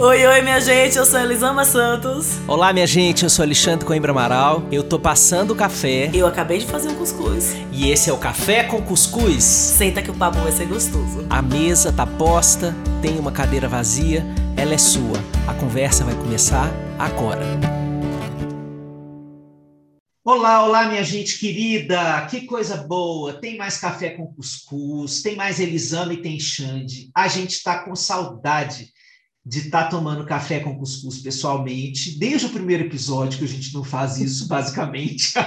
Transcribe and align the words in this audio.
Oi, 0.00 0.24
oi, 0.24 0.42
minha 0.42 0.60
gente, 0.60 0.96
eu 0.96 1.04
sou 1.04 1.18
Elisama 1.18 1.64
Santos. 1.64 2.38
Olá, 2.46 2.72
minha 2.72 2.86
gente, 2.86 3.24
eu 3.24 3.28
sou 3.28 3.42
Alexandre 3.42 3.84
Coimbra 3.84 4.12
Amaral. 4.12 4.62
Eu 4.70 4.84
tô 4.84 4.96
passando 4.96 5.50
o 5.50 5.56
café. 5.56 6.08
Eu 6.14 6.24
acabei 6.24 6.58
de 6.58 6.66
fazer 6.66 6.88
um 6.88 6.94
cuscuz. 6.94 7.56
E 7.72 7.90
esse 7.90 8.08
é 8.08 8.12
o 8.12 8.16
Café 8.16 8.62
com 8.62 8.80
Cuscuz. 8.80 9.42
Senta 9.42 10.00
que 10.00 10.08
o 10.08 10.14
papo 10.14 10.38
vai 10.38 10.52
ser 10.52 10.66
gostoso. 10.66 11.26
A 11.28 11.42
mesa 11.42 11.92
tá 11.92 12.06
posta, 12.06 12.72
tem 13.02 13.18
uma 13.18 13.32
cadeira 13.32 13.66
vazia, 13.66 14.24
ela 14.56 14.72
é 14.72 14.78
sua. 14.78 15.18
A 15.48 15.54
conversa 15.54 16.04
vai 16.04 16.14
começar 16.14 16.70
agora. 16.96 17.44
Olá, 20.24 20.64
olá, 20.64 20.84
minha 20.84 21.02
gente 21.02 21.40
querida! 21.40 22.24
Que 22.30 22.42
coisa 22.42 22.76
boa! 22.76 23.32
Tem 23.32 23.56
mais 23.56 23.78
café 23.78 24.10
com 24.10 24.28
cuscuz, 24.28 25.22
tem 25.22 25.34
mais 25.34 25.58
Elisama 25.58 26.12
e 26.12 26.22
tem 26.22 26.38
Xande. 26.38 27.10
A 27.12 27.26
gente 27.26 27.54
está 27.54 27.80
com 27.80 27.96
saudade 27.96 28.92
de 29.48 29.60
estar 29.60 29.84
tá 29.84 29.88
tomando 29.88 30.26
café 30.26 30.60
com 30.60 30.78
cuscuz 30.78 31.22
pessoalmente, 31.22 32.18
desde 32.18 32.46
o 32.46 32.50
primeiro 32.50 32.84
episódio 32.84 33.38
que 33.38 33.46
a 33.46 33.48
gente 33.48 33.72
não 33.72 33.82
faz 33.82 34.18
isso, 34.18 34.46
basicamente. 34.48 35.32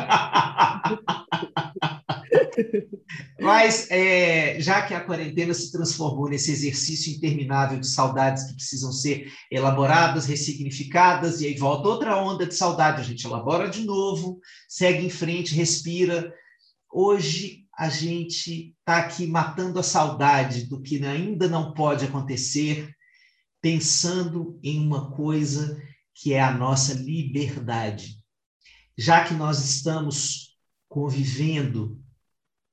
Mas, 3.40 3.88
é, 3.91 4.59
já 4.59 4.81
que 4.81 4.95
a 4.95 5.03
quarentena 5.03 5.53
se 5.53 5.71
transformou 5.71 6.27
nesse 6.29 6.52
exercício 6.52 7.13
interminável 7.13 7.79
de 7.79 7.88
saudades 7.88 8.43
que 8.43 8.53
precisam 8.53 8.91
ser 8.91 9.31
elaboradas, 9.52 10.26
ressignificadas, 10.26 11.41
e 11.41 11.48
aí 11.48 11.55
volta 11.55 11.88
outra 11.88 12.18
onda 12.18 12.45
de 12.45 12.55
saudade, 12.55 13.02
a 13.02 13.04
gente 13.04 13.26
elabora 13.26 13.70
de 13.70 13.84
novo, 13.84 14.40
segue 14.68 15.05
em 15.05 15.09
frente, 15.09 15.54
respira. 15.54 16.34
Hoje 16.91 17.65
a 17.77 17.90
gente 17.90 18.76
está 18.79 18.98
aqui 18.98 19.27
matando 19.27 19.79
a 19.79 19.84
saudade 19.84 20.65
do 20.65 20.81
que 20.81 21.04
ainda 21.05 21.48
não 21.48 21.73
pode 21.73 22.05
acontecer, 22.05 22.90
pensando 23.61 24.59
em 24.63 24.85
uma 24.85 25.11
coisa 25.11 25.81
que 26.13 26.33
é 26.33 26.41
a 26.41 26.53
nossa 26.53 26.93
liberdade. 26.93 28.17
Já 28.98 29.23
que 29.23 29.34
nós 29.34 29.63
estamos 29.63 30.57
convivendo 30.90 32.01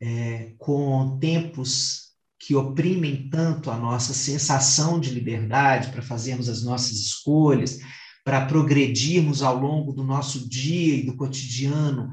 é, 0.00 0.54
com 0.58 1.18
tempos 1.18 2.08
que 2.38 2.54
oprimem 2.54 3.28
tanto 3.28 3.70
a 3.70 3.76
nossa 3.76 4.14
sensação 4.14 4.98
de 5.00 5.10
liberdade 5.10 5.90
para 5.90 6.02
fazermos 6.02 6.48
as 6.48 6.62
nossas 6.62 6.92
escolhas, 6.92 7.78
para 8.24 8.46
progredirmos 8.46 9.42
ao 9.42 9.58
longo 9.58 9.92
do 9.92 10.04
nosso 10.04 10.48
dia 10.48 10.94
e 10.94 11.06
do 11.06 11.16
cotidiano 11.16 12.10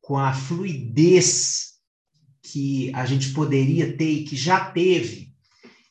com 0.00 0.16
a 0.16 0.32
fluidez 0.32 1.74
que 2.42 2.92
a 2.94 3.04
gente 3.04 3.32
poderia 3.32 3.96
ter 3.96 4.10
e 4.10 4.24
que 4.24 4.36
já 4.36 4.70
teve 4.70 5.25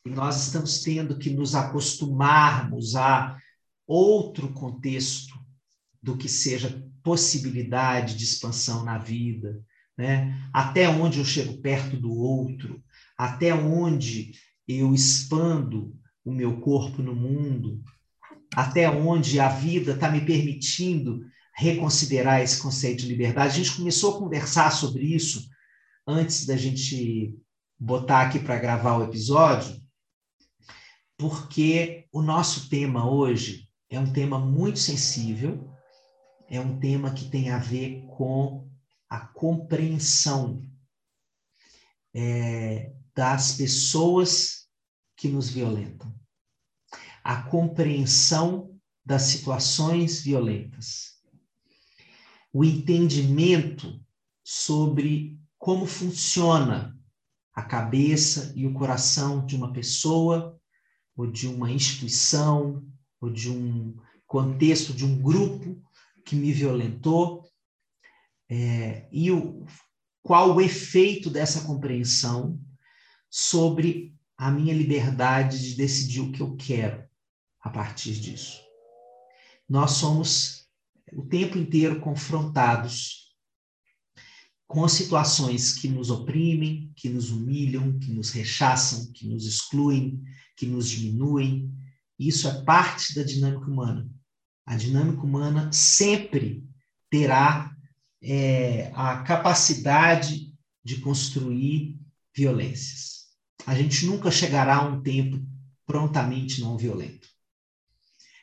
e 0.06 0.10
nós 0.10 0.46
estamos 0.46 0.82
tendo 0.82 1.18
que 1.18 1.30
nos 1.30 1.54
acostumarmos 1.54 2.94
a 2.94 3.36
outro 3.86 4.52
contexto 4.52 5.34
do 6.00 6.16
que 6.16 6.28
seja 6.28 6.84
possibilidade 7.02 8.16
de 8.16 8.24
expansão 8.24 8.84
na 8.84 8.98
vida, 8.98 9.60
né? 9.98 10.48
Até 10.52 10.88
onde 10.88 11.18
eu 11.18 11.24
chego 11.24 11.60
perto 11.60 11.96
do 11.96 12.12
outro, 12.12 12.80
até 13.18 13.52
onde 13.52 14.32
eu 14.68 14.94
expando 14.94 15.96
o 16.24 16.32
meu 16.32 16.60
corpo 16.60 17.02
no 17.02 17.14
mundo, 17.14 17.82
até 18.54 18.88
onde 18.88 19.40
a 19.40 19.48
vida 19.48 19.92
está 19.92 20.10
me 20.10 20.24
permitindo 20.24 21.24
reconsiderar 21.56 22.42
esse 22.42 22.60
conceito 22.60 23.00
de 23.00 23.08
liberdade. 23.08 23.54
A 23.54 23.64
gente 23.64 23.76
começou 23.76 24.16
a 24.16 24.18
conversar 24.18 24.70
sobre 24.70 25.04
isso 25.04 25.48
antes 26.06 26.46
da 26.46 26.56
gente 26.56 27.34
botar 27.78 28.22
aqui 28.22 28.38
para 28.38 28.58
gravar 28.58 28.98
o 28.98 29.04
episódio, 29.04 29.85
porque 31.18 32.06
o 32.12 32.20
nosso 32.20 32.68
tema 32.68 33.10
hoje 33.10 33.68
é 33.88 33.98
um 33.98 34.12
tema 34.12 34.38
muito 34.38 34.78
sensível, 34.78 35.72
é 36.48 36.60
um 36.60 36.78
tema 36.78 37.12
que 37.12 37.30
tem 37.30 37.50
a 37.50 37.58
ver 37.58 38.06
com 38.16 38.68
a 39.08 39.20
compreensão 39.20 40.62
é, 42.14 42.92
das 43.14 43.52
pessoas 43.52 44.68
que 45.16 45.28
nos 45.28 45.48
violentam, 45.48 46.14
a 47.24 47.42
compreensão 47.42 48.78
das 49.04 49.22
situações 49.22 50.22
violentas, 50.22 51.22
o 52.52 52.64
entendimento 52.64 54.00
sobre 54.44 55.38
como 55.58 55.86
funciona 55.86 56.98
a 57.52 57.62
cabeça 57.62 58.52
e 58.54 58.66
o 58.66 58.74
coração 58.74 59.44
de 59.46 59.56
uma 59.56 59.72
pessoa 59.72 60.60
ou 61.16 61.26
de 61.26 61.48
uma 61.48 61.70
instituição, 61.70 62.84
ou 63.20 63.30
de 63.30 63.50
um 63.50 63.96
contexto, 64.26 64.92
de 64.92 65.04
um 65.04 65.20
grupo 65.20 65.82
que 66.24 66.36
me 66.36 66.52
violentou, 66.52 67.44
é, 68.48 69.08
e 69.10 69.30
o, 69.30 69.64
qual 70.22 70.54
o 70.54 70.60
efeito 70.60 71.30
dessa 71.30 71.62
compreensão 71.62 72.60
sobre 73.30 74.14
a 74.36 74.50
minha 74.50 74.74
liberdade 74.74 75.60
de 75.60 75.76
decidir 75.76 76.20
o 76.20 76.32
que 76.32 76.40
eu 76.40 76.54
quero 76.56 77.04
a 77.60 77.70
partir 77.70 78.12
disso. 78.12 78.60
Nós 79.68 79.92
somos 79.92 80.68
o 81.12 81.24
tempo 81.24 81.56
inteiro 81.56 82.00
confrontados 82.00 83.25
com 84.66 84.86
situações 84.88 85.72
que 85.72 85.88
nos 85.88 86.10
oprimem, 86.10 86.92
que 86.96 87.08
nos 87.08 87.30
humilham, 87.30 87.98
que 87.98 88.12
nos 88.12 88.30
rechaçam, 88.30 89.12
que 89.12 89.26
nos 89.26 89.46
excluem, 89.46 90.22
que 90.56 90.66
nos 90.66 90.88
diminuem. 90.88 91.72
Isso 92.18 92.48
é 92.48 92.62
parte 92.64 93.14
da 93.14 93.22
dinâmica 93.22 93.66
humana. 93.70 94.08
A 94.64 94.76
dinâmica 94.76 95.22
humana 95.22 95.70
sempre 95.72 96.64
terá 97.08 97.74
é, 98.20 98.90
a 98.94 99.18
capacidade 99.22 100.52
de 100.84 100.96
construir 100.96 101.96
violências. 102.34 103.26
A 103.66 103.74
gente 103.74 104.06
nunca 104.06 104.30
chegará 104.30 104.76
a 104.76 104.88
um 104.88 105.00
tempo 105.00 105.40
prontamente 105.86 106.60
não 106.60 106.76
violento. 106.76 107.28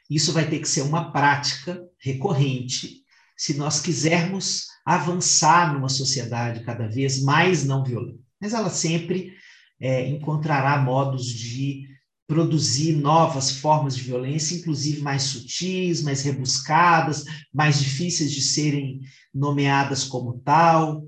Isso 0.10 0.32
vai 0.32 0.50
ter 0.50 0.60
que 0.60 0.68
ser 0.68 0.82
uma 0.82 1.12
prática 1.12 1.82
recorrente 1.98 3.04
se 3.36 3.56
nós 3.56 3.82
quisermos 3.82 4.68
avançar 4.86 5.74
numa 5.74 5.90
sociedade 5.90 6.64
cada 6.64 6.88
vez 6.88 7.22
mais 7.22 7.64
não 7.64 7.84
violenta. 7.84 8.20
Mas 8.42 8.54
ela 8.54 8.70
sempre 8.70 9.34
é, 9.80 10.08
encontrará 10.08 10.78
modos 10.78 11.26
de 11.26 11.88
produzir 12.28 12.94
novas 12.94 13.52
formas 13.52 13.96
de 13.96 14.04
violência, 14.04 14.56
inclusive 14.56 15.02
mais 15.02 15.24
sutis, 15.24 16.02
mais 16.02 16.22
rebuscadas, 16.24 17.26
mais 17.54 17.80
difíceis 17.80 18.32
de 18.32 18.42
serem 18.42 19.02
nomeadas 19.34 20.04
como 20.04 20.40
tal. 20.40 21.06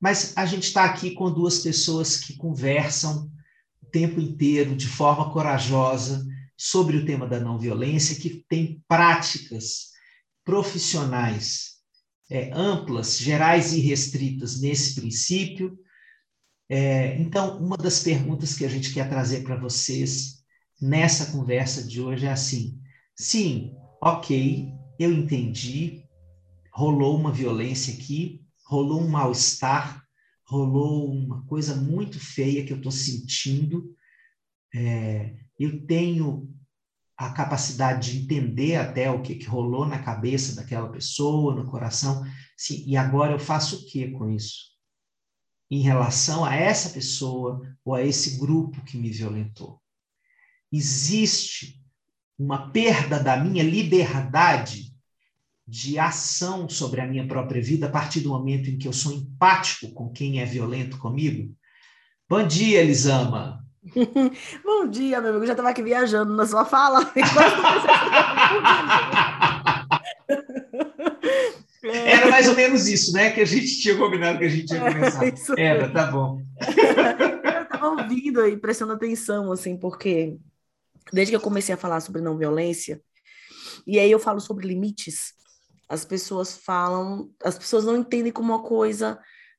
Mas 0.00 0.36
a 0.36 0.46
gente 0.46 0.64
está 0.64 0.84
aqui 0.84 1.12
com 1.12 1.32
duas 1.32 1.60
pessoas 1.60 2.16
que 2.16 2.36
conversam 2.36 3.30
o 3.82 3.86
tempo 3.86 4.20
inteiro, 4.20 4.76
de 4.76 4.86
forma 4.86 5.30
corajosa, 5.30 6.24
sobre 6.56 6.96
o 6.96 7.04
tema 7.04 7.26
da 7.26 7.40
não 7.40 7.58
violência, 7.58 8.16
que 8.16 8.44
tem 8.48 8.82
práticas 8.86 9.88
profissionais 10.44 11.77
é, 12.30 12.50
amplas, 12.52 13.18
gerais 13.18 13.72
e 13.72 13.80
restritas 13.80 14.60
nesse 14.60 14.94
princípio, 14.94 15.78
é, 16.68 17.18
então, 17.18 17.58
uma 17.58 17.76
das 17.78 18.02
perguntas 18.02 18.54
que 18.54 18.64
a 18.64 18.68
gente 18.68 18.92
quer 18.92 19.08
trazer 19.08 19.42
para 19.42 19.56
vocês 19.56 20.44
nessa 20.80 21.32
conversa 21.32 21.82
de 21.82 22.00
hoje 22.00 22.26
é 22.26 22.30
assim: 22.30 22.78
sim, 23.16 23.74
ok, 24.02 24.70
eu 24.98 25.10
entendi, 25.10 26.04
rolou 26.70 27.16
uma 27.16 27.32
violência 27.32 27.94
aqui, 27.94 28.44
rolou 28.66 29.00
um 29.00 29.08
mal-estar, 29.08 30.04
rolou 30.46 31.10
uma 31.10 31.42
coisa 31.46 31.74
muito 31.74 32.20
feia 32.20 32.64
que 32.64 32.72
eu 32.72 32.76
estou 32.76 32.92
sentindo, 32.92 33.94
é, 34.74 35.34
eu 35.58 35.86
tenho 35.86 36.54
a 37.18 37.30
capacidade 37.32 38.12
de 38.12 38.18
entender 38.24 38.76
até 38.76 39.10
o 39.10 39.20
que, 39.20 39.34
que 39.34 39.46
rolou 39.46 39.84
na 39.84 39.98
cabeça 39.98 40.54
daquela 40.54 40.88
pessoa, 40.88 41.54
no 41.54 41.66
coração, 41.66 42.24
sim, 42.56 42.84
e 42.86 42.96
agora 42.96 43.32
eu 43.32 43.38
faço 43.38 43.76
o 43.76 43.86
que 43.86 44.10
com 44.12 44.30
isso? 44.30 44.78
em 45.70 45.80
relação 45.80 46.44
a 46.44 46.54
essa 46.54 46.90
pessoa 46.90 47.60
ou 47.84 47.94
a 47.94 48.02
esse 48.02 48.38
grupo 48.38 48.82
que 48.84 48.96
me 48.96 49.10
violentou. 49.10 49.80
Existe 50.72 51.82
uma 52.38 52.70
perda 52.70 53.22
da 53.22 53.36
minha 53.36 53.62
liberdade 53.62 54.94
de 55.66 55.98
ação 55.98 56.68
sobre 56.68 57.00
a 57.00 57.06
minha 57.06 57.26
própria 57.26 57.62
vida 57.62 57.86
a 57.86 57.90
partir 57.90 58.20
do 58.20 58.30
momento 58.30 58.70
em 58.70 58.78
que 58.78 58.88
eu 58.88 58.92
sou 58.92 59.12
empático 59.12 59.92
com 59.92 60.10
quem 60.10 60.40
é 60.40 60.44
violento 60.46 60.96
comigo? 60.98 61.54
Bom 62.28 62.46
dia, 62.46 62.80
Elisama. 62.80 63.67
Bom 64.64 64.86
dia, 64.88 65.20
meu 65.20 65.30
amigo. 65.30 65.44
Eu 65.44 65.48
já 65.48 65.52
estava 65.52 65.70
aqui 65.70 65.82
viajando 65.82 66.34
na 66.34 66.46
sua 66.46 66.64
fala. 66.64 67.12
Era 71.82 72.28
mais 72.30 72.48
ou 72.48 72.54
menos 72.54 72.86
isso, 72.88 73.12
né? 73.12 73.30
Que 73.30 73.40
a 73.40 73.44
gente 73.44 73.80
tinha 73.80 73.96
combinado 73.96 74.38
que 74.38 74.44
a 74.44 74.48
gente 74.48 74.72
ia 74.72 74.80
começar. 74.80 75.24
É, 75.58 75.62
Era, 75.62 75.88
tá 75.90 76.10
bom. 76.10 76.42
Eu 77.54 77.62
estava 77.62 77.88
ouvindo 77.88 78.40
aí, 78.40 78.56
prestando 78.56 78.92
atenção, 78.92 79.52
assim, 79.52 79.76
porque 79.76 80.36
desde 81.12 81.30
que 81.30 81.36
eu 81.36 81.40
comecei 81.40 81.72
a 81.74 81.78
falar 81.78 82.00
sobre 82.00 82.20
não 82.20 82.36
violência, 82.36 83.00
e 83.86 83.98
aí 83.98 84.10
eu 84.10 84.18
falo 84.18 84.40
sobre 84.40 84.66
limites, 84.66 85.32
as 85.88 86.04
pessoas 86.04 86.56
falam, 86.56 87.30
as 87.42 87.56
pessoas 87.56 87.84
não 87.84 87.96
entendem 87.96 88.32
como 88.32 88.52
uma 88.52 88.62
coisa 88.62 89.18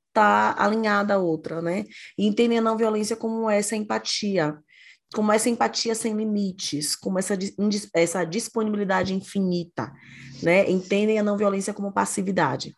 está 0.10 0.56
alinhada 0.58 1.16
à 1.16 1.18
outra, 1.18 1.62
né? 1.62 1.86
E 2.18 2.28
entendem 2.28 2.58
a 2.58 2.62
não 2.62 2.78
violência 2.78 3.16
como 3.16 3.50
essa 3.50 3.76
empatia, 3.76 4.58
como 5.14 5.32
essa 5.32 5.50
empatia 5.50 5.96
sem 5.96 6.16
limites, 6.16 6.96
como 6.96 7.18
essa, 7.18 7.38
essa 7.94 8.24
disponibilidade 8.26 9.14
infinita, 9.14 9.92
né? 10.44 10.70
Entendem 10.70 11.18
a 11.20 11.24
não 11.24 11.38
violência 11.38 11.74
como 11.74 11.94
passividade. 11.94 12.76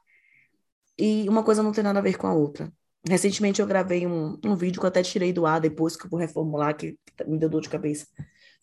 E 0.97 1.27
uma 1.27 1.43
coisa 1.43 1.63
não 1.63 1.71
tem 1.71 1.83
nada 1.83 1.99
a 1.99 2.01
ver 2.01 2.17
com 2.17 2.27
a 2.27 2.33
outra. 2.33 2.71
Recentemente 3.07 3.59
eu 3.59 3.67
gravei 3.67 4.05
um, 4.05 4.37
um 4.45 4.55
vídeo 4.55 4.79
que 4.79 4.85
eu 4.85 4.89
até 4.89 5.01
tirei 5.01 5.33
do 5.33 5.45
ar 5.45 5.59
depois 5.59 5.95
que 5.95 6.05
eu 6.05 6.09
vou 6.09 6.19
reformular, 6.19 6.77
que 6.77 6.97
me 7.25 7.39
deu 7.39 7.49
dor 7.49 7.61
de 7.61 7.69
cabeça, 7.69 8.05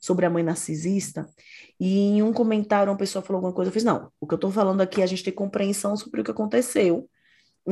sobre 0.01 0.25
a 0.25 0.31
mãe 0.31 0.45
narcisista. 0.45 1.29
E 1.81 1.99
em 2.11 2.23
um 2.23 2.33
comentário 2.33 2.93
uma 2.93 2.99
pessoa 2.99 3.23
falou 3.23 3.39
alguma 3.39 3.53
coisa, 3.53 3.71
eu 3.71 3.73
fiz, 3.73 3.83
não, 3.83 4.13
o 4.21 4.27
que 4.27 4.35
eu 4.35 4.37
estou 4.37 4.51
falando 4.53 4.81
aqui 4.81 5.01
é 5.01 5.05
a 5.05 5.07
gente 5.07 5.25
ter 5.25 5.33
compreensão 5.33 5.97
sobre 5.97 6.21
o 6.21 6.25
que 6.25 6.31
aconteceu, 6.31 7.09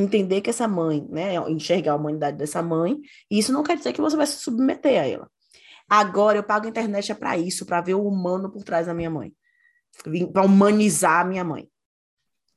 entender 0.00 0.40
que 0.40 0.50
essa 0.50 0.68
mãe, 0.68 1.06
né, 1.08 1.34
enxergar 1.50 1.92
a 1.92 1.96
humanidade 1.96 2.36
dessa 2.36 2.62
mãe, 2.62 2.98
e 3.30 3.38
isso 3.38 3.52
não 3.52 3.62
quer 3.62 3.76
dizer 3.76 3.92
que 3.92 4.00
você 4.00 4.16
vai 4.16 4.26
se 4.26 4.38
submeter 4.38 5.00
a 5.00 5.06
ela. 5.06 5.30
Agora 5.88 6.38
eu 6.38 6.42
pago 6.42 6.66
a 6.66 6.68
internet 6.68 7.12
é 7.12 7.14
para 7.14 7.38
isso, 7.38 7.64
para 7.64 7.80
ver 7.80 7.94
o 7.94 8.06
humano 8.06 8.50
por 8.50 8.64
trás 8.64 8.86
da 8.86 8.94
minha 8.94 9.10
mãe, 9.10 9.32
para 10.32 10.44
humanizar 10.44 11.20
a 11.20 11.24
minha 11.24 11.44
mãe. 11.44 11.68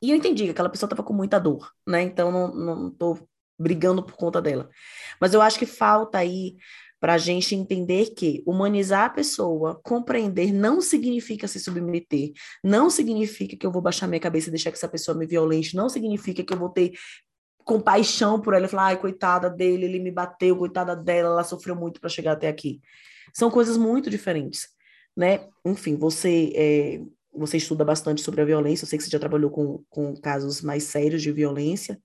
E 0.01 0.11
eu 0.11 0.15
entendi 0.15 0.45
que 0.45 0.51
aquela 0.51 0.69
pessoa 0.69 0.87
estava 0.87 1.03
com 1.03 1.13
muita 1.13 1.39
dor, 1.39 1.71
né? 1.85 2.01
Então 2.01 2.31
não, 2.31 2.53
não 2.53 2.91
tô 2.91 3.17
brigando 3.57 4.01
por 4.01 4.15
conta 4.15 4.41
dela. 4.41 4.69
Mas 5.19 5.33
eu 5.33 5.41
acho 5.41 5.59
que 5.59 5.65
falta 5.65 6.17
aí 6.17 6.55
para 6.99 7.13
a 7.13 7.17
gente 7.17 7.55
entender 7.55 8.13
que 8.13 8.43
humanizar 8.45 9.05
a 9.05 9.09
pessoa, 9.09 9.79
compreender, 9.83 10.51
não 10.51 10.81
significa 10.81 11.47
se 11.47 11.59
submeter, 11.59 12.31
não 12.63 12.89
significa 12.89 13.55
que 13.55 13.65
eu 13.65 13.71
vou 13.71 13.81
baixar 13.81 14.07
minha 14.07 14.19
cabeça 14.19 14.49
e 14.49 14.51
deixar 14.51 14.71
que 14.71 14.77
essa 14.77 14.87
pessoa 14.87 15.17
me 15.17 15.25
violente, 15.25 15.75
não 15.75 15.87
significa 15.87 16.43
que 16.43 16.53
eu 16.53 16.57
vou 16.57 16.69
ter 16.69 16.91
compaixão 17.69 18.41
por 18.41 18.55
ela 18.55 18.67
falar, 18.67 18.85
ai, 18.87 18.97
coitada 18.97 19.47
dele, 19.47 19.85
ele 19.85 19.99
me 19.99 20.09
bateu, 20.09 20.57
coitada 20.57 20.95
dela, 20.95 21.29
ela 21.29 21.43
sofreu 21.43 21.75
muito 21.75 22.01
para 22.01 22.09
chegar 22.09 22.31
até 22.31 22.47
aqui. 22.47 22.81
São 23.31 23.51
coisas 23.51 23.77
muito 23.77 24.09
diferentes, 24.09 24.69
né? 25.15 25.47
Enfim, 25.63 25.95
você 25.95 26.51
é, 26.55 27.01
você 27.31 27.57
estuda 27.57 27.85
bastante 27.85 28.23
sobre 28.23 28.41
a 28.41 28.45
violência, 28.45 28.83
eu 28.83 28.89
sei 28.89 28.97
que 28.97 29.03
você 29.03 29.11
já 29.11 29.19
trabalhou 29.19 29.51
com, 29.51 29.83
com 29.87 30.15
casos 30.15 30.63
mais 30.63 30.83
sérios 30.85 31.21
de 31.21 31.31
violência, 31.31 32.01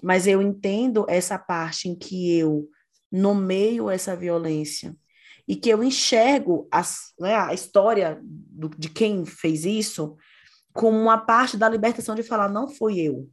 mas 0.00 0.28
eu 0.28 0.40
entendo 0.40 1.04
essa 1.08 1.36
parte 1.36 1.88
em 1.88 1.96
que 1.96 2.38
eu 2.38 2.68
nomeio 3.10 3.90
essa 3.90 4.14
violência 4.14 4.94
e 5.48 5.56
que 5.56 5.70
eu 5.70 5.82
enxergo 5.82 6.68
as, 6.70 7.12
né, 7.18 7.34
a 7.34 7.52
história 7.52 8.20
do, 8.22 8.68
de 8.68 8.88
quem 8.88 9.24
fez 9.26 9.64
isso 9.64 10.16
como 10.72 10.96
uma 10.96 11.18
parte 11.18 11.56
da 11.56 11.68
libertação 11.68 12.14
de 12.14 12.22
falar, 12.22 12.48
não 12.48 12.68
foi 12.68 13.00
eu, 13.00 13.28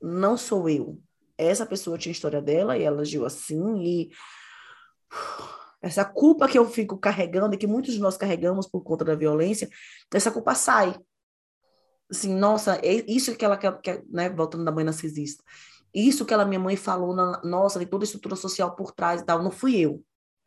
não 0.00 0.36
sou 0.36 0.68
eu. 0.68 1.00
Essa 1.36 1.66
pessoa 1.66 1.98
tinha 1.98 2.10
a 2.10 2.14
história 2.14 2.42
dela 2.42 2.76
e 2.76 2.82
ela 2.82 3.02
agiu 3.02 3.24
assim 3.24 3.82
e 3.82 4.10
essa 5.80 6.04
culpa 6.04 6.48
que 6.48 6.58
eu 6.58 6.68
fico 6.68 6.98
carregando 6.98 7.54
e 7.54 7.58
que 7.58 7.66
muitos 7.66 7.94
de 7.94 8.00
nós 8.00 8.16
carregamos 8.16 8.66
por 8.66 8.82
conta 8.82 9.04
da 9.04 9.14
violência, 9.14 9.68
essa 10.12 10.30
culpa 10.30 10.54
sai. 10.54 10.98
Assim, 12.10 12.34
nossa, 12.34 12.76
é 12.76 13.04
isso 13.06 13.36
que 13.36 13.44
ela 13.44 13.56
quer, 13.56 14.02
né, 14.08 14.28
voltando 14.30 14.64
da 14.64 14.72
mãe 14.72 14.84
narcisista. 14.84 15.44
Isso 15.94 16.24
que 16.24 16.34
ela, 16.34 16.44
minha 16.44 16.60
mãe 16.60 16.76
falou, 16.76 17.14
na, 17.14 17.40
nossa, 17.44 17.78
tem 17.78 17.88
toda 17.88 18.04
a 18.04 18.06
estrutura 18.06 18.36
social 18.36 18.74
por 18.74 18.92
trás 18.92 19.20
e 19.20 19.24
tal, 19.24 19.42
não 19.42 19.50
fui 19.50 19.76
eu. 19.76 20.02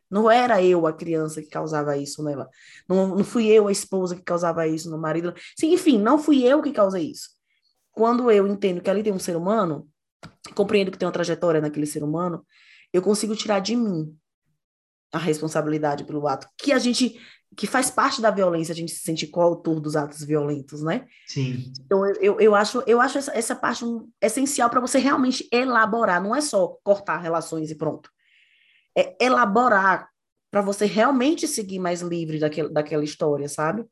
Não 0.09 0.29
era 0.29 0.61
eu 0.61 0.85
a 0.85 0.91
criança 0.91 1.41
que 1.41 1.47
causava 1.47 1.95
isso 1.95 2.21
nela. 2.21 2.49
Não, 2.87 3.15
não 3.15 3.23
fui 3.23 3.47
eu 3.47 3.67
a 3.67 3.71
esposa 3.71 4.15
que 4.15 4.21
causava 4.21 4.67
isso 4.67 4.91
no 4.91 4.97
marido. 4.97 5.33
Sim, 5.57 5.73
enfim, 5.73 5.97
não 5.97 6.19
fui 6.19 6.43
eu 6.43 6.61
que 6.61 6.73
causei 6.73 7.11
isso. 7.11 7.29
Quando 7.91 8.31
eu 8.31 8.47
entendo 8.47 8.81
que 8.81 8.89
ali 8.89 9.03
tem 9.03 9.13
um 9.13 9.19
ser 9.19 9.35
humano, 9.35 9.87
compreendo 10.55 10.91
que 10.91 10.97
tem 10.97 11.05
uma 11.05 11.11
trajetória 11.11 11.61
naquele 11.61 11.85
ser 11.85 12.03
humano, 12.03 12.45
eu 12.93 13.01
consigo 13.01 13.35
tirar 13.35 13.59
de 13.59 13.75
mim 13.75 14.15
a 15.11 15.17
responsabilidade 15.17 16.05
pelo 16.05 16.27
ato, 16.27 16.47
que 16.57 16.71
a 16.71 16.79
gente, 16.79 17.19
que 17.57 17.67
faz 17.67 17.91
parte 17.91 18.21
da 18.21 18.31
violência, 18.31 18.71
a 18.71 18.75
gente 18.75 18.93
se 18.93 19.01
sente 19.01 19.27
coautor 19.27 19.79
dos 19.81 19.95
atos 19.95 20.23
violentos, 20.23 20.81
né? 20.81 21.05
Sim. 21.27 21.71
Então, 21.85 22.05
eu, 22.21 22.39
eu, 22.39 22.55
acho, 22.55 22.81
eu 22.87 23.01
acho 23.01 23.17
essa, 23.17 23.31
essa 23.33 23.55
parte 23.55 23.83
um, 23.83 24.09
essencial 24.21 24.69
para 24.69 24.79
você 24.79 24.99
realmente 24.99 25.47
elaborar, 25.51 26.23
não 26.23 26.33
é 26.33 26.39
só 26.39 26.77
cortar 26.81 27.17
relações 27.17 27.69
e 27.69 27.75
pronto. 27.75 28.09
É 28.97 29.15
elaborar 29.19 30.09
para 30.49 30.61
você 30.61 30.85
realmente 30.85 31.47
seguir 31.47 31.79
mais 31.79 32.01
livre 32.01 32.39
daquele, 32.39 32.69
daquela 32.69 33.03
história, 33.03 33.49
sabe? 33.49 33.85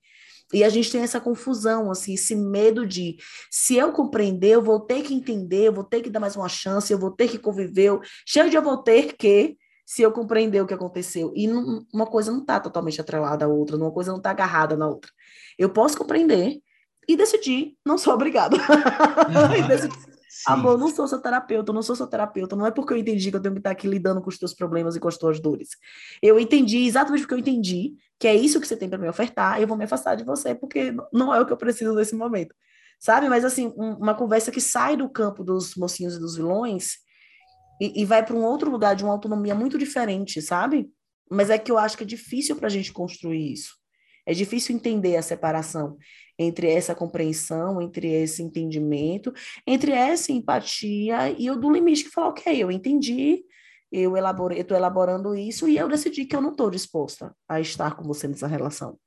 E 0.54 0.63
a 0.63 0.69
gente 0.69 0.92
tem 0.92 1.01
essa 1.01 1.19
confusão, 1.19 1.92
assim, 1.92 2.13
esse 2.13 2.36
medo 2.36 2.86
de 2.86 3.18
se 3.51 3.75
eu 3.75 3.92
compreender, 3.92 4.56
eu 4.56 4.62
vou 4.62 4.80
ter 4.80 5.04
que 5.04 5.13
entender, 5.13 5.68
eu 5.68 5.74
vou 5.74 5.84
ter 5.84 6.01
que 6.01 6.10
dar 6.10 6.19
mais 6.19 6.36
uma 6.36 6.50
chance, 6.50 6.92
eu 6.92 6.98
vou 6.98 7.12
ter 7.12 7.30
que 7.30 7.38
conviver, 7.38 8.00
cheio 8.25 8.50
de 8.50 8.56
eu 8.56 8.62
vou 8.62 8.78
ter 8.78 9.16
que, 9.16 9.57
se 9.86 10.01
eu 10.01 10.12
compreender 10.12 10.62
o 10.62 10.68
que 10.68 10.74
aconteceu. 10.74 11.31
E 11.36 11.48
não, 11.48 11.86
uma 11.94 12.06
coisa 12.06 12.31
não 12.31 12.42
está 12.42 12.60
totalmente 12.60 13.00
atrelada 13.01 13.46
à 13.46 13.48
outra, 13.48 13.75
uma 13.75 13.92
coisa 13.92 14.12
não 14.12 14.18
está 14.18 14.31
agarrada 14.31 14.75
na 14.75 14.88
outra. 14.88 15.12
Eu 15.57 15.69
posso 15.69 15.98
compreender 15.98 16.60
e 17.07 17.18
decidir, 17.18 17.75
não 17.86 17.98
sou 17.98 18.13
obrigada. 18.13 18.56
Amor, 20.46 20.78
não 20.78 20.90
sou 20.90 21.08
seu 21.08 21.20
terapeuta, 21.20 21.74
não 21.74 21.81
sou 21.81 21.96
seu 21.96 22.06
terapeuta. 22.06 22.56
Não 22.56 22.66
é 22.66 22.72
porque 22.72 22.94
eu 22.94 22.98
entendi 22.98 23.31
que 23.31 23.38
eu 23.38 23.42
tenho 23.42 23.56
que 23.56 23.60
estar 23.60 23.72
aqui 23.72 23.88
lidando 23.88 24.22
com 24.22 24.30
os 24.30 24.38
teus 24.38 24.54
problemas 24.54 24.96
e 24.96 25.00
com 25.00 25.08
as 25.08 25.18
tuas 25.18 25.40
dores. 25.40 25.70
Eu 26.22 26.40
entendi 26.40 26.86
exatamente 26.86 27.22
porque 27.22 27.34
eu 27.34 27.40
entendi 27.40 27.96
que 28.20 28.28
é 28.28 28.36
isso 28.36 28.60
que 28.62 28.68
você 28.68 28.78
tem 28.78 28.88
para 28.88 29.00
me 29.00 29.10
ofertar. 29.10 29.60
Eu 29.60 29.68
vou 29.68 29.78
me 29.78 29.86
afastar 29.86 30.16
de 30.16 30.24
você 30.24 30.54
porque 30.54 30.94
não 31.12 31.34
é 31.34 31.40
o 31.40 31.46
que 31.46 31.54
eu 31.54 31.58
preciso 31.58 31.96
nesse 31.96 32.16
momento, 32.16 32.54
sabe? 33.00 33.28
Mas 33.28 33.44
assim, 33.44 33.74
um, 33.76 33.94
uma 33.94 34.14
conversa 34.14 34.52
que 34.52 34.62
sai 34.62 34.96
do 34.96 35.10
campo 35.10 35.44
dos 35.44 35.76
mocinhos 35.76 36.16
e 36.16 36.20
dos 36.20 36.36
vilões 36.36 36.98
e, 37.81 38.02
e 38.02 38.06
vai 38.06 38.24
para 38.24 38.36
um 38.36 38.44
outro 38.44 38.70
lugar 38.70 38.96
de 38.96 39.04
uma 39.04 39.14
autonomia 39.14 39.56
muito 39.56 39.78
diferente, 39.78 40.42
sabe? 40.42 40.90
Mas 41.31 41.50
é 41.50 41.58
que 41.58 41.72
eu 41.72 41.78
acho 41.78 41.98
que 41.98 42.04
é 42.04 42.08
difícil 42.08 42.56
para 42.56 42.68
a 42.68 42.72
gente 42.72 42.94
construir 42.94 43.54
isso. 43.54 43.79
É 44.30 44.34
difícil 44.34 44.76
entender 44.76 45.18
a 45.18 45.24
separação 45.24 45.98
entre 46.38 46.70
essa 46.70 46.94
compreensão, 46.94 47.81
entre 47.81 48.08
esse 48.08 48.44
entendimento, 48.44 49.34
entre 49.66 49.92
essa 49.92 50.31
empatia 50.31 51.31
e 51.36 51.50
o 51.50 51.56
do 51.56 51.72
limite 51.72 52.04
que 52.04 52.12
fala, 52.12 52.28
ok, 52.28 52.62
eu 52.62 52.70
entendi, 52.70 53.44
eu 53.92 54.16
elaborei, 54.16 54.60
estou 54.60 54.78
elaborando 54.78 55.36
isso 55.36 55.68
e 55.68 55.78
eu 55.78 55.90
decidi 55.90 56.26
que 56.26 56.36
eu 56.36 56.42
não 56.42 56.52
estou 56.52 56.70
disposta 56.70 57.36
a 57.50 57.60
estar 57.60 57.96
com 57.96 58.04
você 58.04 58.28
nessa 58.28 58.46
relação. 58.46 59.00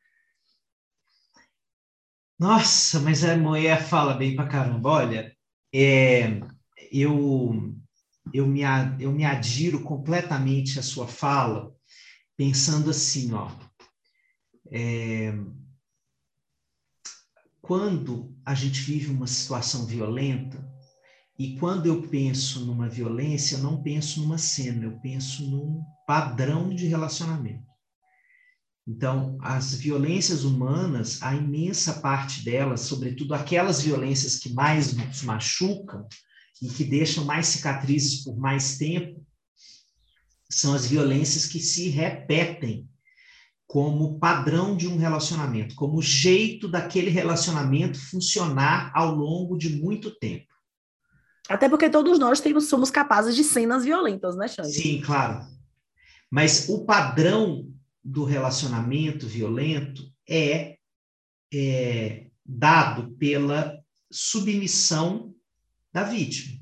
Nossa, 2.36 2.98
mas 2.98 3.24
a 3.24 3.36
mulher 3.36 3.80
fala 3.80 4.14
bem 4.14 4.34
pra 4.34 4.48
caramba. 4.48 4.90
Olha, 4.90 5.32
é, 5.72 6.40
eu 6.90 7.72
eu 8.34 8.44
me, 8.44 8.62
eu 8.98 9.12
me 9.12 9.24
adiro 9.24 9.84
completamente 9.84 10.80
à 10.80 10.82
sua 10.82 11.06
fala, 11.06 11.72
pensando 12.36 12.90
assim, 12.90 13.32
ó, 13.32 13.48
é, 14.72 15.32
quando 17.60 18.34
a 18.44 18.54
gente 18.54 18.80
vive 18.80 19.10
uma 19.10 19.26
situação 19.26 19.86
violenta, 19.86 20.66
e 21.38 21.56
quando 21.58 21.86
eu 21.86 22.02
penso 22.08 22.64
numa 22.64 22.88
violência, 22.88 23.56
eu 23.56 23.62
não 23.62 23.82
penso 23.82 24.20
numa 24.20 24.38
cena, 24.38 24.84
eu 24.84 24.98
penso 25.00 25.48
num 25.50 25.82
padrão 26.06 26.74
de 26.74 26.86
relacionamento. 26.86 27.70
Então, 28.86 29.38
as 29.40 29.74
violências 29.74 30.42
humanas, 30.44 31.22
a 31.22 31.34
imensa 31.34 32.00
parte 32.00 32.44
delas, 32.44 32.80
sobretudo 32.80 33.34
aquelas 33.34 33.80
violências 33.82 34.36
que 34.36 34.52
mais 34.52 34.92
nos 34.92 35.22
machucam, 35.22 36.06
e 36.62 36.68
que 36.68 36.84
deixam 36.84 37.24
mais 37.24 37.48
cicatrizes 37.48 38.22
por 38.22 38.38
mais 38.38 38.78
tempo 38.78 39.26
são 40.48 40.74
as 40.74 40.86
violências 40.86 41.46
que 41.46 41.58
se 41.58 41.88
repetem 41.88 42.88
como 43.72 44.18
padrão 44.18 44.76
de 44.76 44.86
um 44.86 44.98
relacionamento, 44.98 45.74
como 45.74 46.02
jeito 46.02 46.68
daquele 46.68 47.08
relacionamento 47.08 47.98
funcionar 47.98 48.92
ao 48.94 49.14
longo 49.14 49.56
de 49.56 49.70
muito 49.70 50.10
tempo. 50.10 50.52
Até 51.48 51.70
porque 51.70 51.88
todos 51.88 52.18
nós 52.18 52.38
temos, 52.38 52.68
somos 52.68 52.90
capazes 52.90 53.34
de 53.34 53.42
cenas 53.42 53.82
violentas, 53.82 54.36
né, 54.36 54.46
Xande? 54.46 54.74
Sim, 54.74 55.00
claro. 55.00 55.46
Mas 56.30 56.68
o 56.68 56.84
padrão 56.84 57.66
do 58.04 58.24
relacionamento 58.24 59.26
violento 59.26 60.02
é, 60.28 60.76
é 61.50 62.26
dado 62.44 63.12
pela 63.12 63.78
submissão 64.10 65.34
da 65.90 66.02
vítima. 66.02 66.60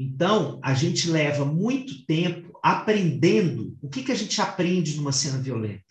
Então, 0.00 0.58
a 0.64 0.74
gente 0.74 1.08
leva 1.08 1.44
muito 1.44 2.04
tempo 2.06 2.55
aprendendo. 2.66 3.78
O 3.80 3.88
que, 3.88 4.02
que 4.02 4.10
a 4.10 4.14
gente 4.16 4.40
aprende 4.40 4.96
numa 4.96 5.12
cena 5.12 5.38
violenta? 5.38 5.84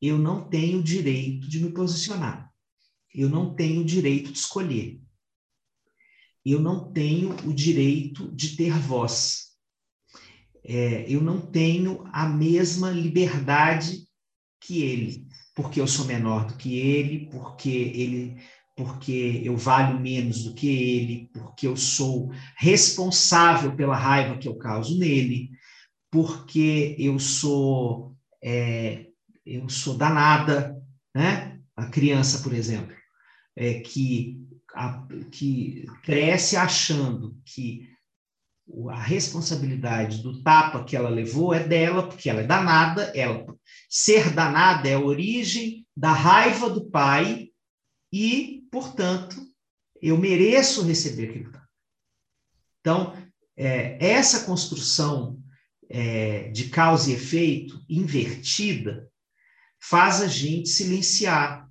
Eu 0.00 0.18
não 0.18 0.48
tenho 0.48 0.82
direito 0.82 1.48
de 1.48 1.60
me 1.60 1.70
posicionar. 1.70 2.50
Eu 3.14 3.28
não 3.28 3.54
tenho 3.54 3.84
direito 3.84 4.32
de 4.32 4.38
escolher. 4.38 5.00
Eu 6.44 6.60
não 6.60 6.92
tenho 6.92 7.30
o 7.46 7.54
direito 7.54 8.34
de 8.34 8.56
ter 8.56 8.72
voz. 8.72 9.52
É, 10.64 11.04
eu 11.08 11.20
não 11.20 11.40
tenho 11.40 12.04
a 12.12 12.28
mesma 12.28 12.90
liberdade 12.90 14.08
que 14.60 14.82
ele, 14.82 15.26
porque 15.54 15.80
eu 15.80 15.86
sou 15.86 16.04
menor 16.04 16.46
do 16.46 16.56
que 16.56 16.78
ele, 16.78 17.28
porque 17.30 17.70
ele 17.70 18.36
porque 18.74 19.42
eu 19.44 19.54
valho 19.54 20.00
menos 20.00 20.44
do 20.44 20.54
que 20.54 20.66
ele, 20.66 21.30
porque 21.32 21.66
eu 21.66 21.76
sou 21.76 22.32
responsável 22.56 23.76
pela 23.76 23.94
raiva 23.94 24.38
que 24.38 24.48
eu 24.48 24.56
causo 24.56 24.98
nele, 24.98 25.50
porque 26.12 26.94
eu 26.98 27.18
sou 27.18 28.14
é, 28.44 29.06
eu 29.46 29.68
sou 29.68 29.96
danada, 29.96 30.80
né? 31.14 31.58
A 31.74 31.86
criança, 31.86 32.42
por 32.42 32.52
exemplo, 32.52 32.94
é, 33.56 33.80
que, 33.80 34.38
a, 34.74 35.06
que 35.30 35.86
cresce 36.02 36.56
achando 36.56 37.36
que 37.44 37.90
a 38.90 39.00
responsabilidade 39.00 40.22
do 40.22 40.42
tapa 40.42 40.84
que 40.84 40.94
ela 40.94 41.08
levou 41.08 41.52
é 41.52 41.66
dela, 41.66 42.06
porque 42.06 42.30
ela 42.30 42.42
é 42.42 42.46
danada, 42.46 43.10
ela 43.14 43.44
ser 43.88 44.32
danada 44.32 44.88
é 44.88 44.94
a 44.94 45.00
origem 45.00 45.86
da 45.96 46.12
raiva 46.12 46.70
do 46.70 46.90
pai 46.90 47.48
e, 48.12 48.66
portanto, 48.70 49.36
eu 50.00 50.16
mereço 50.18 50.84
receber 50.84 51.32
tapa. 51.32 51.62
Então, 52.80 53.16
é, 53.56 53.96
essa 54.04 54.44
construção 54.44 55.41
é, 55.92 56.48
de 56.48 56.70
causa 56.70 57.10
e 57.10 57.14
efeito 57.14 57.78
invertida 57.86 59.10
faz 59.78 60.22
a 60.22 60.26
gente 60.26 60.70
silenciar 60.70 61.68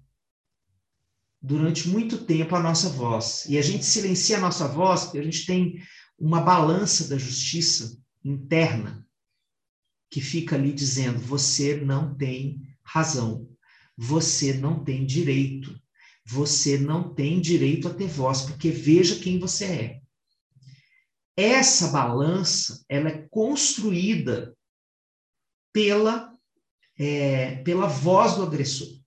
durante 1.41 1.89
muito 1.89 2.19
tempo 2.19 2.55
a 2.55 2.61
nossa 2.61 2.87
voz. 2.89 3.45
E 3.49 3.57
a 3.57 3.61
gente 3.63 3.83
silencia 3.83 4.37
a 4.37 4.41
nossa 4.41 4.67
voz 4.67 5.05
porque 5.05 5.17
a 5.17 5.23
gente 5.23 5.45
tem 5.45 5.81
uma 6.19 6.39
balança 6.39 7.07
da 7.07 7.17
justiça 7.17 7.97
interna 8.23 9.03
que 10.07 10.21
fica 10.21 10.55
ali 10.55 10.71
dizendo: 10.71 11.17
você 11.17 11.77
não 11.77 12.13
tem 12.13 12.61
razão, 12.83 13.49
você 13.97 14.53
não 14.53 14.83
tem 14.83 15.03
direito, 15.03 15.75
você 16.23 16.77
não 16.77 17.11
tem 17.11 17.41
direito 17.41 17.87
a 17.87 17.93
ter 17.93 18.07
voz, 18.07 18.41
porque 18.41 18.69
veja 18.69 19.15
quem 19.15 19.39
você 19.39 19.65
é. 19.65 20.00
Essa 21.35 21.87
balança 21.89 22.83
ela 22.89 23.09
é 23.09 23.27
construída 23.29 24.55
pela, 25.73 26.35
é, 26.97 27.57
pela 27.63 27.87
voz 27.87 28.35
do 28.35 28.43
agressor. 28.43 28.99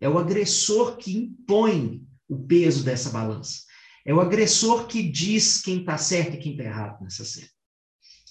É 0.00 0.08
o 0.08 0.18
agressor 0.18 0.96
que 0.96 1.16
impõe 1.16 2.06
o 2.28 2.38
peso 2.38 2.82
dessa 2.82 3.10
balança. 3.10 3.64
É 4.04 4.14
o 4.14 4.20
agressor 4.20 4.86
que 4.86 5.02
diz 5.02 5.60
quem 5.60 5.80
está 5.80 5.98
certo 5.98 6.34
e 6.34 6.38
quem 6.38 6.52
está 6.52 6.64
errado 6.64 7.02
nessa 7.02 7.24
cena. 7.24 7.48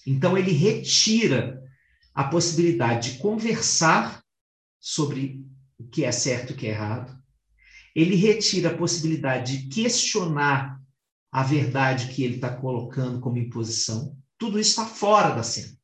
Então, 0.05 0.37
ele 0.37 0.51
retira 0.51 1.61
a 2.13 2.23
possibilidade 2.23 3.13
de 3.13 3.19
conversar 3.19 4.23
sobre 4.79 5.45
o 5.77 5.87
que 5.87 6.03
é 6.03 6.11
certo 6.11 6.51
e 6.51 6.53
o 6.53 6.57
que 6.57 6.67
é 6.67 6.71
errado. 6.71 7.17
Ele 7.95 8.15
retira 8.15 8.71
a 8.71 8.77
possibilidade 8.77 9.57
de 9.57 9.69
questionar 9.69 10.78
a 11.31 11.43
verdade 11.43 12.13
que 12.13 12.23
ele 12.23 12.35
está 12.35 12.55
colocando 12.55 13.19
como 13.19 13.37
imposição. 13.37 14.17
Tudo 14.37 14.59
isso 14.59 14.71
está 14.71 14.85
fora 14.85 15.35
da 15.35 15.43
cena. 15.43 15.77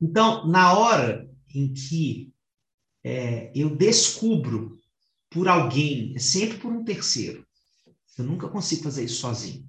Então, 0.00 0.46
na 0.46 0.72
hora 0.74 1.28
em 1.54 1.72
que 1.72 2.32
é, 3.02 3.50
eu 3.54 3.74
descubro 3.74 4.76
por 5.30 5.48
alguém, 5.48 6.14
é 6.14 6.18
sempre 6.18 6.58
por 6.58 6.72
um 6.72 6.84
terceiro, 6.84 7.46
eu 8.18 8.24
nunca 8.24 8.48
consigo 8.48 8.82
fazer 8.82 9.04
isso 9.04 9.20
sozinho. 9.20 9.66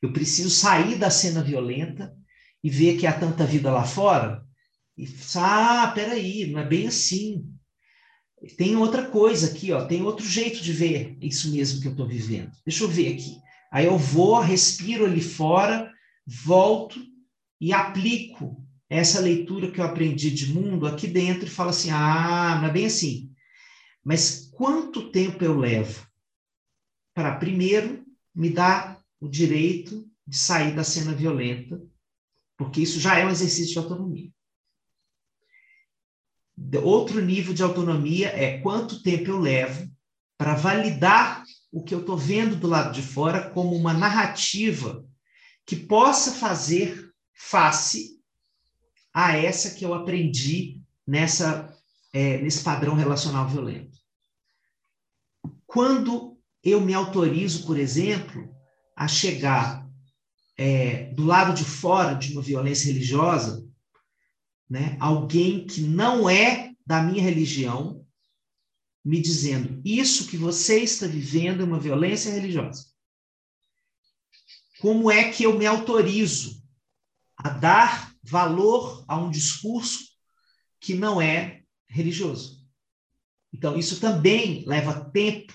Eu 0.00 0.12
preciso 0.12 0.50
sair 0.50 0.96
da 0.98 1.10
cena 1.10 1.42
violenta 1.42 2.14
e 2.62 2.70
ver 2.70 2.98
que 2.98 3.06
há 3.06 3.18
tanta 3.18 3.44
vida 3.44 3.70
lá 3.70 3.84
fora 3.84 4.46
e 4.96 5.08
ah, 5.36 5.92
peraí, 5.94 6.50
não 6.50 6.58
é 6.58 6.66
bem 6.66 6.88
assim. 6.88 7.48
Tem 8.56 8.76
outra 8.76 9.08
coisa 9.08 9.46
aqui, 9.50 9.72
ó, 9.72 9.84
tem 9.84 10.02
outro 10.02 10.26
jeito 10.26 10.60
de 10.60 10.72
ver 10.72 11.16
isso 11.20 11.50
mesmo 11.52 11.80
que 11.80 11.86
eu 11.86 11.92
estou 11.92 12.06
vivendo. 12.06 12.50
Deixa 12.66 12.82
eu 12.82 12.88
ver 12.88 13.14
aqui. 13.14 13.36
Aí 13.70 13.86
eu 13.86 13.98
vou, 13.98 14.40
respiro 14.40 15.04
ali 15.04 15.20
fora, 15.20 15.92
volto 16.26 17.00
e 17.60 17.72
aplico 17.72 18.64
essa 18.88 19.20
leitura 19.20 19.70
que 19.70 19.80
eu 19.80 19.84
aprendi 19.84 20.30
de 20.30 20.52
mundo 20.52 20.86
aqui 20.86 21.06
dentro 21.06 21.46
e 21.46 21.50
falo 21.50 21.70
assim: 21.70 21.90
ah, 21.90 22.58
não 22.60 22.68
é 22.68 22.72
bem 22.72 22.86
assim. 22.86 23.30
Mas 24.04 24.50
quanto 24.52 25.10
tempo 25.10 25.44
eu 25.44 25.58
levo 25.58 26.06
para 27.14 27.36
primeiro 27.36 28.06
me 28.34 28.48
dar 28.48 29.02
o 29.20 29.28
direito 29.28 30.08
de 30.26 30.36
sair 30.36 30.74
da 30.74 30.84
cena 30.84 31.12
violenta, 31.12 31.82
porque 32.56 32.80
isso 32.80 33.00
já 33.00 33.18
é 33.18 33.26
um 33.26 33.30
exercício 33.30 33.72
de 33.72 33.78
autonomia. 33.78 34.30
Outro 36.82 37.20
nível 37.20 37.54
de 37.54 37.62
autonomia 37.62 38.28
é 38.28 38.58
quanto 38.60 39.02
tempo 39.02 39.30
eu 39.30 39.38
levo 39.38 39.90
para 40.36 40.54
validar 40.54 41.42
o 41.70 41.82
que 41.82 41.94
eu 41.94 42.00
estou 42.00 42.16
vendo 42.16 42.56
do 42.56 42.66
lado 42.66 42.92
de 42.92 43.02
fora 43.02 43.50
como 43.50 43.74
uma 43.76 43.92
narrativa 43.92 45.04
que 45.66 45.76
possa 45.76 46.32
fazer 46.32 47.12
face 47.34 48.18
a 49.12 49.36
essa 49.36 49.74
que 49.74 49.84
eu 49.84 49.92
aprendi 49.94 50.80
nessa 51.06 51.74
é, 52.12 52.38
nesse 52.38 52.62
padrão 52.62 52.94
relacional 52.94 53.46
violento. 53.46 53.98
Quando 55.66 56.38
eu 56.64 56.80
me 56.80 56.94
autorizo, 56.94 57.66
por 57.66 57.78
exemplo, 57.78 58.48
a 58.96 59.06
chegar 59.06 59.86
é, 60.56 61.12
do 61.12 61.24
lado 61.24 61.54
de 61.54 61.64
fora 61.64 62.14
de 62.14 62.32
uma 62.32 62.42
violência 62.42 62.86
religiosa, 62.86 63.64
né, 64.68 64.96
alguém 64.98 65.66
que 65.66 65.82
não 65.82 66.28
é 66.28 66.72
da 66.84 67.02
minha 67.02 67.22
religião, 67.22 68.04
me 69.04 69.20
dizendo: 69.20 69.80
isso 69.84 70.26
que 70.26 70.36
você 70.36 70.80
está 70.80 71.06
vivendo 71.06 71.62
é 71.62 71.64
uma 71.64 71.80
violência 71.80 72.32
religiosa. 72.32 72.86
Como 74.80 75.10
é 75.10 75.30
que 75.30 75.42
eu 75.44 75.58
me 75.58 75.66
autorizo 75.66 76.62
a 77.36 77.48
dar 77.48 78.14
valor 78.22 79.04
a 79.08 79.16
um 79.16 79.30
discurso 79.30 80.04
que 80.80 80.94
não 80.94 81.20
é 81.20 81.62
religioso? 81.88 82.58
Então, 83.52 83.76
isso 83.76 83.98
também 83.98 84.64
leva 84.66 85.10
tempo 85.10 85.52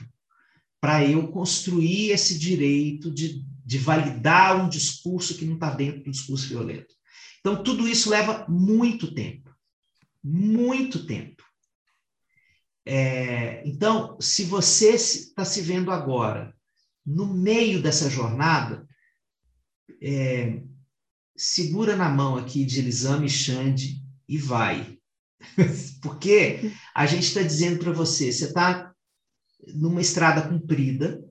para 0.81 1.05
eu 1.05 1.29
construir 1.29 2.09
esse 2.09 2.37
direito 2.37 3.09
de, 3.09 3.45
de 3.65 3.77
validar 3.77 4.61
um 4.61 4.67
discurso 4.67 5.37
que 5.37 5.45
não 5.45 5.53
está 5.53 5.69
dentro 5.73 6.03
do 6.03 6.11
discurso 6.11 6.49
violento. 6.49 6.93
Então, 7.39 7.63
tudo 7.63 7.87
isso 7.87 8.09
leva 8.09 8.45
muito 8.49 9.13
tempo. 9.13 9.49
Muito 10.21 11.05
tempo. 11.05 11.32
É, 12.85 13.67
então, 13.67 14.17
se 14.19 14.43
você 14.43 14.91
está 14.91 15.45
se 15.45 15.61
vendo 15.61 15.91
agora 15.91 16.53
no 17.05 17.33
meio 17.33 17.81
dessa 17.81 18.09
jornada, 18.09 18.87
é, 20.01 20.61
segura 21.35 21.95
na 21.95 22.09
mão 22.09 22.37
aqui 22.37 22.65
de 22.65 22.79
Elisame 22.79 23.29
Xande 23.29 24.01
e 24.27 24.37
vai. 24.37 24.97
Porque 26.01 26.71
a 26.95 27.05
gente 27.05 27.23
está 27.23 27.41
dizendo 27.41 27.79
para 27.79 27.91
você, 27.91 28.31
você 28.31 28.45
está 28.45 28.93
numa 29.73 30.01
estrada 30.01 30.47
comprida, 30.47 31.23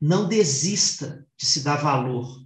não 0.00 0.28
desista 0.28 1.26
de 1.38 1.46
se 1.46 1.60
dar 1.60 1.76
valor, 1.76 2.44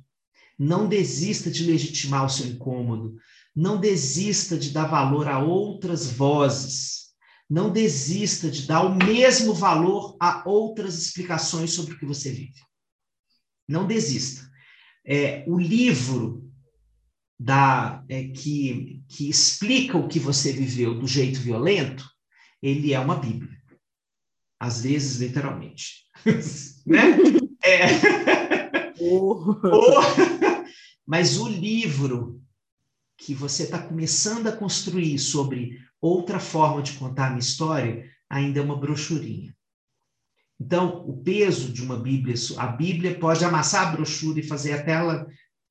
não 0.59 0.89
desista 0.89 1.51
de 1.51 1.65
legitimar 1.65 2.25
o 2.25 2.29
seu 2.29 2.47
incômodo, 2.47 3.17
não 3.55 3.81
desista 3.81 4.57
de 4.57 4.71
dar 4.71 4.87
valor 4.87 5.27
a 5.27 5.39
outras 5.39 6.07
vozes, 6.11 7.10
não 7.51 7.71
desista 7.73 8.49
de 8.51 8.67
dar 8.67 8.83
o 8.83 8.95
mesmo 8.95 9.53
valor 9.53 10.17
a 10.21 10.49
outras 10.49 10.97
explicações 10.97 11.73
sobre 11.73 11.95
o 11.95 11.99
que 11.99 12.07
você 12.07 12.31
vive. 12.31 12.61
Não 13.69 13.87
desista. 13.87 14.49
É, 15.05 15.45
o 15.49 15.59
livro 15.59 16.49
da, 17.39 18.05
é, 18.09 18.29
que, 18.29 19.03
que 19.09 19.29
explica 19.29 19.99
o 19.99 20.07
que 20.07 20.21
você 20.21 20.53
viveu 20.53 20.99
do 20.99 21.07
jeito 21.07 21.41
violento, 21.41 22.09
ele 22.63 22.93
é 22.93 23.01
uma 23.01 23.17
Bíblia 23.17 23.61
às 24.61 24.83
vezes 24.83 25.19
literalmente. 25.19 26.05
né? 26.87 27.17
É... 27.65 28.93
Oh. 29.01 29.57
Oh. 29.65 30.01
Mas 31.07 31.39
o 31.39 31.49
livro 31.49 32.43
que 33.17 33.35
você 33.35 33.63
está 33.63 33.83
começando 33.83 34.47
a 34.47 34.53
construir 34.53 35.19
sobre 35.19 35.79
outra 36.01 36.39
forma 36.39 36.83
de 36.83 36.93
contar 36.93 37.27
a 37.27 37.31
minha 37.31 37.41
história 37.41 38.09
ainda 38.29 38.61
é 38.61 38.63
uma 38.63 38.79
brochurinha. 38.79 39.55
Então, 40.59 41.05
o 41.07 41.23
peso 41.23 41.73
de 41.73 41.83
uma 41.83 41.99
Bíblia, 41.99 42.35
a 42.59 42.67
Bíblia 42.67 43.19
pode 43.19 43.45
amassar 43.45 43.89
a 43.89 43.93
brochura 43.93 44.41
e 44.41 44.47
fazer 44.47 44.73
até 44.73 44.93
ela 44.93 45.27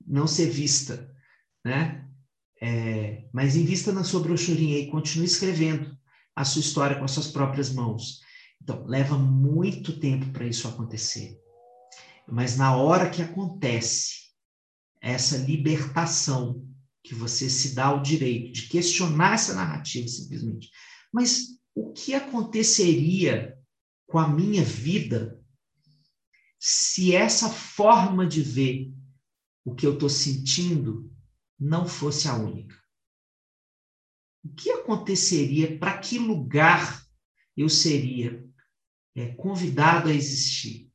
não 0.05 0.25
ser 0.25 0.49
vista, 0.49 1.09
né? 1.63 2.05
É, 2.61 3.23
mas 3.31 3.55
invista 3.55 3.93
na 3.93 4.03
sua 4.03 4.21
brochurinha 4.21 4.79
e 4.79 4.89
continue 4.89 5.25
escrevendo 5.25 5.95
a 6.35 6.43
sua 6.43 6.61
história 6.61 6.97
com 6.97 7.05
as 7.05 7.11
suas 7.11 7.27
próprias 7.27 7.71
mãos. 7.71 8.19
Então, 8.61 8.83
leva 8.85 9.17
muito 9.17 9.99
tempo 9.99 10.31
para 10.31 10.45
isso 10.45 10.67
acontecer. 10.67 11.37
Mas 12.27 12.57
na 12.57 12.75
hora 12.75 13.09
que 13.09 13.21
acontece 13.21 14.29
essa 15.01 15.37
libertação, 15.37 16.67
que 17.03 17.15
você 17.15 17.49
se 17.49 17.73
dá 17.73 17.93
o 17.93 18.01
direito 18.01 18.51
de 18.51 18.67
questionar 18.67 19.33
essa 19.33 19.53
narrativa 19.53 20.07
simplesmente, 20.07 20.69
mas 21.11 21.59
o 21.73 21.91
que 21.93 22.13
aconteceria 22.13 23.57
com 24.07 24.19
a 24.19 24.27
minha 24.27 24.63
vida 24.63 25.39
se 26.59 27.15
essa 27.15 27.49
forma 27.49 28.27
de 28.27 28.41
ver 28.41 28.93
o 29.63 29.73
que 29.73 29.85
eu 29.85 29.93
estou 29.93 30.09
sentindo 30.09 31.09
não 31.57 31.87
fosse 31.87 32.27
a 32.27 32.35
única? 32.35 32.75
O 34.43 34.53
que 34.53 34.71
aconteceria? 34.71 35.77
Para 35.77 35.97
que 35.99 36.17
lugar 36.17 37.05
eu 37.55 37.69
seria 37.69 38.45
é, 39.15 39.33
convidado 39.35 40.09
a 40.09 40.13
existir 40.13 40.91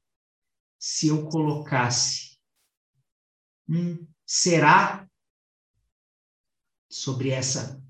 se 0.79 1.09
eu 1.09 1.27
colocasse 1.29 2.39
um 3.69 4.07
será 4.27 5.09
sobre 6.95 7.31
essa 7.31 7.83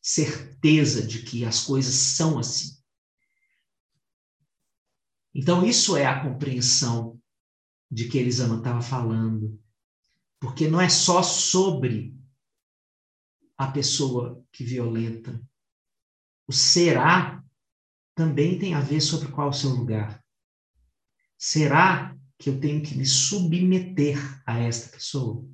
certeza 0.00 1.06
de 1.06 1.22
que 1.22 1.44
as 1.44 1.62
coisas 1.62 1.94
são 1.94 2.38
assim. 2.38 2.74
Então, 5.34 5.62
isso 5.62 5.94
é 5.94 6.06
a 6.06 6.22
compreensão 6.22 7.20
de 7.90 8.08
que 8.08 8.16
Elisama 8.16 8.56
estava 8.56 8.80
falando. 8.80 9.60
Porque 10.40 10.66
não 10.66 10.80
é 10.80 10.88
só 10.88 11.22
sobre 11.22 12.18
a 13.58 13.70
pessoa 13.70 14.42
que 14.50 14.64
violenta. 14.64 15.38
O 16.46 16.52
será 16.52 17.44
também 18.14 18.58
tem 18.58 18.72
a 18.72 18.80
ver 18.80 19.02
sobre 19.02 19.28
qual 19.28 19.48
é 19.48 19.50
o 19.50 19.52
seu 19.52 19.70
lugar. 19.70 20.24
Será 21.36 22.16
que 22.38 22.48
eu 22.48 22.58
tenho 22.58 22.82
que 22.82 22.96
me 22.96 23.04
submeter 23.04 24.16
a 24.46 24.58
esta 24.58 24.88
pessoa? 24.88 25.46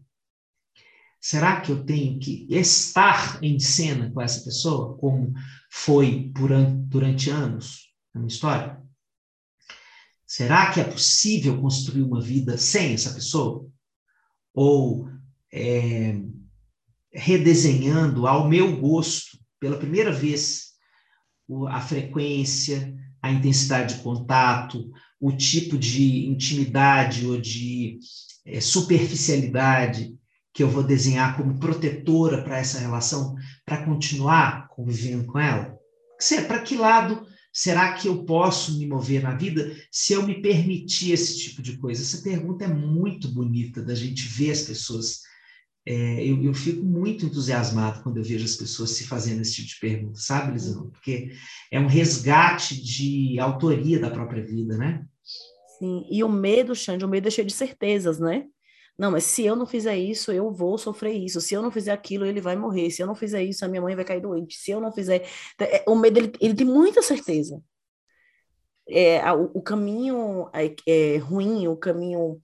Será 1.20 1.60
que 1.60 1.70
eu 1.70 1.84
tenho 1.84 2.18
que 2.18 2.46
estar 2.48 3.38
em 3.42 3.60
cena 3.60 4.10
com 4.10 4.22
essa 4.22 4.42
pessoa, 4.42 4.96
como 4.96 5.34
foi 5.70 6.32
durante 6.34 7.28
anos 7.28 7.90
na 8.14 8.20
minha 8.20 8.32
história? 8.32 8.80
Será 10.26 10.72
que 10.72 10.80
é 10.80 10.84
possível 10.84 11.60
construir 11.60 12.02
uma 12.02 12.22
vida 12.22 12.56
sem 12.56 12.94
essa 12.94 13.12
pessoa? 13.12 13.68
Ou 14.54 15.10
é, 15.52 16.18
redesenhando 17.12 18.26
ao 18.26 18.48
meu 18.48 18.80
gosto, 18.80 19.38
pela 19.58 19.76
primeira 19.76 20.12
vez, 20.12 20.70
a 21.68 21.80
frequência, 21.82 22.94
a 23.20 23.30
intensidade 23.30 23.96
de 23.96 24.02
contato, 24.02 24.90
o 25.20 25.32
tipo 25.32 25.76
de 25.76 26.26
intimidade 26.26 27.26
ou 27.26 27.38
de 27.38 27.98
é, 28.46 28.58
superficialidade 28.60 30.18
que 30.52 30.62
eu 30.62 30.68
vou 30.68 30.82
desenhar 30.82 31.36
como 31.36 31.58
protetora 31.58 32.42
para 32.42 32.58
essa 32.58 32.78
relação, 32.78 33.34
para 33.64 33.84
continuar 33.84 34.68
convivendo 34.68 35.26
com 35.26 35.38
ela? 35.38 35.78
Para 36.46 36.60
que 36.60 36.76
lado 36.76 37.26
será 37.52 37.92
que 37.94 38.08
eu 38.08 38.24
posso 38.24 38.78
me 38.78 38.86
mover 38.86 39.22
na 39.22 39.34
vida 39.34 39.74
se 39.90 40.12
eu 40.12 40.22
me 40.22 40.40
permitir 40.40 41.12
esse 41.12 41.38
tipo 41.38 41.62
de 41.62 41.76
coisa? 41.76 42.02
Essa 42.02 42.22
pergunta 42.22 42.64
é 42.64 42.68
muito 42.68 43.28
bonita 43.28 43.82
da 43.82 43.94
gente 43.94 44.26
ver 44.26 44.52
as 44.52 44.62
pessoas. 44.62 45.20
É, 45.86 46.24
eu, 46.24 46.42
eu, 46.42 46.52
fico 46.52 46.84
muito 46.84 47.24
entusiasmado 47.24 48.02
quando 48.02 48.18
eu 48.18 48.22
vejo 48.22 48.44
as 48.44 48.54
pessoas 48.54 48.90
se 48.90 49.06
fazendo 49.06 49.40
esse 49.40 49.54
tipo 49.54 49.68
de 49.68 49.80
pergunta, 49.80 50.20
sabe, 50.20 50.52
Lisão? 50.52 50.90
Porque 50.90 51.30
é 51.70 51.80
um 51.80 51.86
resgate 51.86 52.80
de 52.80 53.40
autoria 53.40 53.98
da 53.98 54.10
própria 54.10 54.44
vida, 54.44 54.76
né? 54.76 55.02
Sim, 55.78 56.04
e 56.10 56.22
o 56.22 56.28
medo, 56.28 56.74
Xande, 56.74 57.04
o 57.04 57.08
medo 57.08 57.28
é 57.28 57.30
cheio 57.30 57.46
de 57.46 57.54
certezas, 57.54 58.20
né? 58.20 58.44
Não, 59.00 59.10
mas 59.10 59.24
se 59.24 59.46
eu 59.46 59.56
não 59.56 59.64
fizer 59.64 59.96
isso, 59.96 60.30
eu 60.30 60.52
vou 60.52 60.76
sofrer 60.76 61.14
isso. 61.14 61.40
Se 61.40 61.54
eu 61.54 61.62
não 61.62 61.70
fizer 61.70 61.90
aquilo, 61.90 62.26
ele 62.26 62.38
vai 62.38 62.54
morrer. 62.54 62.90
Se 62.90 63.00
eu 63.00 63.06
não 63.06 63.14
fizer 63.14 63.42
isso, 63.42 63.64
a 63.64 63.68
minha 63.68 63.80
mãe 63.80 63.96
vai 63.96 64.04
cair 64.04 64.20
doente. 64.20 64.58
Se 64.58 64.72
eu 64.72 64.78
não 64.78 64.92
fizer. 64.92 65.26
É, 65.58 65.82
o 65.86 65.96
medo, 65.96 66.18
ele, 66.18 66.32
ele 66.38 66.52
tem 66.52 66.66
muita 66.66 67.00
certeza. 67.00 67.62
É, 68.86 69.32
o, 69.32 69.52
o 69.54 69.62
caminho 69.62 70.50
é, 70.52 70.74
é, 70.86 71.16
ruim, 71.16 71.66
o 71.66 71.78
caminho. 71.78 72.42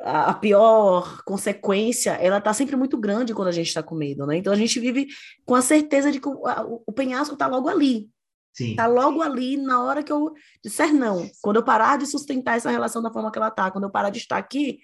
A, 0.00 0.30
a 0.30 0.34
pior 0.34 1.22
consequência, 1.22 2.10
ela 2.14 2.40
tá 2.40 2.52
sempre 2.52 2.74
muito 2.74 2.98
grande 2.98 3.32
quando 3.32 3.46
a 3.46 3.52
gente 3.52 3.68
está 3.68 3.80
com 3.80 3.94
medo, 3.94 4.26
né? 4.26 4.36
Então 4.36 4.52
a 4.52 4.56
gente 4.56 4.80
vive 4.80 5.06
com 5.46 5.54
a 5.54 5.62
certeza 5.62 6.10
de 6.10 6.18
que 6.20 6.28
o, 6.28 6.44
a, 6.44 6.66
o 6.84 6.92
penhasco 6.92 7.36
tá 7.36 7.46
logo 7.46 7.68
ali. 7.68 8.10
Sim. 8.52 8.74
Tá 8.74 8.88
logo 8.88 9.22
ali 9.22 9.56
na 9.56 9.80
hora 9.80 10.02
que 10.02 10.10
eu 10.10 10.32
disser 10.62 10.92
não. 10.92 11.30
Quando 11.40 11.56
eu 11.56 11.64
parar 11.64 11.98
de 11.98 12.06
sustentar 12.06 12.56
essa 12.56 12.70
relação 12.70 13.00
da 13.00 13.12
forma 13.12 13.30
que 13.30 13.38
ela 13.38 13.50
tá, 13.50 13.70
quando 13.70 13.84
eu 13.84 13.90
parar 13.90 14.10
de 14.10 14.18
estar 14.18 14.38
aqui, 14.38 14.80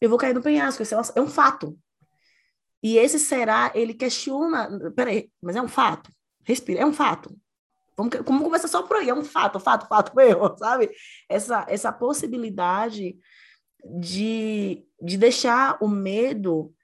eu 0.00 0.08
vou 0.08 0.18
cair 0.18 0.34
no 0.34 0.42
penhasco. 0.42 0.82
Esse 0.82 0.94
é 0.94 1.20
um 1.20 1.28
fato. 1.28 1.78
E 2.82 2.98
esse 2.98 3.18
será, 3.18 3.72
ele 3.74 3.94
questiona. 3.94 4.68
Peraí, 4.94 5.30
mas 5.40 5.56
é 5.56 5.62
um 5.62 5.68
fato. 5.68 6.10
Respira, 6.44 6.80
é 6.80 6.86
um 6.86 6.92
fato. 6.92 7.34
Vamos, 7.96 8.14
vamos 8.24 8.42
começar 8.42 8.68
só 8.68 8.82
por 8.82 8.96
aí, 8.96 9.08
é 9.08 9.14
um 9.14 9.24
fato, 9.24 9.60
fato, 9.60 9.86
fato 9.86 10.14
meu, 10.16 10.54
sabe? 10.58 10.90
Essa, 11.28 11.64
essa 11.68 11.92
possibilidade 11.92 13.16
de, 14.00 14.84
de 15.00 15.16
deixar 15.16 15.78
o 15.80 15.88
medo 15.88 16.74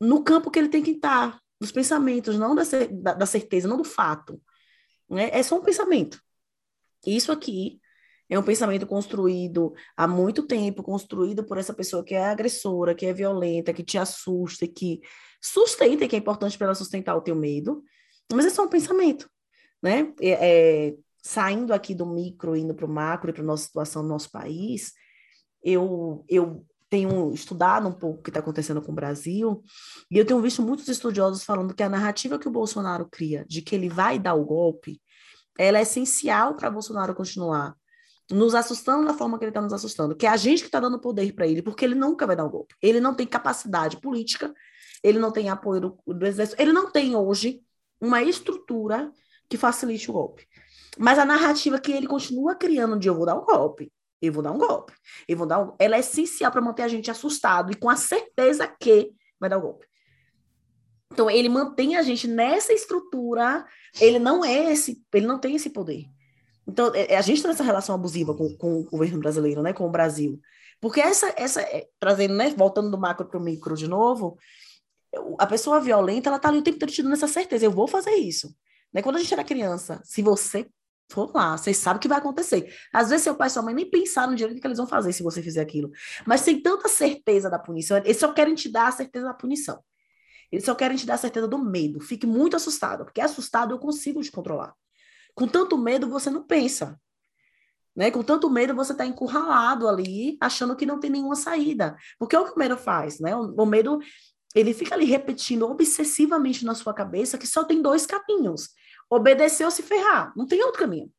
no 0.00 0.24
campo 0.24 0.50
que 0.50 0.58
ele 0.58 0.68
tem 0.68 0.82
que 0.82 0.92
estar, 0.92 1.38
dos 1.60 1.72
pensamentos, 1.72 2.38
não 2.38 2.54
da, 2.54 2.62
da, 2.90 3.14
da 3.14 3.26
certeza, 3.26 3.68
não 3.68 3.76
do 3.76 3.84
fato. 3.84 4.40
Né? 5.08 5.30
É 5.32 5.42
só 5.42 5.56
um 5.56 5.62
pensamento. 5.62 6.20
Isso 7.06 7.30
aqui 7.30 7.80
é 8.28 8.38
um 8.38 8.42
pensamento 8.42 8.86
construído 8.86 9.72
há 9.96 10.06
muito 10.08 10.46
tempo, 10.46 10.82
construído 10.82 11.44
por 11.44 11.58
essa 11.58 11.72
pessoa 11.72 12.04
que 12.04 12.14
é 12.14 12.24
agressora, 12.24 12.94
que 12.94 13.06
é 13.06 13.12
violenta, 13.12 13.72
que 13.72 13.84
te 13.84 13.98
assusta, 13.98 14.66
que 14.66 15.00
sustenta, 15.40 16.08
que 16.08 16.16
é 16.16 16.18
importante 16.18 16.58
para 16.58 16.66
ela 16.66 16.74
sustentar 16.74 17.16
o 17.16 17.20
teu 17.20 17.36
medo, 17.36 17.82
mas 18.32 18.46
é 18.46 18.50
só 18.50 18.64
um 18.64 18.68
pensamento, 18.68 19.30
né? 19.80 20.12
É, 20.20 20.88
é, 20.88 20.94
saindo 21.22 21.72
aqui 21.72 21.94
do 21.94 22.06
micro, 22.06 22.56
indo 22.56 22.74
para 22.74 22.86
o 22.86 22.88
macro 22.88 23.30
e 23.30 23.32
para 23.32 23.42
a 23.42 23.46
nossa 23.46 23.64
situação 23.64 24.02
no 24.02 24.08
nosso 24.08 24.30
país, 24.30 24.92
eu, 25.62 26.24
eu 26.28 26.64
tenho 26.88 27.32
estudado 27.32 27.88
um 27.88 27.92
pouco 27.92 28.20
o 28.20 28.22
que 28.22 28.30
está 28.30 28.40
acontecendo 28.40 28.82
com 28.82 28.90
o 28.90 28.94
Brasil, 28.94 29.62
e 30.10 30.18
eu 30.18 30.24
tenho 30.24 30.40
visto 30.40 30.62
muitos 30.62 30.88
estudiosos 30.88 31.44
falando 31.44 31.74
que 31.74 31.82
a 31.82 31.88
narrativa 31.88 32.38
que 32.38 32.48
o 32.48 32.52
Bolsonaro 32.52 33.08
cria 33.08 33.44
de 33.48 33.62
que 33.62 33.74
ele 33.74 33.88
vai 33.88 34.18
dar 34.18 34.34
o 34.34 34.44
golpe, 34.44 35.00
ela 35.58 35.78
é 35.78 35.82
essencial 35.82 36.54
para 36.56 36.70
Bolsonaro 36.70 37.14
continuar 37.14 37.74
nos 38.30 38.54
assustando 38.54 39.06
da 39.06 39.14
forma 39.14 39.38
que 39.38 39.44
ele 39.44 39.50
está 39.50 39.60
nos 39.60 39.72
assustando, 39.72 40.16
que 40.16 40.26
é 40.26 40.28
a 40.28 40.36
gente 40.36 40.60
que 40.60 40.68
está 40.68 40.80
dando 40.80 41.00
poder 41.00 41.32
para 41.32 41.46
ele, 41.46 41.62
porque 41.62 41.84
ele 41.84 41.94
nunca 41.94 42.26
vai 42.26 42.34
dar 42.34 42.44
um 42.44 42.50
golpe. 42.50 42.74
Ele 42.82 43.00
não 43.00 43.14
tem 43.14 43.26
capacidade 43.26 44.00
política, 44.00 44.52
ele 45.02 45.18
não 45.18 45.30
tem 45.30 45.48
apoio 45.48 45.80
do, 45.80 45.98
do 46.06 46.26
exército, 46.26 46.60
ele 46.60 46.72
não 46.72 46.90
tem 46.90 47.14
hoje 47.14 47.62
uma 48.00 48.22
estrutura 48.22 49.12
que 49.48 49.56
facilite 49.56 50.10
o 50.10 50.14
golpe. 50.14 50.46
Mas 50.98 51.18
a 51.18 51.24
narrativa 51.24 51.78
que 51.78 51.92
ele 51.92 52.06
continua 52.06 52.54
criando 52.54 52.98
de 52.98 53.08
eu 53.08 53.14
vou 53.14 53.26
dar 53.26 53.36
um 53.36 53.44
golpe, 53.44 53.92
eu 54.20 54.32
vou 54.32 54.42
dar 54.42 54.52
um 54.52 54.58
golpe, 54.58 54.92
eu 55.28 55.36
vou 55.36 55.46
dar 55.46 55.60
um... 55.60 55.76
ela 55.78 55.96
é 55.96 56.00
essencial 56.00 56.50
para 56.50 56.60
manter 56.60 56.82
a 56.82 56.88
gente 56.88 57.10
assustado 57.10 57.70
e 57.70 57.76
com 57.76 57.88
a 57.88 57.96
certeza 57.96 58.66
que 58.66 59.12
vai 59.38 59.48
dar 59.48 59.58
um 59.58 59.62
golpe. 59.62 59.86
Então 61.12 61.30
ele 61.30 61.48
mantém 61.48 61.96
a 61.96 62.02
gente 62.02 62.26
nessa 62.26 62.72
estrutura, 62.72 63.64
ele 64.00 64.18
não 64.18 64.44
é 64.44 64.72
esse, 64.72 65.02
ele 65.12 65.26
não 65.26 65.38
tem 65.38 65.54
esse 65.54 65.70
poder. 65.70 66.06
Então, 66.66 66.92
é, 66.94 67.12
é, 67.12 67.16
a 67.16 67.22
gente 67.22 67.36
está 67.36 67.48
nessa 67.48 67.62
relação 67.62 67.94
abusiva 67.94 68.34
com, 68.34 68.56
com, 68.56 68.80
o 68.80 68.84
governo 68.84 69.20
brasileiro, 69.20 69.62
né, 69.62 69.72
com 69.72 69.86
o 69.86 69.90
Brasil. 69.90 70.40
Porque 70.80 71.00
essa, 71.00 71.32
essa 71.36 71.60
é, 71.62 71.86
trazendo, 71.98 72.34
né, 72.34 72.50
voltando 72.56 72.90
do 72.90 72.98
macro 72.98 73.26
para 73.26 73.38
o 73.38 73.42
micro 73.42 73.76
de 73.76 73.86
novo, 73.86 74.36
a 75.38 75.46
pessoa 75.46 75.80
violenta, 75.80 76.28
ela 76.28 76.36
está 76.36 76.48
ali 76.48 76.58
o 76.58 76.62
tempo 76.62 76.78
todo 76.78 76.92
tendo 76.92 77.12
essa 77.12 77.28
certeza, 77.28 77.64
eu 77.64 77.70
vou 77.70 77.86
fazer 77.86 78.12
isso. 78.12 78.54
Né? 78.92 79.02
Quando 79.02 79.16
a 79.16 79.18
gente 79.20 79.32
era 79.32 79.44
criança, 79.44 80.00
se 80.04 80.22
você 80.22 80.68
for 81.10 81.30
lá, 81.34 81.56
você 81.56 81.72
sabe 81.72 81.98
o 81.98 82.00
que 82.00 82.08
vai 82.08 82.18
acontecer. 82.18 82.74
Às 82.92 83.10
vezes 83.10 83.24
seu 83.24 83.34
pai 83.34 83.46
e 83.46 83.50
sua 83.50 83.62
mãe 83.62 83.74
nem 83.74 83.88
pensaram 83.88 84.34
direito 84.34 84.58
o 84.58 84.60
que 84.60 84.66
eles 84.66 84.78
vão 84.78 84.86
fazer 84.86 85.12
se 85.12 85.22
você 85.22 85.42
fizer 85.42 85.60
aquilo. 85.60 85.90
Mas 86.26 86.42
tem 86.42 86.60
tanta 86.60 86.88
certeza 86.88 87.48
da 87.48 87.58
punição, 87.58 87.98
eles 87.98 88.16
só 88.16 88.32
querem 88.32 88.54
te 88.54 88.68
dar 88.68 88.88
a 88.88 88.92
certeza 88.92 89.26
da 89.26 89.34
punição. 89.34 89.82
Eles 90.50 90.64
só 90.64 90.74
querem 90.74 90.96
te 90.96 91.06
dar 91.06 91.14
a 91.14 91.18
certeza 91.18 91.48
do 91.48 91.58
medo. 91.58 92.00
Fique 92.00 92.26
muito 92.26 92.56
assustado, 92.56 93.04
porque 93.04 93.20
assustado 93.20 93.74
eu 93.74 93.78
consigo 93.78 94.20
te 94.20 94.30
controlar. 94.30 94.74
Com 95.36 95.46
tanto 95.46 95.76
medo, 95.76 96.08
você 96.08 96.30
não 96.30 96.42
pensa. 96.42 96.98
Né? 97.94 98.10
Com 98.10 98.22
tanto 98.22 98.48
medo, 98.48 98.74
você 98.74 98.92
está 98.92 99.04
encurralado 99.04 99.86
ali, 99.86 100.38
achando 100.40 100.74
que 100.74 100.86
não 100.86 100.98
tem 100.98 101.10
nenhuma 101.10 101.36
saída. 101.36 101.94
Porque 102.18 102.34
é 102.34 102.40
o 102.40 102.46
que 102.46 102.52
o 102.52 102.58
medo 102.58 102.76
faz, 102.76 103.20
né? 103.20 103.36
O, 103.36 103.54
o 103.54 103.66
medo, 103.66 104.00
ele 104.54 104.72
fica 104.72 104.94
ali 104.94 105.04
repetindo 105.04 105.68
obsessivamente 105.68 106.64
na 106.64 106.74
sua 106.74 106.94
cabeça 106.94 107.36
que 107.36 107.46
só 107.46 107.62
tem 107.64 107.82
dois 107.82 108.06
caminhos. 108.06 108.70
Obedecer 109.10 109.64
ou 109.64 109.70
se 109.70 109.82
ferrar. 109.82 110.32
Não 110.34 110.46
tem 110.46 110.62
outro 110.64 110.80
caminho. 110.80 111.12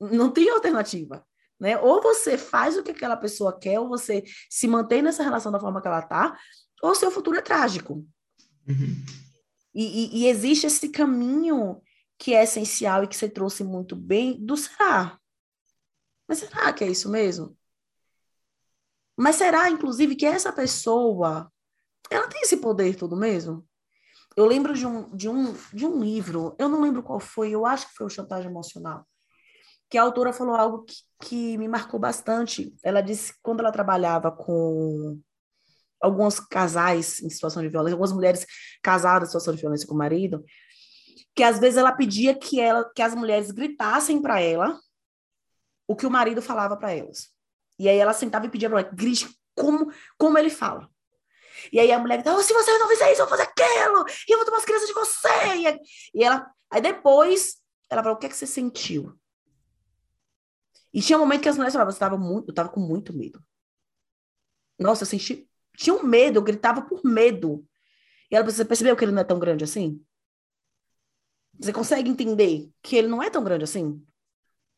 Não 0.00 0.30
tem 0.30 0.48
alternativa. 0.48 1.24
Né? 1.60 1.78
Ou 1.78 2.02
você 2.02 2.38
faz 2.38 2.78
o 2.78 2.82
que 2.82 2.92
aquela 2.92 3.16
pessoa 3.16 3.58
quer, 3.58 3.78
ou 3.78 3.88
você 3.88 4.24
se 4.48 4.66
mantém 4.66 5.02
nessa 5.02 5.22
relação 5.22 5.52
da 5.52 5.60
forma 5.60 5.82
que 5.82 5.86
ela 5.86 6.00
está, 6.00 6.36
ou 6.82 6.94
seu 6.94 7.10
futuro 7.10 7.36
é 7.36 7.42
trágico. 7.42 8.06
Uhum. 8.66 9.04
E, 9.74 9.84
e, 9.84 10.22
e, 10.22 10.28
existe 10.28 10.66
esse 10.66 10.88
caminho 10.88 11.82
que 12.18 12.34
é 12.34 12.44
essencial 12.44 13.04
e 13.04 13.08
que 13.08 13.16
você 13.16 13.28
trouxe 13.28 13.64
muito 13.64 13.96
bem, 13.96 14.38
do 14.44 14.56
será. 14.56 15.18
Mas 16.28 16.38
será 16.38 16.72
que 16.72 16.84
é 16.84 16.88
isso 16.88 17.10
mesmo? 17.10 17.56
Mas 19.16 19.36
será, 19.36 19.70
inclusive, 19.70 20.16
que 20.16 20.26
essa 20.26 20.52
pessoa, 20.52 21.52
ela 22.10 22.28
tem 22.28 22.42
esse 22.42 22.56
poder 22.56 22.96
todo 22.96 23.16
mesmo? 23.16 23.66
eu 24.36 24.46
lembro 24.46 24.74
de 24.74 24.86
um, 24.86 25.14
de, 25.14 25.28
um, 25.28 25.54
de 25.72 25.86
um 25.86 26.02
livro, 26.02 26.54
eu 26.58 26.68
não 26.68 26.80
lembro 26.80 27.02
qual 27.02 27.20
foi, 27.20 27.50
eu 27.50 27.64
acho 27.64 27.88
que 27.88 27.94
foi 27.94 28.06
o 28.06 28.10
Chantagem 28.10 28.50
Emocional, 28.50 29.06
que 29.88 29.96
a 29.96 30.02
autora 30.02 30.32
falou 30.32 30.56
algo 30.56 30.84
que, 30.84 30.94
que 31.20 31.58
me 31.58 31.68
marcou 31.68 32.00
bastante. 32.00 32.74
Ela 32.82 33.00
disse 33.00 33.32
que 33.32 33.38
quando 33.42 33.60
ela 33.60 33.70
trabalhava 33.70 34.32
com 34.32 35.20
alguns 36.00 36.40
casais 36.40 37.22
em 37.22 37.30
situação 37.30 37.62
de 37.62 37.68
violência, 37.68 37.94
algumas 37.94 38.12
mulheres 38.12 38.44
casadas 38.82 39.28
em 39.28 39.30
situação 39.30 39.54
de 39.54 39.60
violência 39.60 39.86
com 39.86 39.94
o 39.94 39.98
marido, 39.98 40.44
que 41.34 41.42
às 41.42 41.58
vezes 41.58 41.76
ela 41.76 41.92
pedia 41.92 42.34
que, 42.34 42.60
ela, 42.60 42.90
que 42.94 43.02
as 43.02 43.14
mulheres 43.14 43.50
gritassem 43.50 44.22
para 44.22 44.40
ela 44.40 44.78
o 45.86 45.96
que 45.96 46.06
o 46.06 46.10
marido 46.10 46.40
falava 46.40 46.76
para 46.76 46.92
elas. 46.92 47.30
E 47.78 47.88
aí 47.88 47.98
ela 47.98 48.12
sentava 48.12 48.46
e 48.46 48.50
pedia 48.50 48.70
para 48.70 48.80
ela, 48.80 48.90
grite 48.90 49.28
como, 49.54 49.92
como 50.16 50.38
ele 50.38 50.50
fala. 50.50 50.88
E 51.72 51.80
aí 51.80 51.90
a 51.90 51.98
mulher 51.98 52.16
gritava, 52.16 52.38
oh, 52.38 52.42
se 52.42 52.52
você 52.52 52.76
não 52.78 52.88
fizer 52.88 53.12
isso, 53.12 53.22
eu 53.22 53.26
vou 53.26 53.36
fazer 53.36 53.48
aquilo, 53.50 54.04
e 54.28 54.32
eu 54.32 54.38
vou 54.38 54.44
tomar 54.44 54.58
as 54.58 54.64
crianças 54.64 54.88
de 54.88 54.94
você. 54.94 55.80
E 56.14 56.22
ela, 56.22 56.46
aí 56.70 56.80
depois, 56.80 57.56
ela 57.90 58.02
falou, 58.02 58.16
o 58.16 58.20
que 58.20 58.26
é 58.26 58.28
que 58.28 58.36
você 58.36 58.46
sentiu? 58.46 59.18
E 60.92 61.00
tinha 61.00 61.16
um 61.16 61.22
momento 61.22 61.42
que 61.42 61.48
as 61.48 61.56
mulheres 61.56 61.72
falavam, 61.72 61.90
você 61.90 61.96
estava 61.96 62.16
muito, 62.16 62.48
eu 62.48 62.52
estava 62.52 62.68
com 62.68 62.80
muito 62.80 63.12
medo. 63.12 63.42
Nossa, 64.78 65.02
eu 65.02 65.06
senti, 65.06 65.48
tinha 65.76 65.94
um 65.94 66.04
medo, 66.04 66.38
eu 66.38 66.42
gritava 66.42 66.82
por 66.82 67.04
medo. 67.04 67.66
E 68.30 68.36
ela, 68.36 68.44
você 68.44 68.64
percebeu 68.64 68.96
que 68.96 69.04
ele 69.04 69.12
não 69.12 69.22
é 69.22 69.24
tão 69.24 69.38
grande 69.38 69.64
assim? 69.64 70.00
Você 71.58 71.72
consegue 71.72 72.10
entender 72.10 72.68
que 72.82 72.96
ele 72.96 73.08
não 73.08 73.22
é 73.22 73.30
tão 73.30 73.44
grande 73.44 73.64
assim? 73.64 74.02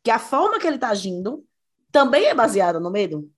Que 0.02 0.10
a 0.10 0.18
forma 0.18 0.58
que 0.58 0.66
ele 0.66 0.76
está 0.76 0.88
agindo 0.88 1.44
também 1.90 2.26
é 2.26 2.34
baseada 2.34 2.78
no 2.78 2.90
medo? 2.90 3.30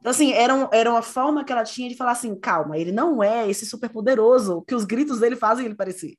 Então, 0.00 0.10
assim, 0.10 0.32
era, 0.32 0.54
um, 0.54 0.68
era 0.72 0.90
uma 0.90 1.02
forma 1.02 1.44
que 1.44 1.52
ela 1.52 1.62
tinha 1.62 1.88
de 1.88 1.94
falar 1.94 2.12
assim, 2.12 2.34
calma, 2.34 2.78
ele 2.78 2.90
não 2.90 3.22
é 3.22 3.48
esse 3.48 3.66
super 3.66 3.90
poderoso 3.90 4.62
que 4.62 4.74
os 4.74 4.84
gritos 4.84 5.20
dele 5.20 5.36
fazem 5.36 5.66
ele 5.66 5.74
parecer. 5.74 6.16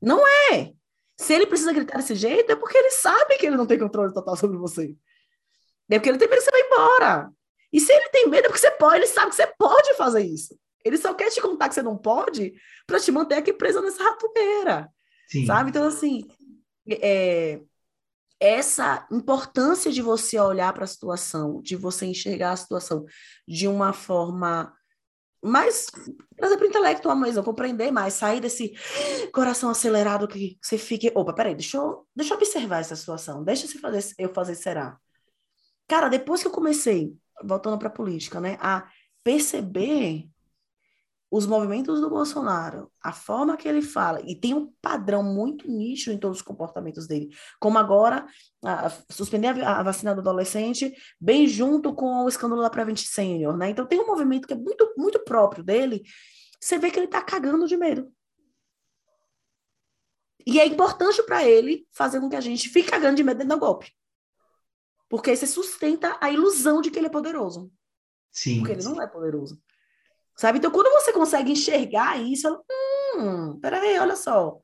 Não 0.00 0.24
é. 0.26 0.72
Se 1.18 1.34
ele 1.34 1.46
precisa 1.46 1.72
gritar 1.72 1.96
desse 1.96 2.14
jeito, 2.14 2.50
é 2.52 2.56
porque 2.56 2.78
ele 2.78 2.90
sabe 2.90 3.36
que 3.36 3.46
ele 3.46 3.56
não 3.56 3.66
tem 3.66 3.78
controle 3.78 4.14
total 4.14 4.36
sobre 4.36 4.56
você. 4.56 4.96
É 5.90 5.98
porque 5.98 6.08
ele 6.08 6.18
tem 6.18 6.28
medo 6.28 6.38
que 6.38 6.44
você 6.44 6.50
vai 6.52 6.60
embora. 6.60 7.30
E 7.72 7.80
se 7.80 7.92
ele 7.92 8.08
tem 8.10 8.28
medo, 8.28 8.46
é 8.46 8.48
porque 8.48 8.60
você 8.60 8.70
pode, 8.70 8.96
ele 8.96 9.06
sabe 9.06 9.30
que 9.30 9.36
você 9.36 9.46
pode 9.58 9.94
fazer 9.96 10.22
isso. 10.22 10.56
Ele 10.84 10.96
só 10.96 11.14
quer 11.14 11.30
te 11.30 11.40
contar 11.40 11.68
que 11.68 11.74
você 11.74 11.82
não 11.82 11.96
pode 11.96 12.54
para 12.86 13.00
te 13.00 13.12
manter 13.12 13.36
aqui 13.36 13.52
presa 13.52 13.80
nessa 13.80 14.02
ratoeira. 14.02 14.88
Sabe? 15.46 15.70
Então, 15.70 15.86
assim, 15.86 16.26
é, 16.88 17.60
essa 18.40 19.06
importância 19.12 19.92
de 19.92 20.00
você 20.00 20.40
olhar 20.40 20.72
para 20.72 20.84
a 20.84 20.88
situação, 20.88 21.60
de 21.60 21.76
você 21.76 22.06
enxergar 22.06 22.52
a 22.52 22.56
situação 22.56 23.04
de 23.46 23.68
uma 23.68 23.92
forma 23.92 24.74
mais, 25.42 25.86
por 26.36 26.44
exemplo, 26.44 26.66
intelectual 26.66 27.16
mesmo, 27.16 27.42
compreender 27.42 27.90
mais, 27.90 28.14
sair 28.14 28.40
desse 28.40 28.74
coração 29.32 29.70
acelerado 29.70 30.28
que 30.28 30.58
você 30.60 30.76
fique, 30.76 31.10
opa, 31.14 31.32
peraí, 31.32 31.54
deixa 31.54 31.78
eu, 31.78 32.06
deixa 32.14 32.34
eu 32.34 32.36
observar 32.36 32.80
essa 32.80 32.96
situação, 32.96 33.42
deixa 33.42 33.66
eu 33.66 33.80
fazer, 33.80 34.14
eu 34.18 34.34
fazer 34.34 34.54
será. 34.54 34.98
Cara, 35.88 36.08
depois 36.08 36.42
que 36.42 36.48
eu 36.48 36.52
comecei, 36.52 37.14
voltando 37.42 37.78
para 37.78 37.88
a 37.88 37.92
política, 37.92 38.38
né, 38.40 38.58
a 38.60 38.86
perceber 39.24 40.29
os 41.30 41.46
movimentos 41.46 42.00
do 42.00 42.10
Bolsonaro, 42.10 42.90
a 43.00 43.12
forma 43.12 43.56
que 43.56 43.68
ele 43.68 43.80
fala, 43.80 44.20
e 44.26 44.34
tem 44.34 44.52
um 44.52 44.72
padrão 44.82 45.22
muito 45.22 45.70
nítido 45.70 46.12
em 46.12 46.18
todos 46.18 46.38
os 46.38 46.42
comportamentos 46.42 47.06
dele, 47.06 47.28
como 47.60 47.78
agora 47.78 48.26
a, 48.64 48.90
suspender 49.08 49.48
a, 49.62 49.82
vacina 49.82 50.12
do 50.12 50.20
adolescente, 50.20 50.92
bem 51.20 51.46
junto 51.46 51.94
com 51.94 52.24
o 52.24 52.28
escândalo 52.28 52.62
da 52.62 52.70
Prevent 52.70 52.98
Senior, 52.98 53.56
né? 53.56 53.70
Então 53.70 53.86
tem 53.86 54.00
um 54.00 54.06
movimento 54.06 54.48
que 54.48 54.54
é 54.54 54.56
muito, 54.56 54.92
muito 54.96 55.20
próprio 55.20 55.62
dele, 55.62 56.02
você 56.60 56.78
vê 56.78 56.90
que 56.90 56.98
ele 56.98 57.06
tá 57.06 57.22
cagando 57.22 57.66
de 57.68 57.76
medo. 57.76 58.12
E 60.44 60.58
é 60.58 60.66
importante 60.66 61.22
para 61.22 61.44
ele 61.44 61.86
fazer 61.92 62.18
com 62.18 62.28
que 62.28 62.36
a 62.36 62.40
gente 62.40 62.68
fique 62.68 62.90
cagando 62.90 63.16
de 63.16 63.22
medo 63.22 63.38
dentro 63.38 63.54
do 63.54 63.60
golpe. 63.60 63.92
Porque 65.08 65.30
aí 65.30 65.36
você 65.36 65.46
sustenta 65.46 66.16
a 66.20 66.30
ilusão 66.30 66.80
de 66.80 66.90
que 66.90 66.98
ele 66.98 67.06
é 67.06 67.10
poderoso. 67.10 67.70
Sim. 68.32 68.58
Porque 68.58 68.72
ele 68.72 68.84
não 68.84 69.00
é 69.00 69.06
poderoso. 69.06 69.60
Sabe? 70.40 70.56
Então, 70.56 70.70
quando 70.70 70.90
você 70.90 71.12
consegue 71.12 71.52
enxergar 71.52 72.18
isso, 72.18 72.48
hum, 73.14 73.58
peraí, 73.60 73.98
olha 73.98 74.16
só. 74.16 74.56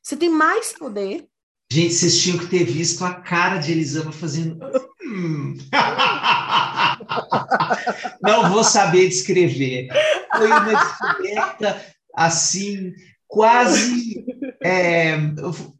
Você 0.00 0.16
tem 0.16 0.28
mais 0.28 0.72
poder. 0.72 1.26
Gente, 1.72 1.92
vocês 1.92 2.22
tinham 2.22 2.38
que 2.38 2.46
ter 2.46 2.62
visto 2.62 3.04
a 3.04 3.14
cara 3.14 3.58
de 3.58 3.72
Elisama 3.72 4.12
fazendo. 4.12 4.60
Hum. 5.04 5.58
Não 8.22 8.52
vou 8.52 8.62
saber 8.62 9.08
descrever. 9.08 9.88
Foi 10.36 10.46
uma 10.46 10.60
descoberta 10.60 11.84
assim, 12.14 12.92
quase, 13.26 14.24
é, 14.62 15.16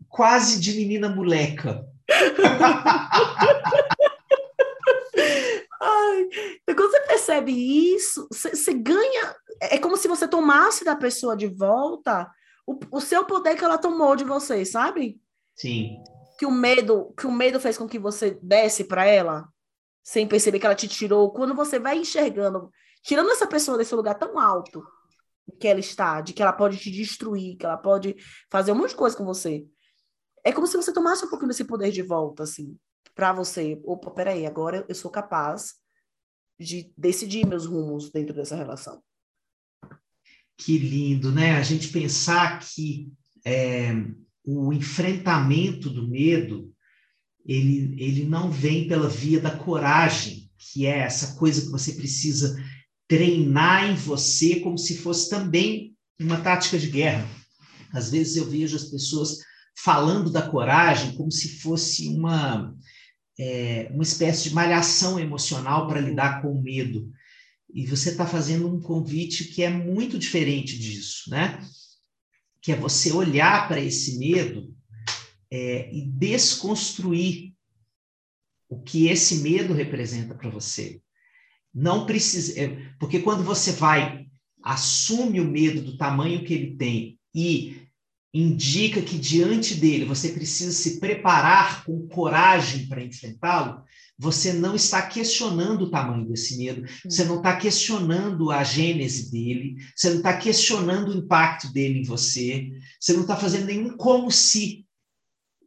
quase 0.08 0.58
de 0.58 0.72
menina 0.72 1.08
moleca. 1.08 1.86
Ai, 5.80 6.28
então, 6.62 6.74
quando 6.74 6.90
você 6.90 7.00
percebe 7.02 7.52
isso, 7.52 8.26
você, 8.30 8.50
você, 8.50 8.74
ganha. 8.74 9.36
É 9.60 9.78
como 9.78 9.96
se 9.96 10.08
você 10.08 10.26
tomasse 10.26 10.84
da 10.84 10.96
pessoa 10.96 11.36
de 11.36 11.46
volta 11.46 12.30
o, 12.66 12.78
o 12.90 13.00
seu 13.00 13.24
poder 13.24 13.56
que 13.56 13.64
ela 13.64 13.78
tomou 13.78 14.16
de 14.16 14.24
você, 14.24 14.64
sabe? 14.64 15.20
Sim. 15.54 15.96
Que 16.38 16.46
o 16.46 16.50
medo, 16.50 17.12
que 17.16 17.26
o 17.26 17.32
medo 17.32 17.60
fez 17.60 17.78
com 17.78 17.88
que 17.88 17.98
você 17.98 18.38
desse 18.42 18.84
para 18.84 19.06
ela, 19.06 19.48
sem 20.02 20.26
perceber 20.26 20.58
que 20.58 20.66
ela 20.66 20.74
te 20.74 20.88
tirou. 20.88 21.32
Quando 21.32 21.54
você 21.54 21.78
vai 21.78 21.96
enxergando, 21.98 22.70
tirando 23.02 23.30
essa 23.30 23.46
pessoa 23.46 23.78
desse 23.78 23.94
lugar 23.94 24.14
tão 24.14 24.38
alto 24.38 24.84
que 25.60 25.66
ela 25.66 25.80
está, 25.80 26.20
de 26.20 26.32
que 26.32 26.42
ela 26.42 26.52
pode 26.52 26.76
te 26.76 26.90
destruir, 26.90 27.56
que 27.56 27.64
ela 27.64 27.76
pode 27.76 28.16
fazer 28.50 28.72
um 28.72 28.74
monte 28.74 28.90
de 28.90 28.96
coisa 28.96 29.16
com 29.16 29.24
você. 29.24 29.64
É 30.44 30.52
como 30.52 30.66
se 30.66 30.76
você 30.76 30.92
tomasse 30.92 31.24
um 31.24 31.28
pouquinho 31.30 31.48
desse 31.48 31.64
poder 31.64 31.90
de 31.90 32.02
volta, 32.02 32.42
assim 32.42 32.78
para 33.18 33.32
você, 33.32 33.80
opa, 33.82 34.12
peraí, 34.12 34.46
agora 34.46 34.86
eu 34.88 34.94
sou 34.94 35.10
capaz 35.10 35.74
de 36.56 36.92
decidir 36.96 37.44
meus 37.44 37.66
rumos 37.66 38.12
dentro 38.12 38.32
dessa 38.32 38.54
relação. 38.54 39.02
Que 40.56 40.78
lindo, 40.78 41.32
né? 41.32 41.56
A 41.56 41.62
gente 41.62 41.88
pensar 41.88 42.60
que 42.60 43.10
é, 43.44 43.90
o 44.46 44.72
enfrentamento 44.72 45.90
do 45.90 46.06
medo 46.06 46.72
ele, 47.44 48.00
ele 48.00 48.24
não 48.24 48.52
vem 48.52 48.86
pela 48.86 49.08
via 49.08 49.40
da 49.40 49.50
coragem, 49.50 50.48
que 50.56 50.86
é 50.86 51.00
essa 51.00 51.34
coisa 51.34 51.62
que 51.62 51.72
você 51.72 51.94
precisa 51.94 52.56
treinar 53.08 53.90
em 53.90 53.96
você 53.96 54.60
como 54.60 54.78
se 54.78 54.96
fosse 54.96 55.28
também 55.28 55.92
uma 56.20 56.40
tática 56.40 56.78
de 56.78 56.88
guerra. 56.88 57.28
Às 57.92 58.12
vezes 58.12 58.36
eu 58.36 58.48
vejo 58.48 58.76
as 58.76 58.84
pessoas 58.84 59.38
falando 59.82 60.30
da 60.30 60.48
coragem 60.48 61.16
como 61.16 61.32
se 61.32 61.58
fosse 61.58 62.08
uma 62.10 62.72
é, 63.38 63.88
uma 63.92 64.02
espécie 64.02 64.48
de 64.48 64.54
malhação 64.54 65.18
emocional 65.18 65.86
para 65.86 66.00
lidar 66.00 66.42
com 66.42 66.52
o 66.52 66.62
medo. 66.62 67.12
E 67.72 67.86
você 67.86 68.10
está 68.10 68.26
fazendo 68.26 68.68
um 68.68 68.80
convite 68.80 69.44
que 69.44 69.62
é 69.62 69.70
muito 69.70 70.18
diferente 70.18 70.78
disso, 70.78 71.30
né? 71.30 71.60
Que 72.60 72.72
é 72.72 72.76
você 72.76 73.12
olhar 73.12 73.68
para 73.68 73.80
esse 73.80 74.18
medo 74.18 74.74
é, 75.50 75.94
e 75.94 76.02
desconstruir 76.02 77.54
o 78.68 78.80
que 78.80 79.06
esse 79.06 79.36
medo 79.36 79.72
representa 79.72 80.34
para 80.34 80.50
você. 80.50 81.00
Não 81.72 82.06
precisa, 82.06 82.60
é, 82.60 82.92
porque 82.98 83.20
quando 83.20 83.44
você 83.44 83.72
vai 83.72 84.26
assume 84.62 85.40
o 85.40 85.48
medo 85.48 85.80
do 85.80 85.96
tamanho 85.96 86.44
que 86.44 86.52
ele 86.52 86.76
tem 86.76 87.18
e 87.34 87.87
indica 88.32 89.00
que 89.00 89.18
diante 89.18 89.74
dele 89.74 90.04
você 90.04 90.30
precisa 90.30 90.72
se 90.72 91.00
preparar 91.00 91.84
com 91.84 92.06
coragem 92.08 92.86
para 92.86 93.02
enfrentá-lo, 93.02 93.82
você 94.18 94.52
não 94.52 94.74
está 94.74 95.00
questionando 95.02 95.82
o 95.82 95.90
tamanho 95.90 96.26
desse 96.28 96.58
medo, 96.58 96.82
você 97.04 97.24
não 97.24 97.36
está 97.36 97.56
questionando 97.56 98.50
a 98.50 98.64
gênese 98.64 99.30
dele, 99.30 99.76
você 99.94 100.10
não 100.10 100.16
está 100.18 100.36
questionando 100.36 101.10
o 101.10 101.16
impacto 101.16 101.72
dele 101.72 102.00
em 102.00 102.04
você, 102.04 102.68
você 103.00 103.12
não 103.12 103.22
está 103.22 103.36
fazendo 103.36 103.66
nenhum 103.66 103.96
como 103.96 104.30
se 104.30 104.84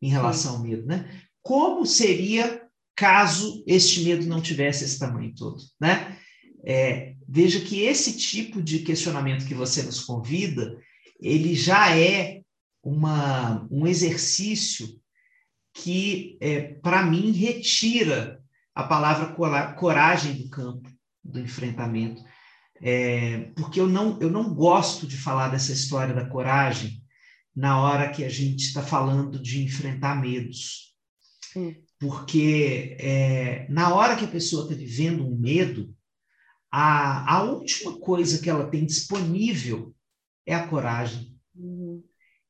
em 0.01 0.09
relação 0.09 0.55
ao 0.55 0.63
medo, 0.63 0.85
né? 0.85 1.21
Como 1.41 1.85
seria 1.85 2.61
caso 2.95 3.63
este 3.65 4.03
medo 4.03 4.25
não 4.25 4.41
tivesse 4.41 4.83
esse 4.83 4.99
tamanho 4.99 5.33
todo, 5.33 5.57
né? 5.79 6.17
É, 6.63 7.15
veja 7.27 7.59
que 7.61 7.81
esse 7.81 8.17
tipo 8.17 8.61
de 8.61 8.79
questionamento 8.79 9.47
que 9.47 9.55
você 9.55 9.81
nos 9.81 10.01
convida, 10.01 10.77
ele 11.19 11.55
já 11.55 11.95
é 11.95 12.40
uma, 12.83 13.67
um 13.69 13.85
exercício 13.85 14.87
que, 15.73 16.37
é, 16.41 16.73
para 16.75 17.03
mim, 17.03 17.31
retira 17.31 18.41
a 18.73 18.83
palavra 18.83 19.33
coragem 19.75 20.41
do 20.41 20.49
campo, 20.49 20.89
do 21.23 21.39
enfrentamento. 21.39 22.23
É, 22.81 23.51
porque 23.55 23.79
eu 23.79 23.87
não, 23.87 24.19
eu 24.19 24.29
não 24.29 24.53
gosto 24.53 25.05
de 25.05 25.15
falar 25.15 25.49
dessa 25.49 25.71
história 25.71 26.13
da 26.13 26.27
coragem 26.27 27.03
na 27.55 27.79
hora 27.79 28.09
que 28.09 28.23
a 28.23 28.29
gente 28.29 28.61
está 28.61 28.81
falando 28.81 29.39
de 29.39 29.63
enfrentar 29.63 30.19
medos. 30.19 30.95
Porque 31.99 32.97
é, 32.99 33.67
na 33.69 33.93
hora 33.93 34.15
que 34.15 34.25
a 34.25 34.29
pessoa 34.29 34.63
está 34.63 34.73
vivendo 34.73 35.27
um 35.27 35.37
medo, 35.37 35.93
a, 36.71 37.35
a 37.35 37.43
última 37.43 37.99
coisa 37.99 38.41
que 38.41 38.49
ela 38.49 38.69
tem 38.69 38.85
disponível 38.85 39.93
é 40.45 40.55
a 40.55 40.67
coragem. 40.67 41.30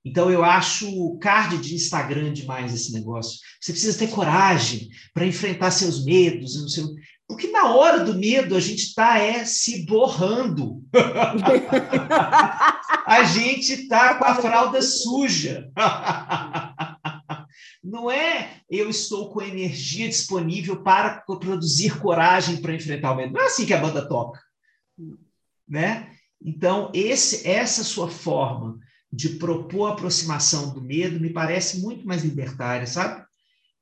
Então 0.04 0.32
eu 0.32 0.44
acho 0.44 1.18
card 1.20 1.58
de 1.58 1.76
Instagram 1.76 2.34
demais 2.34 2.74
esse 2.74 2.92
negócio. 2.92 3.40
Você 3.60 3.72
precisa 3.72 3.98
ter 3.98 4.10
coragem 4.10 4.90
para 5.14 5.26
enfrentar 5.26 5.72
seus 5.72 6.04
medos, 6.04 6.60
não 6.60 6.68
sei, 6.68 6.84
porque 7.32 7.48
na 7.48 7.74
hora 7.74 8.04
do 8.04 8.16
medo 8.16 8.58
a 8.58 8.60
gente 8.60 8.84
está 8.84 9.18
é 9.18 9.46
se 9.46 9.86
borrando. 9.86 10.84
a 13.06 13.24
gente 13.24 13.72
está 13.72 14.16
com 14.16 14.26
a 14.26 14.36
fralda 14.36 14.82
suja. 14.82 15.72
Não 17.84 18.12
é 18.12 18.62
eu 18.70 18.90
estou 18.90 19.32
com 19.32 19.42
energia 19.42 20.08
disponível 20.08 20.84
para 20.84 21.22
produzir 21.22 22.00
coragem 22.00 22.58
para 22.58 22.76
enfrentar 22.76 23.14
o 23.14 23.16
medo. 23.16 23.34
Não 23.34 23.42
é 23.42 23.46
assim 23.46 23.66
que 23.66 23.74
a 23.74 23.80
banda 23.80 24.08
toca, 24.08 24.40
né? 25.68 26.12
Então 26.44 26.92
esse, 26.94 27.48
essa 27.48 27.84
sua 27.84 28.10
forma 28.10 28.78
de 29.12 29.30
propor 29.30 29.88
a 29.88 29.94
aproximação 29.94 30.74
do 30.74 30.82
medo 30.82 31.20
me 31.20 31.32
parece 31.32 31.82
muito 31.82 32.06
mais 32.06 32.24
libertária, 32.24 32.88
sabe? 32.88 33.26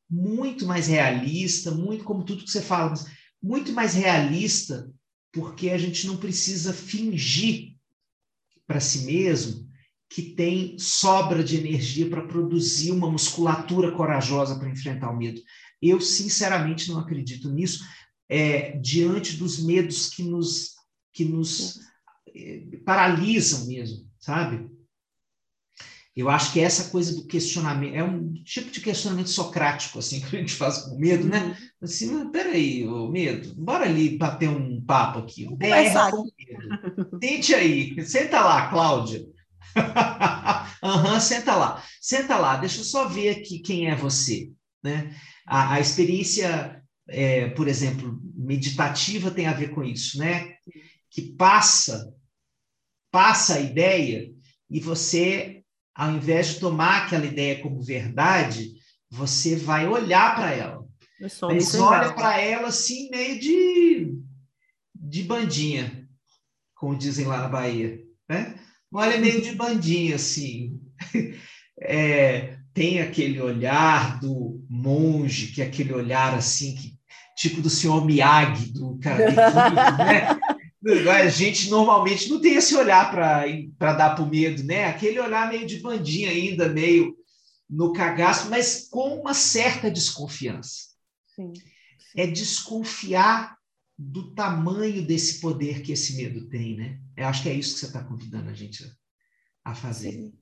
Muito 0.09 0.65
mais 0.65 0.87
realista, 0.87 1.71
muito 1.71 2.03
como 2.03 2.23
tudo 2.23 2.43
que 2.43 2.49
você 2.49 2.61
fala, 2.61 2.93
muito 3.41 3.71
mais 3.71 3.93
realista, 3.93 4.91
porque 5.31 5.69
a 5.69 5.77
gente 5.77 6.07
não 6.07 6.17
precisa 6.17 6.73
fingir 6.73 7.75
para 8.65 8.79
si 8.79 9.05
mesmo 9.05 9.69
que 10.09 10.23
tem 10.23 10.77
sobra 10.79 11.43
de 11.43 11.55
energia 11.55 12.09
para 12.09 12.25
produzir 12.25 12.91
uma 12.91 13.11
musculatura 13.11 13.91
corajosa 13.91 14.57
para 14.57 14.69
enfrentar 14.69 15.11
o 15.11 15.17
medo. 15.17 15.39
Eu, 15.79 16.01
sinceramente, 16.01 16.89
não 16.89 16.99
acredito 16.99 17.49
nisso, 17.51 17.85
é, 18.27 18.77
diante 18.79 19.37
dos 19.37 19.63
medos 19.63 20.09
que 20.09 20.23
nos, 20.23 20.75
que 21.13 21.23
nos 21.23 21.79
é, 22.35 22.63
paralisam 22.83 23.67
mesmo, 23.67 24.09
sabe? 24.19 24.67
Eu 26.19 26.29
acho 26.29 26.51
que 26.51 26.59
essa 26.59 26.89
coisa 26.89 27.15
do 27.15 27.25
questionamento 27.25 27.95
é 27.95 28.03
um 28.03 28.33
tipo 28.43 28.69
de 28.71 28.81
questionamento 28.81 29.29
socrático, 29.29 29.99
assim, 29.99 30.19
que 30.27 30.35
a 30.35 30.39
gente 30.39 30.53
faz 30.53 30.79
com 30.79 30.97
medo, 30.97 31.25
né? 31.25 31.39
Uhum. 31.45 31.55
Assim, 31.81 32.29
peraí, 32.29 32.85
ô, 32.85 33.07
medo, 33.07 33.55
bora 33.55 33.85
ali 33.85 34.17
bater 34.17 34.49
um 34.49 34.83
papo 34.83 35.19
aqui. 35.19 35.47
Um 35.47 35.55
DR 35.55 36.11
com 36.11 36.29
medo. 36.37 37.19
Tente 37.19 37.55
aí, 37.55 38.05
senta 38.05 38.41
lá, 38.41 38.69
Cláudia. 38.69 39.25
Aham, 40.83 41.13
uhum, 41.13 41.19
senta 41.21 41.55
lá. 41.55 41.81
Senta 42.01 42.37
lá, 42.37 42.57
deixa 42.57 42.81
eu 42.81 42.83
só 42.83 43.07
ver 43.07 43.29
aqui 43.29 43.59
quem 43.59 43.89
é 43.89 43.95
você. 43.95 44.51
Né? 44.83 45.15
A, 45.47 45.75
a 45.75 45.79
experiência, 45.79 46.83
é, 47.07 47.47
por 47.51 47.69
exemplo, 47.69 48.19
meditativa 48.35 49.31
tem 49.31 49.47
a 49.47 49.53
ver 49.53 49.69
com 49.69 49.85
isso, 49.85 50.17
né? 50.17 50.53
Que 51.09 51.33
passa, 51.33 52.13
passa 53.09 53.55
a 53.55 53.61
ideia 53.61 54.29
e 54.69 54.81
você 54.81 55.58
ao 55.99 56.11
invés 56.11 56.47
de 56.47 56.59
tomar 56.61 57.03
aquela 57.03 57.25
ideia 57.25 57.61
como 57.61 57.83
verdade, 57.83 58.71
você 59.11 59.57
vai 59.57 59.85
olhar 59.85 60.33
para 60.33 60.53
ela. 60.53 60.87
Mas 61.19 61.75
olha 61.75 62.13
para 62.13 62.39
ela 62.39 62.69
assim, 62.69 63.09
meio 63.09 63.37
de, 63.37 64.17
de 64.95 65.23
bandinha, 65.23 66.07
como 66.73 66.97
dizem 66.97 67.25
lá 67.25 67.39
na 67.39 67.49
Bahia. 67.49 67.99
Né? 68.29 68.55
Olha 68.89 69.17
meio 69.17 69.41
de 69.41 69.53
bandinha, 69.53 70.15
assim. 70.15 70.79
É, 71.81 72.57
tem 72.73 72.99
aquele 72.99 73.39
olhar 73.39 74.19
do 74.19 74.61
monge, 74.69 75.53
que 75.53 75.61
é 75.61 75.65
aquele 75.65 75.93
olhar 75.93 76.33
assim, 76.33 76.75
que, 76.75 76.99
tipo 77.37 77.61
do 77.61 77.69
senhor 77.69 78.05
Miyagi, 78.05 78.73
do 78.73 78.99
cara, 78.99 79.31
né? 79.95 80.37
A 81.11 81.27
gente 81.27 81.69
normalmente 81.69 82.29
não 82.29 82.39
tem 82.39 82.55
esse 82.55 82.75
olhar 82.75 83.11
para 83.11 83.93
dar 83.93 84.15
para 84.15 84.23
o 84.23 84.29
medo, 84.29 84.63
né? 84.63 84.85
Aquele 84.85 85.19
olhar 85.19 85.49
meio 85.49 85.65
de 85.65 85.79
bandinha 85.79 86.29
ainda, 86.29 86.69
meio 86.69 87.15
no 87.69 87.93
cagaço, 87.93 88.49
mas 88.49 88.87
com 88.89 89.19
uma 89.19 89.33
certa 89.33 89.91
desconfiança. 89.91 90.89
Sim. 91.35 91.53
É 92.15 92.25
desconfiar 92.25 93.57
do 93.97 94.33
tamanho 94.33 95.05
desse 95.05 95.39
poder 95.39 95.81
que 95.81 95.91
esse 95.91 96.15
medo 96.15 96.47
tem, 96.47 96.77
né? 96.77 96.99
Eu 97.15 97.27
acho 97.27 97.43
que 97.43 97.49
é 97.49 97.53
isso 97.53 97.73
que 97.73 97.79
você 97.81 97.85
está 97.87 98.03
convidando 98.03 98.49
a 98.49 98.53
gente 98.53 98.83
a 99.63 99.75
fazer. 99.75 100.11
Sim. 100.11 100.33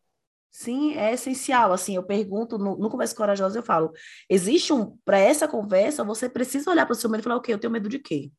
Sim, 0.49 0.93
é 0.95 1.13
essencial. 1.13 1.71
Assim, 1.71 1.95
eu 1.95 2.03
pergunto 2.03 2.57
no, 2.57 2.77
no 2.77 2.89
Conversa 2.89 3.15
Corajosa, 3.15 3.59
eu 3.59 3.63
falo: 3.63 3.91
existe 4.27 4.73
um. 4.73 4.97
Para 5.05 5.19
essa 5.19 5.47
conversa, 5.47 6.03
você 6.03 6.27
precisa 6.27 6.71
olhar 6.71 6.85
para 6.85 6.93
o 6.93 6.95
seu 6.95 7.09
medo 7.09 7.21
e 7.21 7.23
falar: 7.23 7.35
o 7.35 7.41
quê? 7.41 7.53
Eu 7.53 7.59
tenho 7.59 7.71
medo 7.71 7.87
de 7.87 7.99
quê? 7.99 8.31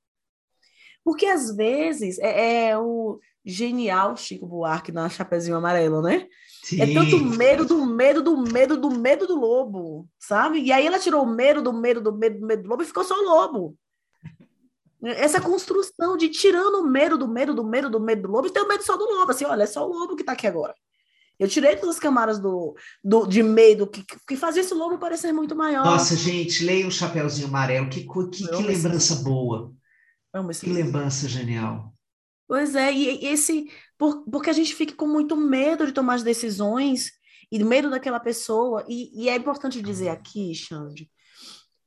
Porque 1.05 1.27
às 1.27 1.55
vezes 1.55 2.19
é, 2.19 2.69
é 2.69 2.79
o 2.79 3.19
genial 3.45 4.17
Chico 4.17 4.47
Buarque 4.47 4.93
na 4.93 5.09
Chapeuzinho 5.09 5.57
Amarelo, 5.57 6.03
né? 6.03 6.27
Sim. 6.63 6.83
É 6.83 6.93
tanto 6.93 7.19
medo 7.19 7.65
do 7.65 7.87
medo 7.87 8.23
do 8.23 8.37
medo 8.37 8.77
do 8.77 8.91
medo 8.91 9.27
do 9.27 9.37
lobo, 9.37 10.07
sabe? 10.19 10.61
E 10.61 10.71
aí 10.71 10.87
ela 10.87 10.99
tirou 10.99 11.23
o 11.23 11.27
medo 11.27 11.63
do 11.63 11.73
medo 11.73 12.01
do 12.01 12.13
medo 12.13 12.39
do 12.39 12.47
medo 12.47 12.63
do 12.63 12.69
lobo 12.69 12.83
e 12.83 12.87
ficou 12.87 13.05
só 13.05 13.15
o 13.15 13.25
lobo. 13.25 13.77
Essa 15.03 15.41
construção 15.41 16.17
de 16.17 16.29
tirando 16.29 16.81
o 16.81 16.87
medo 16.87 17.17
do 17.17 17.29
medo 17.29 17.55
do 17.55 17.65
medo 17.65 17.89
do 17.89 18.01
medo 18.01 18.23
do 18.23 18.29
lobo 18.29 18.49
e 18.49 18.51
ter 18.51 18.61
o 18.61 18.69
medo 18.69 18.83
só 18.83 18.97
do 18.97 19.05
lobo, 19.05 19.31
assim, 19.31 19.45
olha, 19.45 19.63
é 19.63 19.67
só 19.67 19.89
o 19.89 19.93
lobo 19.93 20.17
que 20.17 20.25
tá 20.25 20.33
aqui 20.33 20.47
agora. 20.47 20.75
Eu 21.39 21.49
tirei 21.49 21.77
todas 21.77 21.95
as 21.95 22.01
camadas 22.01 22.41
do, 22.41 22.75
do, 23.03 23.25
de 23.25 23.45
medo 23.45 23.87
que, 23.87 24.05
que 24.27 24.37
fazia 24.37 24.61
esse 24.61 24.75
lobo 24.75 24.99
parecer 24.99 25.33
muito 25.33 25.55
maior. 25.55 25.85
Nossa, 25.85 26.17
gente, 26.17 26.65
leia 26.65 26.87
o 26.87 26.91
Chapeuzinho 26.91 27.47
Amarelo, 27.47 27.89
que, 27.89 28.05
que, 28.05 28.49
que 28.49 28.63
lembrança 28.63 29.15
boa. 29.23 29.73
Que 30.61 30.73
lembrança 30.73 31.29
genial. 31.29 31.93
Pois 32.47 32.75
é, 32.75 32.93
e 32.93 33.27
esse 33.27 33.71
por, 33.99 34.25
porque 34.25 34.49
a 34.49 34.55
gente 34.55 34.75
fica 34.75 34.95
com 34.95 35.07
muito 35.07 35.37
medo 35.37 35.87
de 35.87 35.93
tomar 35.93 36.15
as 36.15 36.23
decisões 36.23 37.11
e 37.53 37.63
medo 37.63 37.91
daquela 37.91 38.21
pessoa. 38.21 38.85
E, 38.89 39.25
e 39.25 39.29
é 39.29 39.37
importante 39.37 39.83
dizer 39.83 40.09
aqui, 40.09 40.55
Xande, 40.55 41.11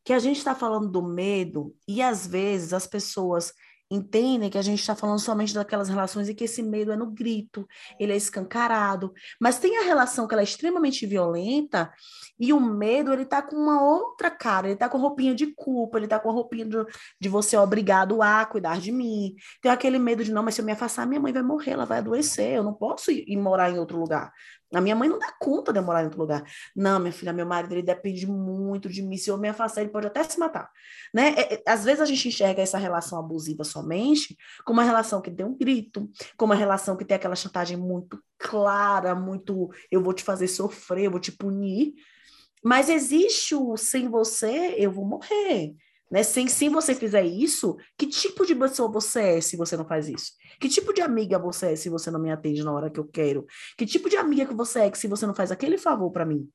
que 0.04 0.14
a 0.14 0.20
gente 0.20 0.38
está 0.38 0.54
falando 0.54 0.90
do 0.90 1.02
medo 1.02 1.76
e 1.88 2.02
às 2.02 2.28
vezes 2.28 2.74
as 2.74 2.86
pessoas 2.86 3.54
entendem 3.92 4.50
que 4.50 4.58
a 4.58 4.62
gente 4.62 4.80
está 4.80 4.96
falando 4.96 5.20
somente 5.20 5.54
daquelas 5.54 5.90
relações 5.90 6.30
e 6.30 6.34
que 6.34 6.46
esse 6.46 6.64
medo 6.64 6.94
é 6.94 6.96
no 6.96 7.12
grito, 7.12 7.68
ele 8.00 8.14
é 8.14 8.16
escancarado. 8.16 9.14
Mas 9.40 9.60
tem 9.60 9.78
a 9.78 9.84
relação 9.84 10.28
que 10.28 10.34
ela 10.34 10.42
é 10.42 10.46
extremamente 10.46 11.06
violenta 11.06 11.92
e 12.40 12.54
o 12.54 12.60
medo, 12.60 13.12
ele 13.12 13.26
tá 13.26 13.42
com 13.42 13.56
uma 13.56 13.84
outra 13.84 14.32
cara, 14.32 14.68
ele 14.68 14.78
tá 14.78 14.88
com 14.88 14.98
roupinha 14.98 15.36
de 15.36 15.48
culpa, 15.54 15.98
ele 15.98 16.08
tá 16.08 16.18
com 16.20 16.30
a 16.30 16.34
roupinha 16.34 16.66
de, 16.66 16.78
de 17.20 17.30
você 17.30 17.58
obrigado 17.58 18.22
a 18.22 18.46
cuidar 18.46 18.80
de 18.80 18.92
mim. 18.92 19.36
Tem 19.62 19.72
aquele 19.72 20.00
medo 20.00 20.24
de, 20.24 20.32
não, 20.32 20.42
mas 20.42 20.56
se 20.56 20.62
eu 20.62 20.66
me 20.66 20.72
afastar, 20.72 21.06
minha 21.06 21.20
mãe 21.20 21.34
vai 21.34 21.44
morrer, 21.44 21.72
ela 21.72 21.86
vai 21.86 21.98
adoecer, 21.98 22.56
eu 22.56 22.64
não 22.64 22.74
posso 22.74 23.12
ir, 23.12 23.26
ir 23.28 23.38
morar 23.38 23.70
em 23.70 23.78
outro 23.78 24.00
lugar. 24.00 24.32
A 24.74 24.80
minha 24.80 24.96
mãe 24.96 25.10
não 25.10 25.20
dá 25.20 25.32
conta 25.40 25.74
de 25.74 25.82
morar 25.82 26.02
em 26.02 26.06
outro 26.06 26.20
lugar. 26.20 26.44
Não, 26.76 27.00
minha 27.00 27.12
filha, 27.12 27.34
meu 27.34 27.46
marido, 27.46 27.74
ele 27.74 27.82
depende 27.82 28.26
muito 28.26 28.88
de 28.88 29.02
mim. 29.02 29.18
Se 29.18 29.30
eu 29.30 29.38
me 29.38 29.50
afastar, 29.50 29.82
ele 29.82 29.90
pode 29.92 30.08
até 30.08 30.24
se 30.24 30.40
matar. 30.40 30.70
Né? 31.14 31.34
É, 31.38 31.56
é, 31.56 31.64
às 31.68 31.84
vezes 31.84 32.02
a 32.02 32.06
gente 32.06 32.28
enxerga 32.28 32.62
essa 32.62 32.78
relação 32.78 33.20
abusiva 33.20 33.64
somente 33.64 34.38
como 34.64 34.80
uma 34.80 34.86
relação 34.86 35.22
que 35.22 35.30
tem 35.30 35.46
um 35.46 35.58
grito, 35.58 36.10
como 36.38 36.54
uma 36.54 36.60
relação 36.60 36.96
que 36.96 37.04
tem 37.04 37.16
aquela 37.16 37.36
chantagem 37.36 37.78
muito 37.78 38.22
clara, 38.38 39.14
muito 39.14 39.70
eu 39.92 40.02
vou 40.02 40.14
te 40.14 40.24
fazer 40.24 40.48
sofrer, 40.48 41.06
eu 41.06 41.12
vou 41.12 41.20
te 41.20 41.32
punir. 41.32 41.94
Mas 42.64 42.90
existe 42.90 43.56
o 43.56 43.76
sem 43.76 44.08
você, 44.08 44.76
eu 44.78 44.92
vou 44.92 45.06
morrer. 45.06 45.76
Né? 46.12 46.24
Sem, 46.24 46.48
se 46.48 46.68
você 46.68 46.94
fizer 46.94 47.24
isso, 47.24 47.78
que 47.98 48.06
tipo 48.06 48.46
de 48.46 48.54
pessoa 48.54 48.92
você 48.92 49.38
é 49.38 49.42
se 49.42 49.56
você 49.56 49.78
não 49.78 49.86
faz 49.86 50.10
isso? 50.10 50.34
Que 50.60 50.68
tipo 50.68 50.94
de 50.94 51.02
amiga 51.02 51.40
você 51.40 51.68
é 51.68 51.76
se 51.78 51.90
você 51.90 52.12
não 52.12 52.20
me 52.20 52.30
atende 52.30 52.64
na 52.64 52.74
hora 52.74 52.90
que 52.90 53.00
eu 53.00 53.06
quero? 53.06 53.46
Que 53.78 53.86
tipo 53.86 54.10
de 54.10 54.18
amiga 54.18 54.46
que 54.46 54.54
você 54.54 54.82
é 54.82 54.92
que 54.92 54.98
se 54.98 55.08
você 55.08 55.26
não 55.26 55.34
faz 55.34 55.52
aquele 55.52 55.78
favor 55.78 56.12
para 56.12 56.26
mim? 56.26 56.50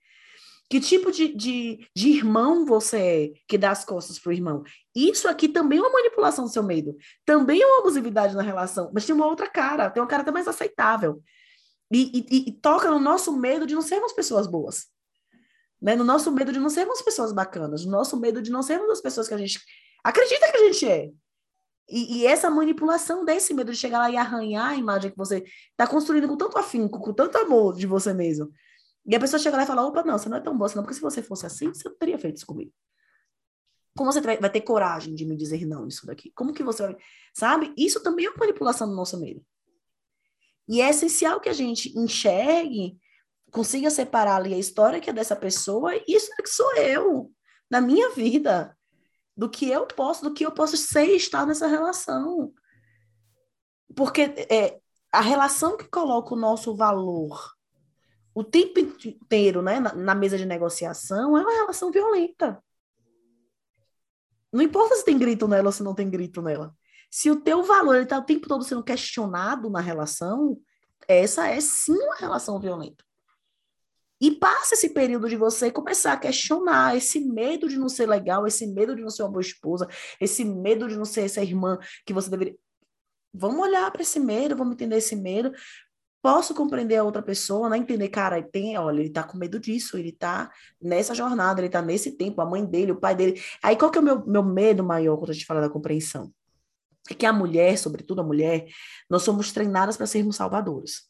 Que 0.68 0.80
tipo 0.80 1.10
de, 1.10 1.34
de, 1.34 1.88
de 1.94 2.08
irmão 2.08 2.66
você 2.66 2.98
é 2.98 3.32
que 3.48 3.56
dá 3.56 3.70
as 3.70 3.84
costas 3.84 4.18
pro 4.18 4.32
irmão? 4.32 4.62
Isso 4.94 5.26
aqui 5.26 5.48
também 5.48 5.78
é 5.78 5.82
uma 5.82 5.92
manipulação 5.92 6.44
do 6.44 6.50
seu 6.50 6.62
medo. 6.62 6.94
Também 7.24 7.62
é 7.62 7.66
uma 7.66 7.78
abusividade 7.78 8.34
na 8.34 8.42
relação, 8.42 8.90
mas 8.92 9.06
tem 9.06 9.14
uma 9.14 9.26
outra 9.26 9.48
cara, 9.48 9.88
tem 9.88 10.02
uma 10.02 10.08
cara 10.08 10.22
até 10.22 10.32
mais 10.32 10.48
aceitável. 10.48 11.22
E, 11.90 12.26
e, 12.30 12.48
e 12.48 12.52
toca 12.52 12.90
no 12.90 12.98
nosso 12.98 13.34
medo 13.36 13.64
de 13.64 13.74
não 13.74 13.80
sermos 13.80 14.12
pessoas 14.12 14.48
boas 14.48 14.88
né? 15.80 15.94
No 15.94 16.04
nosso 16.04 16.30
medo 16.32 16.52
de 16.52 16.58
não 16.58 16.70
sermos 16.70 17.02
pessoas 17.02 17.32
bacanas, 17.32 17.84
no 17.84 17.90
nosso 17.90 18.18
medo 18.18 18.42
de 18.42 18.50
não 18.50 18.62
sermos 18.62 18.90
as 18.90 19.00
pessoas 19.00 19.28
que 19.28 19.34
a 19.34 19.38
gente 19.38 19.60
acredita 20.02 20.50
que 20.50 20.56
a 20.56 20.72
gente 20.72 20.88
é. 20.88 21.10
E, 21.88 22.18
e, 22.18 22.26
essa 22.26 22.50
manipulação 22.50 23.24
desse 23.24 23.54
medo 23.54 23.70
de 23.70 23.78
chegar 23.78 23.98
lá 23.98 24.10
e 24.10 24.16
arranhar 24.16 24.70
a 24.70 24.76
imagem 24.76 25.10
que 25.10 25.16
você 25.16 25.44
está 25.70 25.86
construindo 25.86 26.26
com 26.26 26.36
tanto 26.36 26.58
afinco, 26.58 26.98
com 26.98 27.12
tanto 27.12 27.38
amor 27.38 27.76
de 27.76 27.86
você 27.86 28.12
mesmo. 28.12 28.50
E 29.06 29.14
a 29.14 29.20
pessoa 29.20 29.38
chega 29.38 29.56
lá 29.56 29.62
e 29.62 29.66
fala: 29.66 29.86
opa, 29.86 30.02
não, 30.02 30.18
você 30.18 30.28
não 30.28 30.36
é 30.36 30.40
tão 30.40 30.56
boa, 30.56 30.68
não, 30.74 30.82
porque 30.82 30.94
se 30.94 31.00
você 31.00 31.22
fosse 31.22 31.46
assim, 31.46 31.68
você 31.68 31.88
não 31.88 31.96
teria 31.96 32.18
feito 32.18 32.38
isso 32.38 32.46
comigo. 32.46 32.72
Como 33.96 34.12
você 34.12 34.20
vai, 34.20 34.50
ter 34.50 34.60
coragem 34.60 35.14
de 35.14 35.24
me 35.24 35.36
dizer 35.36 35.64
não 35.64 35.86
isso 35.86 36.04
daqui? 36.06 36.30
Como 36.34 36.52
que 36.52 36.62
você 36.62 36.82
vai. 36.82 36.96
Sabe? 37.32 37.72
Isso 37.78 38.02
também 38.02 38.26
é 38.26 38.30
uma 38.30 38.38
manipulação 38.38 38.88
do 38.88 38.94
nosso 38.94 39.18
medo. 39.18 39.42
E 40.68 40.82
é 40.82 40.90
essencial 40.90 41.40
que 41.40 41.48
a 41.48 41.52
gente 41.52 41.96
enxergue 41.96 42.98
consiga 43.50 43.90
separar 43.90 44.36
ali 44.36 44.54
a 44.54 44.58
história 44.58 45.00
que 45.00 45.10
é 45.10 45.12
dessa 45.12 45.36
pessoa 45.36 45.92
isso 46.06 46.30
é 46.38 46.42
que 46.42 46.48
sou 46.48 46.74
eu, 46.76 47.30
na 47.70 47.80
minha 47.80 48.10
vida, 48.10 48.76
do 49.36 49.48
que 49.48 49.68
eu 49.68 49.86
posso, 49.86 50.22
do 50.24 50.32
que 50.32 50.44
eu 50.44 50.52
posso 50.52 50.76
ser 50.76 51.06
e 51.06 51.16
estar 51.16 51.46
nessa 51.46 51.66
relação. 51.66 52.52
Porque 53.94 54.22
é, 54.50 54.78
a 55.12 55.20
relação 55.20 55.76
que 55.76 55.88
coloca 55.88 56.34
o 56.34 56.38
nosso 56.38 56.74
valor 56.74 57.56
o 58.36 58.44
tempo 58.44 58.78
inteiro 58.78 59.62
né, 59.62 59.80
na, 59.80 59.94
na 59.94 60.14
mesa 60.14 60.36
de 60.36 60.44
negociação 60.44 61.38
é 61.38 61.40
uma 61.40 61.54
relação 61.54 61.90
violenta. 61.90 62.62
Não 64.52 64.60
importa 64.60 64.94
se 64.94 65.06
tem 65.06 65.16
grito 65.16 65.48
nela 65.48 65.68
ou 65.68 65.72
se 65.72 65.82
não 65.82 65.94
tem 65.94 66.10
grito 66.10 66.42
nela. 66.42 66.76
Se 67.10 67.30
o 67.30 67.40
teu 67.40 67.62
valor 67.62 68.02
está 68.02 68.18
o 68.18 68.24
tempo 68.24 68.46
todo 68.46 68.62
sendo 68.62 68.84
questionado 68.84 69.70
na 69.70 69.80
relação, 69.80 70.60
essa 71.08 71.48
é 71.48 71.58
sim 71.62 71.96
uma 71.96 72.16
relação 72.16 72.60
violenta. 72.60 73.02
E 74.20 74.30
passa 74.30 74.74
esse 74.74 74.90
período 74.90 75.28
de 75.28 75.36
você 75.36 75.70
começar 75.70 76.14
a 76.14 76.16
questionar 76.16 76.96
esse 76.96 77.20
medo 77.20 77.68
de 77.68 77.78
não 77.78 77.88
ser 77.88 78.06
legal, 78.06 78.46
esse 78.46 78.66
medo 78.66 78.96
de 78.96 79.02
não 79.02 79.10
ser 79.10 79.22
uma 79.22 79.30
boa 79.30 79.42
esposa, 79.42 79.86
esse 80.20 80.44
medo 80.44 80.88
de 80.88 80.96
não 80.96 81.04
ser 81.04 81.22
essa 81.22 81.42
irmã 81.42 81.78
que 82.04 82.12
você 82.12 82.30
deveria. 82.30 82.56
Vamos 83.32 83.60
olhar 83.60 83.90
para 83.90 84.00
esse 84.00 84.18
medo, 84.18 84.56
vamos 84.56 84.72
entender 84.72 84.96
esse 84.96 85.14
medo, 85.14 85.52
posso 86.22 86.54
compreender 86.54 86.96
a 86.96 87.04
outra 87.04 87.22
pessoa, 87.22 87.68
né? 87.68 87.76
Entender, 87.76 88.08
cara, 88.08 88.42
tem, 88.42 88.78
olha, 88.78 89.00
ele 89.00 89.10
tá 89.10 89.22
com 89.22 89.36
medo 89.36 89.60
disso, 89.60 89.98
ele 89.98 90.12
tá 90.12 90.50
nessa 90.80 91.14
jornada, 91.14 91.60
ele 91.60 91.68
tá 91.68 91.82
nesse 91.82 92.16
tempo, 92.16 92.40
a 92.40 92.46
mãe 92.46 92.64
dele, 92.64 92.92
o 92.92 92.96
pai 92.96 93.14
dele. 93.14 93.40
Aí 93.62 93.76
qual 93.76 93.90
que 93.90 93.98
é 93.98 94.00
o 94.00 94.04
meu, 94.04 94.26
meu 94.26 94.42
medo 94.42 94.82
maior 94.82 95.18
quando 95.18 95.30
a 95.30 95.32
gente 95.34 95.46
fala 95.46 95.60
da 95.60 95.68
compreensão? 95.68 96.32
É 97.10 97.14
que 97.14 97.26
a 97.26 97.32
mulher, 97.32 97.78
sobretudo 97.78 98.22
a 98.22 98.24
mulher, 98.24 98.66
nós 99.08 99.22
somos 99.22 99.52
treinadas 99.52 99.96
para 99.96 100.06
sermos 100.06 100.36
salvadoras. 100.36 101.02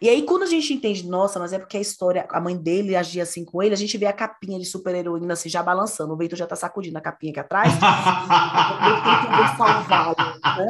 E 0.00 0.08
aí, 0.08 0.22
quando 0.22 0.42
a 0.42 0.46
gente 0.46 0.72
entende, 0.72 1.06
nossa, 1.06 1.38
mas 1.38 1.52
é 1.52 1.58
porque 1.58 1.76
a 1.76 1.80
história, 1.80 2.26
a 2.30 2.40
mãe 2.40 2.56
dele 2.56 2.96
agia 2.96 3.22
assim 3.22 3.44
com 3.44 3.62
ele, 3.62 3.74
a 3.74 3.76
gente 3.76 3.96
vê 3.98 4.06
a 4.06 4.12
capinha 4.12 4.58
de 4.58 4.64
super-heroína 4.64 5.34
assim, 5.34 5.48
já 5.48 5.62
balançando, 5.62 6.12
o 6.12 6.16
vento 6.16 6.36
já 6.36 6.46
tá 6.46 6.56
sacudindo 6.56 6.98
a 6.98 7.00
capinha 7.00 7.30
aqui 7.30 7.40
atrás, 7.40 7.72
eu 7.78 9.38
que 9.38 9.56
salvá-lo, 9.56 10.16
né? 10.16 10.68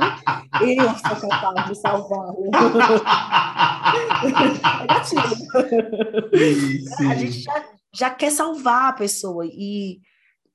Eu 0.61 0.95
sou 0.99 1.17
capaz 1.29 1.69
de 1.69 1.75
salvá-lo. 1.81 2.51
é 7.01 7.07
A 7.11 7.15
gente 7.15 7.41
já, 7.41 7.65
já 7.95 8.11
quer 8.11 8.31
salvar 8.31 8.91
a 8.91 8.95
pessoa, 8.95 9.47
e 9.47 10.01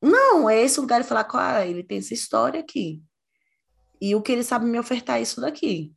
não, 0.01 0.49
é 0.49 0.61
esse 0.61 0.79
lugar 0.79 1.01
de 1.01 1.07
falar, 1.07 1.23
cara, 1.23 1.65
ele 1.65 1.83
tem 1.83 1.97
essa 1.97 2.13
história 2.13 2.59
aqui, 2.59 3.01
e 3.99 4.15
o 4.15 4.21
que 4.21 4.31
ele 4.31 4.43
sabe 4.43 4.65
me 4.65 4.79
ofertar 4.79 5.17
é 5.17 5.21
isso 5.21 5.41
daqui. 5.41 5.91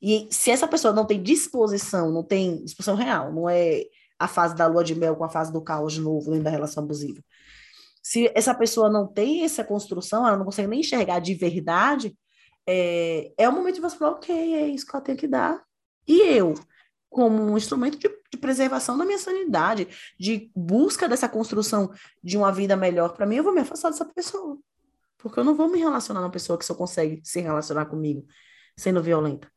E 0.00 0.28
se 0.30 0.50
essa 0.50 0.68
pessoa 0.68 0.92
não 0.92 1.04
tem 1.04 1.22
disposição, 1.22 2.10
não 2.12 2.22
tem 2.22 2.62
disposição 2.64 2.94
real, 2.94 3.32
não 3.32 3.48
é 3.48 3.84
a 4.18 4.28
fase 4.28 4.54
da 4.54 4.66
lua 4.66 4.84
de 4.84 4.94
mel 4.94 5.16
com 5.16 5.24
a 5.24 5.28
fase 5.28 5.52
do 5.52 5.60
caos 5.60 5.92
de 5.92 6.00
novo, 6.00 6.30
dentro 6.30 6.44
da 6.44 6.50
relação 6.50 6.82
abusiva. 6.82 7.22
Se 8.02 8.30
essa 8.34 8.54
pessoa 8.54 8.88
não 8.88 9.06
tem 9.06 9.44
essa 9.44 9.64
construção, 9.64 10.26
ela 10.26 10.36
não 10.36 10.44
consegue 10.44 10.68
nem 10.68 10.80
enxergar 10.80 11.18
de 11.18 11.34
verdade, 11.34 12.16
é, 12.66 13.32
é 13.36 13.48
o 13.48 13.52
momento 13.52 13.76
de 13.76 13.80
você 13.80 13.96
falar, 13.96 14.12
ok, 14.12 14.54
é 14.54 14.68
isso 14.68 14.86
que 14.86 14.94
eu 14.94 15.00
tenho 15.00 15.18
que 15.18 15.26
dar. 15.26 15.62
E 16.06 16.20
eu, 16.22 16.54
como 17.08 17.42
um 17.42 17.56
instrumento 17.56 17.98
de, 17.98 18.08
de 18.08 18.38
preservação 18.38 18.96
da 18.96 19.04
minha 19.04 19.18
sanidade, 19.18 19.88
de 20.18 20.50
busca 20.54 21.08
dessa 21.08 21.28
construção 21.28 21.90
de 22.22 22.36
uma 22.36 22.52
vida 22.52 22.76
melhor 22.76 23.14
para 23.14 23.26
mim, 23.26 23.36
eu 23.36 23.44
vou 23.44 23.54
me 23.54 23.60
afastar 23.60 23.90
dessa 23.90 24.04
pessoa. 24.04 24.58
Porque 25.16 25.40
eu 25.40 25.44
não 25.44 25.54
vou 25.54 25.68
me 25.68 25.78
relacionar 25.78 26.20
com 26.20 26.26
uma 26.26 26.32
pessoa 26.32 26.58
que 26.58 26.64
só 26.64 26.74
consegue 26.74 27.20
se 27.24 27.40
relacionar 27.40 27.86
comigo 27.86 28.24
sendo 28.76 29.02
violenta 29.02 29.50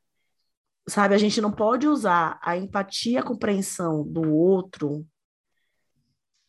sabe, 0.88 1.16
a 1.16 1.18
gente 1.18 1.40
não 1.42 1.52
pode 1.52 1.88
usar 1.88 2.40
a 2.42 2.58
empatia, 2.58 3.20
a 3.20 3.24
compreensão 3.24 4.04
do 4.04 4.34
outro. 4.34 5.06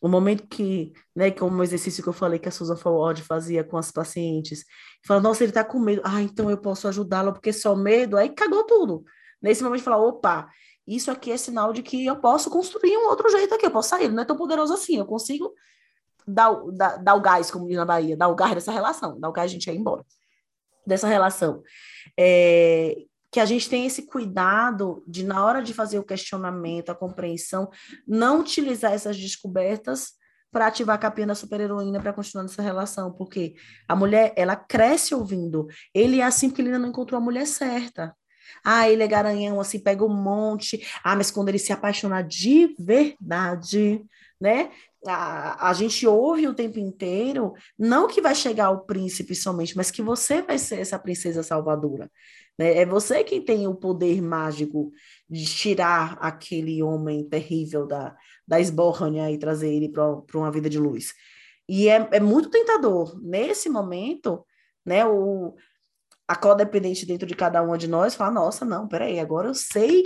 O 0.01 0.07
momento 0.09 0.47
que, 0.47 0.91
né, 1.15 1.31
como 1.31 1.57
o 1.57 1.63
exercício 1.63 2.03
que 2.03 2.09
eu 2.09 2.13
falei 2.13 2.37
que 2.37 2.49
a 2.49 2.51
Susan 2.51 2.75
Ford 2.75 3.19
fazia 3.21 3.63
com 3.63 3.77
as 3.77 3.91
pacientes, 3.91 4.65
fala, 5.05 5.21
nossa, 5.21 5.43
ele 5.43 5.53
tá 5.53 5.63
com 5.63 5.79
medo, 5.79 6.01
ah, 6.03 6.21
então 6.21 6.49
eu 6.49 6.57
posso 6.57 6.87
ajudá-lo 6.87 7.31
porque 7.31 7.53
só 7.53 7.75
medo, 7.75 8.17
aí 8.17 8.29
cagou 8.29 8.65
tudo. 8.65 9.05
Nesse 9.41 9.63
momento, 9.63 9.83
falar, 9.83 9.97
opa, 9.97 10.49
isso 10.85 11.09
aqui 11.09 11.31
é 11.31 11.37
sinal 11.37 11.71
de 11.71 11.81
que 11.81 12.05
eu 12.05 12.17
posso 12.17 12.49
construir 12.49 12.97
um 12.97 13.07
outro 13.07 13.29
jeito 13.29 13.55
aqui, 13.55 13.65
eu 13.65 13.71
posso 13.71 13.89
sair, 13.89 14.09
não 14.09 14.23
é 14.23 14.25
tão 14.25 14.35
poderoso 14.35 14.73
assim, 14.73 14.97
eu 14.97 15.05
consigo 15.05 15.53
dar, 16.27 16.53
dar, 16.73 16.97
dar 16.97 17.15
o 17.15 17.21
gás, 17.21 17.49
como 17.49 17.67
diz 17.67 17.77
na 17.77 17.85
Bahia, 17.85 18.17
dar 18.17 18.27
o 18.27 18.35
gás 18.35 18.53
dessa 18.53 18.71
relação, 18.71 19.17
dar 19.19 19.29
o 19.29 19.33
gás 19.33 19.49
a 19.49 19.53
gente 19.53 19.69
ir 19.69 19.77
embora 19.77 20.05
dessa 20.85 21.07
relação. 21.07 21.63
É, 22.19 22.95
que 23.33 23.39
a 23.39 23.45
gente 23.45 23.67
tem 23.67 23.87
esse 23.87 24.03
cuidado 24.03 25.03
de, 25.07 25.25
na 25.25 25.43
hora 25.43 25.59
de 25.63 25.73
fazer 25.73 25.97
o 25.97 26.03
questionamento, 26.03 26.91
a 26.91 26.95
compreensão, 26.95 27.67
não 28.07 28.41
utilizar 28.41 28.93
essas 28.93 29.17
descobertas 29.17 30.11
para 30.51 30.67
ativar 30.67 30.95
a 30.95 30.99
capinha 30.99 31.25
da 31.25 31.33
super-heroína 31.33 31.99
para 31.99 32.13
continuar 32.13 32.43
nessa 32.43 32.61
relação, 32.61 33.11
porque 33.11 33.55
a 33.87 33.95
mulher, 33.95 34.33
ela 34.37 34.55
cresce 34.55 35.15
ouvindo. 35.15 35.65
Ele 35.95 36.19
é 36.19 36.23
assim 36.23 36.47
porque 36.47 36.61
ele 36.61 36.69
ainda 36.69 36.77
não 36.77 36.89
encontrou 36.89 37.17
a 37.17 37.23
mulher 37.23 37.47
certa. 37.47 38.15
Ah, 38.63 38.87
ele 38.87 39.01
é 39.01 39.07
garanhão, 39.07 39.59
assim, 39.59 39.79
pega 39.79 40.05
um 40.05 40.13
monte. 40.13 40.85
Ah, 41.03 41.15
mas 41.15 41.31
quando 41.31 41.49
ele 41.49 41.57
se 41.57 41.73
apaixonar 41.73 42.21
de 42.21 42.75
verdade, 42.77 44.05
né? 44.39 44.69
A, 45.07 45.69
a 45.69 45.73
gente 45.73 46.05
ouve 46.05 46.47
o 46.47 46.53
tempo 46.53 46.77
inteiro, 46.77 47.53
não 47.77 48.07
que 48.07 48.21
vai 48.21 48.35
chegar 48.35 48.69
o 48.69 48.85
príncipe 48.85 49.33
somente, 49.33 49.75
mas 49.75 49.89
que 49.89 50.03
você 50.03 50.43
vai 50.43 50.59
ser 50.59 50.79
essa 50.79 50.99
princesa 50.99 51.41
salvadora. 51.41 52.11
Né? 52.57 52.77
É 52.77 52.85
você 52.85 53.23
quem 53.23 53.41
tem 53.41 53.67
o 53.67 53.75
poder 53.75 54.21
mágico 54.21 54.91
de 55.29 55.45
tirar 55.45 56.17
aquele 56.19 56.81
homem 56.83 57.27
terrível 57.27 57.87
da, 57.87 58.15
da 58.47 58.59
esbórnia 58.59 59.31
e 59.31 59.37
trazer 59.37 59.73
ele 59.73 59.89
para 59.89 60.21
uma 60.35 60.51
vida 60.51 60.69
de 60.69 60.79
luz. 60.79 61.13
E 61.67 61.87
é, 61.89 62.07
é 62.11 62.19
muito 62.19 62.49
tentador. 62.49 63.19
Nesse 63.21 63.69
momento, 63.69 64.45
né, 64.85 65.05
o, 65.05 65.55
a 66.27 66.35
codependente 66.35 67.05
dentro 67.05 67.25
de 67.25 67.35
cada 67.35 67.61
uma 67.61 67.77
de 67.77 67.87
nós 67.87 68.15
fala, 68.15 68.31
nossa, 68.31 68.65
não, 68.65 68.87
peraí, 68.87 69.19
agora 69.19 69.47
eu 69.49 69.53
sei, 69.53 70.03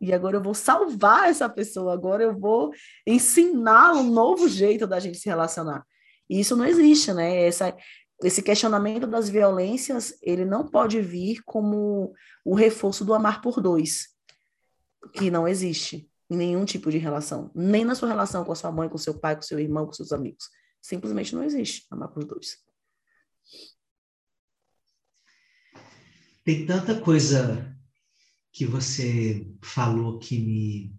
e 0.00 0.12
agora 0.12 0.36
eu 0.36 0.42
vou 0.42 0.54
salvar 0.54 1.28
essa 1.28 1.48
pessoa, 1.48 1.92
agora 1.92 2.22
eu 2.22 2.38
vou 2.38 2.72
ensinar 3.06 3.92
um 3.92 4.10
novo 4.10 4.48
jeito 4.48 4.86
da 4.86 4.98
gente 4.98 5.18
se 5.18 5.28
relacionar. 5.28 5.84
E 6.28 6.40
isso 6.40 6.54
não 6.56 6.64
existe, 6.64 7.12
né? 7.12 7.46
Essa, 7.46 7.74
esse 8.22 8.42
questionamento 8.42 9.06
das 9.06 9.28
violências, 9.28 10.18
ele 10.22 10.44
não 10.44 10.66
pode 10.66 11.00
vir 11.00 11.42
como 11.44 12.12
o 12.44 12.54
reforço 12.54 13.04
do 13.04 13.14
amar 13.14 13.40
por 13.40 13.60
dois, 13.60 14.08
que 15.14 15.30
não 15.30 15.46
existe 15.46 16.10
em 16.30 16.36
nenhum 16.36 16.64
tipo 16.64 16.90
de 16.90 16.98
relação, 16.98 17.50
nem 17.54 17.84
na 17.84 17.94
sua 17.94 18.08
relação 18.08 18.44
com 18.44 18.52
a 18.52 18.56
sua 18.56 18.72
mãe, 18.72 18.88
com 18.88 18.98
seu 18.98 19.18
pai, 19.18 19.36
com 19.36 19.42
seu 19.42 19.58
irmão, 19.58 19.86
com 19.86 19.92
seus 19.92 20.12
amigos. 20.12 20.50
Simplesmente 20.80 21.34
não 21.34 21.44
existe 21.44 21.86
amar 21.90 22.08
por 22.08 22.24
dois. 22.24 22.58
Tem 26.44 26.66
tanta 26.66 27.00
coisa 27.00 27.76
que 28.52 28.66
você 28.66 29.46
falou 29.62 30.18
que 30.18 30.38
me 30.38 30.94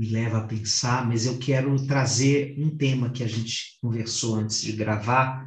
me 0.00 0.08
leva 0.08 0.38
a 0.38 0.46
pensar, 0.46 1.06
mas 1.06 1.26
eu 1.26 1.38
quero 1.38 1.76
trazer 1.86 2.54
um 2.58 2.74
tema 2.74 3.10
que 3.10 3.22
a 3.22 3.26
gente 3.26 3.78
conversou 3.82 4.36
antes 4.36 4.62
de 4.62 4.72
gravar, 4.72 5.46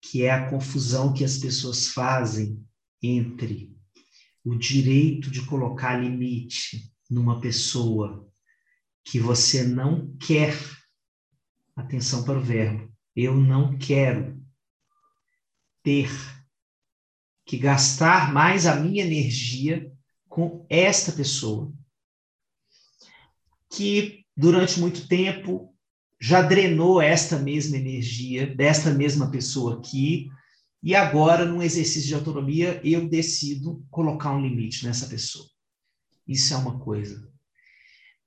que 0.00 0.22
é 0.22 0.30
a 0.30 0.48
confusão 0.48 1.12
que 1.12 1.24
as 1.24 1.38
pessoas 1.38 1.88
fazem 1.88 2.64
entre 3.02 3.76
o 4.44 4.54
direito 4.54 5.28
de 5.28 5.44
colocar 5.44 5.96
limite 5.96 6.88
numa 7.10 7.40
pessoa 7.40 8.30
que 9.04 9.18
você 9.18 9.64
não 9.64 10.16
quer, 10.18 10.56
atenção 11.74 12.22
para 12.22 12.38
o 12.38 12.44
verbo, 12.44 12.94
eu 13.16 13.34
não 13.34 13.76
quero 13.76 14.40
ter 15.82 16.08
que 17.44 17.58
gastar 17.58 18.32
mais 18.32 18.66
a 18.66 18.76
minha 18.76 19.02
energia 19.02 19.92
com 20.28 20.64
esta 20.70 21.10
pessoa 21.10 21.74
que 23.74 24.24
durante 24.36 24.80
muito 24.80 25.06
tempo 25.08 25.74
já 26.20 26.40
drenou 26.42 27.02
esta 27.02 27.38
mesma 27.38 27.76
energia 27.76 28.46
desta 28.46 28.90
mesma 28.90 29.30
pessoa 29.30 29.78
aqui, 29.78 30.28
e 30.82 30.94
agora, 30.94 31.46
num 31.46 31.62
exercício 31.62 32.08
de 32.08 32.14
autonomia, 32.14 32.78
eu 32.84 33.08
decido 33.08 33.82
colocar 33.90 34.32
um 34.32 34.42
limite 34.42 34.84
nessa 34.86 35.06
pessoa. 35.06 35.48
Isso 36.28 36.52
é 36.52 36.56
uma 36.58 36.78
coisa. 36.78 37.26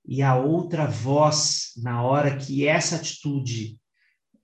E 0.04 0.22
a 0.22 0.34
outra 0.34 0.86
voz, 0.86 1.72
na 1.76 2.02
hora 2.02 2.36
que 2.36 2.66
essa 2.66 2.96
atitude 2.96 3.78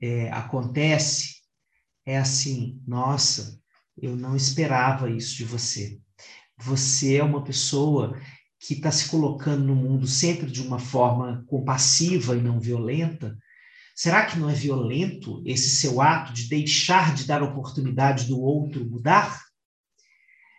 é, 0.00 0.30
acontece, 0.30 1.40
é 2.06 2.16
assim: 2.16 2.80
nossa, 2.86 3.60
eu 3.96 4.16
não 4.16 4.36
esperava 4.36 5.10
isso 5.10 5.36
de 5.36 5.44
você. 5.44 5.98
Você 6.56 7.16
é 7.16 7.24
uma 7.24 7.42
pessoa 7.42 8.16
que 8.66 8.74
está 8.74 8.90
se 8.90 9.10
colocando 9.10 9.62
no 9.62 9.74
mundo 9.74 10.06
sempre 10.06 10.50
de 10.50 10.62
uma 10.62 10.78
forma 10.78 11.44
compassiva 11.46 12.34
e 12.34 12.40
não 12.40 12.58
violenta, 12.58 13.36
será 13.94 14.24
que 14.24 14.38
não 14.38 14.48
é 14.48 14.54
violento 14.54 15.42
esse 15.44 15.70
seu 15.70 16.00
ato 16.00 16.32
de 16.32 16.48
deixar 16.48 17.14
de 17.14 17.26
dar 17.26 17.42
oportunidade 17.42 18.26
do 18.26 18.40
outro 18.40 18.88
mudar? 18.88 19.44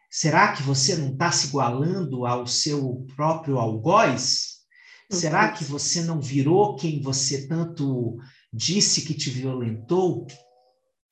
Será 0.10 0.54
que 0.54 0.62
você 0.62 0.96
não 0.96 1.14
está 1.14 1.32
se 1.32 1.48
igualando 1.48 2.26
ao 2.26 2.46
seu 2.46 3.06
próprio 3.16 3.58
algoz? 3.58 4.60
Será 5.12 5.52
que 5.52 5.64
você 5.64 6.02
não 6.02 6.22
virou 6.22 6.76
quem 6.76 7.02
você 7.02 7.48
tanto 7.48 8.18
disse 8.54 9.02
que 9.02 9.14
te 9.14 9.30
violentou? 9.30 10.28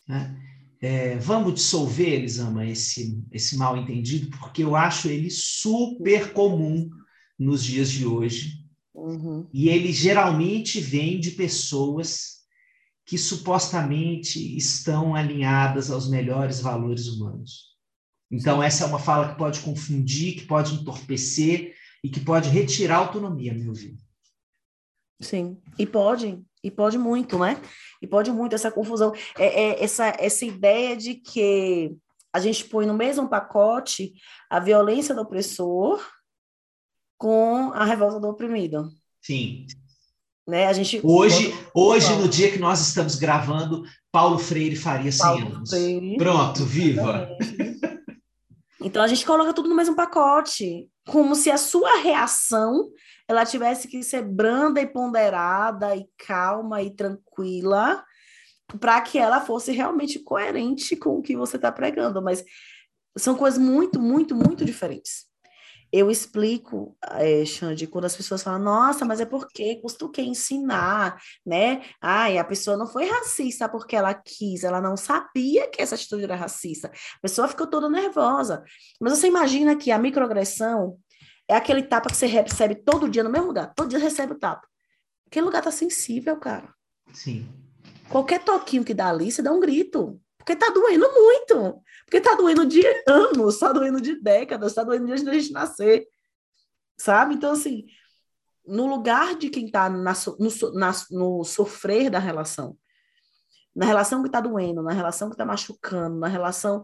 Né? 0.08 0.40
É, 0.84 1.16
vamos 1.18 1.54
dissolver, 1.54 2.10
Elisama, 2.10 2.68
esse, 2.68 3.18
esse 3.32 3.56
mal 3.56 3.78
entendido, 3.78 4.30
porque 4.38 4.62
eu 4.62 4.76
acho 4.76 5.08
ele 5.08 5.30
super 5.30 6.34
comum 6.34 6.90
nos 7.40 7.64
dias 7.64 7.90
de 7.90 8.06
hoje. 8.06 8.68
Uhum. 8.94 9.48
E 9.54 9.70
ele 9.70 9.94
geralmente 9.94 10.82
vem 10.82 11.22
de 11.22 11.32
pessoas 11.32 12.42
que 13.06 13.18
supostamente 13.18 14.58
estão 14.58 15.16
alinhadas 15.16 15.90
aos 15.90 16.10
melhores 16.10 16.60
valores 16.60 17.08
humanos. 17.08 17.74
Então, 18.30 18.62
essa 18.62 18.84
é 18.84 18.88
uma 18.88 19.00
fala 19.00 19.32
que 19.32 19.38
pode 19.38 19.62
confundir, 19.62 20.36
que 20.36 20.46
pode 20.46 20.76
entorpecer 20.76 21.74
e 22.04 22.10
que 22.10 22.20
pode 22.20 22.50
retirar 22.50 22.98
autonomia, 22.98 23.54
meu 23.54 23.74
ver. 23.74 23.96
Sim, 25.22 25.58
e 25.80 25.86
pode, 25.86 26.44
e 26.64 26.72
pode 26.72 26.98
muito, 26.98 27.38
né? 27.38 27.62
E 28.02 28.08
pode 28.08 28.32
muito 28.32 28.56
essa 28.56 28.72
confusão, 28.72 29.14
é, 29.38 29.46
é, 29.46 29.84
essa, 29.84 30.16
essa 30.18 30.46
ideia 30.46 30.96
de 30.96 31.16
que 31.16 31.96
a 32.32 32.40
gente 32.40 32.66
põe 32.66 32.86
no 32.86 32.94
mesmo 32.94 33.28
pacote 33.28 34.14
a 34.50 34.60
violência 34.60 35.14
do 35.14 35.22
opressor 35.22 36.04
com 37.18 37.72
a 37.74 37.84
revolta 37.84 38.20
do 38.20 38.30
oprimido. 38.30 38.90
Sim. 39.22 39.68
Né? 40.48 40.68
A 40.68 40.74
gente 40.74 41.00
hoje, 41.04 41.54
hoje 41.74 42.14
no 42.16 42.28
dia 42.28 42.52
que 42.52 42.60
nós 42.60 42.82
estamos 42.82 43.16
gravando, 43.16 43.84
Paulo 44.12 44.38
Freire 44.38 44.76
faria 44.76 45.12
100 45.12 45.22
Paulo 45.22 45.56
anos. 45.56 45.70
Freire. 45.70 46.18
Pronto, 46.18 46.66
viva. 46.66 47.30
Então 48.84 49.02
a 49.02 49.08
gente 49.08 49.26
coloca 49.26 49.54
tudo 49.54 49.70
no 49.70 49.76
mesmo 49.76 49.96
pacote, 49.96 50.90
como 51.08 51.36
se 51.36 51.50
a 51.50 51.58
sua 51.58 52.02
reação 52.02 52.92
ela 53.28 53.46
tivesse 53.46 53.88
que 53.88 54.04
ser 54.04 54.22
branda 54.24 54.82
e 54.82 54.88
ponderada 54.88 55.96
e 55.96 56.06
calma 56.18 56.82
e 56.82 56.92
tranquila 56.92 58.04
para 58.80 59.02
que 59.02 59.18
ela 59.18 59.40
fosse 59.40 59.72
realmente 59.72 60.20
coerente 60.20 60.96
com 60.96 61.18
o 61.18 61.22
que 61.22 61.36
você 61.36 61.56
está 61.56 61.72
pregando, 61.72 62.22
mas 62.22 62.44
são 63.18 63.36
coisas 63.36 63.60
muito, 63.60 64.00
muito, 64.00 64.36
muito 64.36 64.66
diferentes. 64.66 65.26
Eu 65.96 66.10
explico, 66.10 66.98
é, 67.04 67.46
Xande, 67.46 67.86
quando 67.86 68.06
as 68.06 68.18
pessoas 68.18 68.42
falam, 68.42 68.60
nossa, 68.60 69.06
mas 69.06 69.20
é 69.20 69.26
porque 69.26 69.76
custa 69.76 70.06
o 70.06 70.10
que 70.10 70.24
ensinar, 70.24 71.22
né? 71.46 71.84
Ai, 72.02 72.40
a 72.40 72.44
pessoa 72.44 72.76
não 72.76 72.88
foi 72.88 73.06
racista 73.06 73.70
porque 73.70 73.96
ela 73.96 74.12
quis, 74.12 74.64
ela 74.64 74.82
não 74.82 74.98
sabia 74.98 75.70
que 75.70 75.80
essa 75.80 75.94
atitude 75.94 76.24
era 76.24 76.36
racista. 76.36 76.88
A 76.88 77.20
pessoa 77.22 77.48
ficou 77.48 77.68
toda 77.68 77.88
nervosa. 77.88 78.64
Mas 79.00 79.20
você 79.20 79.28
imagina 79.28 79.76
que 79.76 79.92
a 79.92 80.00
microagressão, 80.00 80.98
é 81.48 81.56
aquele 81.56 81.84
tapa 81.84 82.10
que 82.10 82.18
você 82.18 82.26
recebe 82.26 82.74
todo 82.74 83.08
dia 83.08 83.24
no 83.24 83.30
mesmo 83.30 83.48
lugar. 83.48 83.72
Todo 83.76 83.90
dia 83.90 84.00
recebe 84.00 84.34
o 84.34 84.40
tapa. 84.40 84.68
Aquele 85.28 85.46
lugar 85.46 85.62
tá 85.62 85.70
sensível, 85.70 86.38
cara. 86.38 86.74
Sim. 87.14 87.48
Qualquer 88.10 88.44
toquinho 88.44 88.84
que 88.84 88.96
dá 88.96 89.10
ali, 89.10 89.32
você 89.32 89.44
dá 89.44 89.52
um 89.52 89.60
grito. 89.60 90.20
Porque 90.44 90.58
tá 90.58 90.70
doendo 90.70 91.10
muito. 91.14 91.82
Porque 92.06 92.20
tá 92.20 92.36
doendo 92.36 92.66
de 92.66 92.84
anos, 93.08 93.58
tá 93.58 93.72
doendo 93.72 94.02
de 94.02 94.22
décadas, 94.22 94.74
tá 94.74 94.84
doendo 94.84 95.08
desde 95.08 95.30
a 95.30 95.34
gente 95.34 95.54
nascer. 95.54 96.06
Sabe? 96.98 97.36
Então, 97.36 97.54
assim, 97.54 97.86
no 98.66 98.86
lugar 98.86 99.36
de 99.36 99.50
quem 99.50 99.72
tá 99.72 99.90
na, 99.90 100.14
no, 100.38 100.74
na, 100.74 100.92
no 101.12 101.44
sofrer 101.46 102.10
da 102.10 102.20
relação, 102.20 102.78
na 103.74 103.86
relação 103.86 104.22
que 104.22 104.30
tá 104.30 104.42
doendo, 104.42 104.84
na 104.84 104.92
relação 104.92 105.30
que 105.30 105.38
tá 105.38 105.46
machucando, 105.46 106.20
na 106.20 106.28
relação 106.28 106.84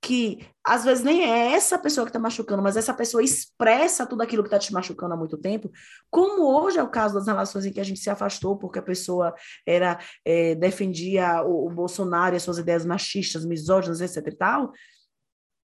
que 0.00 0.46
às 0.64 0.84
vezes 0.84 1.02
nem 1.02 1.24
é 1.24 1.52
essa 1.52 1.78
pessoa 1.78 2.04
que 2.04 2.10
está 2.10 2.18
machucando, 2.18 2.62
mas 2.62 2.76
essa 2.76 2.94
pessoa 2.94 3.22
expressa 3.22 4.06
tudo 4.06 4.22
aquilo 4.22 4.42
que 4.42 4.48
está 4.48 4.58
te 4.58 4.72
machucando 4.72 5.14
há 5.14 5.16
muito 5.16 5.36
tempo, 5.36 5.70
como 6.10 6.42
hoje 6.44 6.78
é 6.78 6.82
o 6.82 6.90
caso 6.90 7.14
das 7.14 7.26
relações 7.26 7.66
em 7.66 7.72
que 7.72 7.80
a 7.80 7.84
gente 7.84 7.98
se 7.98 8.08
afastou 8.08 8.56
porque 8.56 8.78
a 8.78 8.82
pessoa 8.82 9.34
era 9.66 9.98
é, 10.24 10.54
defendia 10.54 11.42
o, 11.42 11.66
o, 11.66 11.70
Bolsonaro 11.70 12.34
e 12.34 12.36
as 12.36 12.42
suas 12.42 12.58
ideias 12.58 12.86
machistas, 12.86 13.44
misóginas, 13.44 14.00
etc 14.00 14.26
e 14.26 14.36
tal, 14.36 14.72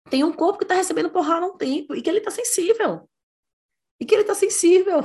tem 0.10 0.24
um 0.24 0.34
corpo 0.34 0.58
que 0.58 0.66
está 0.66 0.76
recebendo 0.76 1.12
porrada 1.12 1.46
há 1.46 1.50
um 1.50 1.58
tempo 1.58 1.96
e 1.96 2.02
que 2.02 2.10
ele 2.10 2.20
está 2.20 2.32
sensível. 2.32 3.08
E 4.00 4.06
que 4.06 4.16
ele 4.16 4.24
está 4.24 4.36
sensível. 4.36 5.00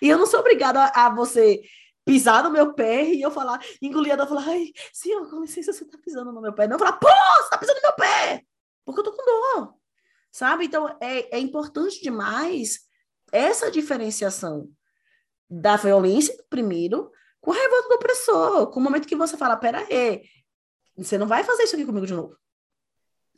E 0.00 0.08
eu 0.08 0.18
não 0.18 0.26
sou 0.26 0.40
obrigada 0.40 0.84
a, 0.84 1.06
a 1.06 1.14
você 1.14 1.62
pisar 2.04 2.44
no 2.44 2.50
meu 2.50 2.72
pé 2.72 3.02
e 3.04 3.22
eu 3.22 3.30
falar, 3.30 3.60
engolir 3.82 4.12
a 4.12 4.16
dor, 4.16 4.28
falar, 4.28 4.46
ai, 4.46 4.66
senhor, 4.92 5.28
com 5.28 5.40
licença, 5.40 5.72
você 5.72 5.82
está 5.82 5.98
pisando 5.98 6.30
no 6.30 6.40
meu 6.40 6.52
pé. 6.52 6.68
Não, 6.68 6.78
falar, 6.78 6.92
pô, 6.92 7.08
você 7.08 7.44
está 7.44 7.58
pisando 7.58 7.76
no 7.76 7.82
meu 7.82 7.94
pé! 7.94 8.44
Porque 8.86 9.00
eu 9.00 9.04
tô 9.04 9.12
com 9.12 9.24
dor, 9.24 9.74
sabe? 10.30 10.64
Então, 10.64 10.96
é, 11.00 11.36
é 11.36 11.38
importante 11.40 12.00
demais 12.00 12.86
essa 13.32 13.70
diferenciação 13.70 14.70
da 15.50 15.76
violência 15.76 16.34
do 16.36 16.44
oprimido 16.44 17.10
com 17.40 17.52
a 17.52 17.56
revolta 17.56 17.88
do 17.88 17.94
opressor, 17.96 18.70
com 18.70 18.78
o 18.80 18.82
momento 18.82 19.08
que 19.08 19.16
você 19.16 19.36
fala, 19.36 19.56
pera 19.56 19.80
aí, 19.80 20.22
você 20.96 21.18
não 21.18 21.26
vai 21.26 21.42
fazer 21.42 21.64
isso 21.64 21.74
aqui 21.74 21.84
comigo 21.84 22.06
de 22.06 22.14
novo. 22.14 22.36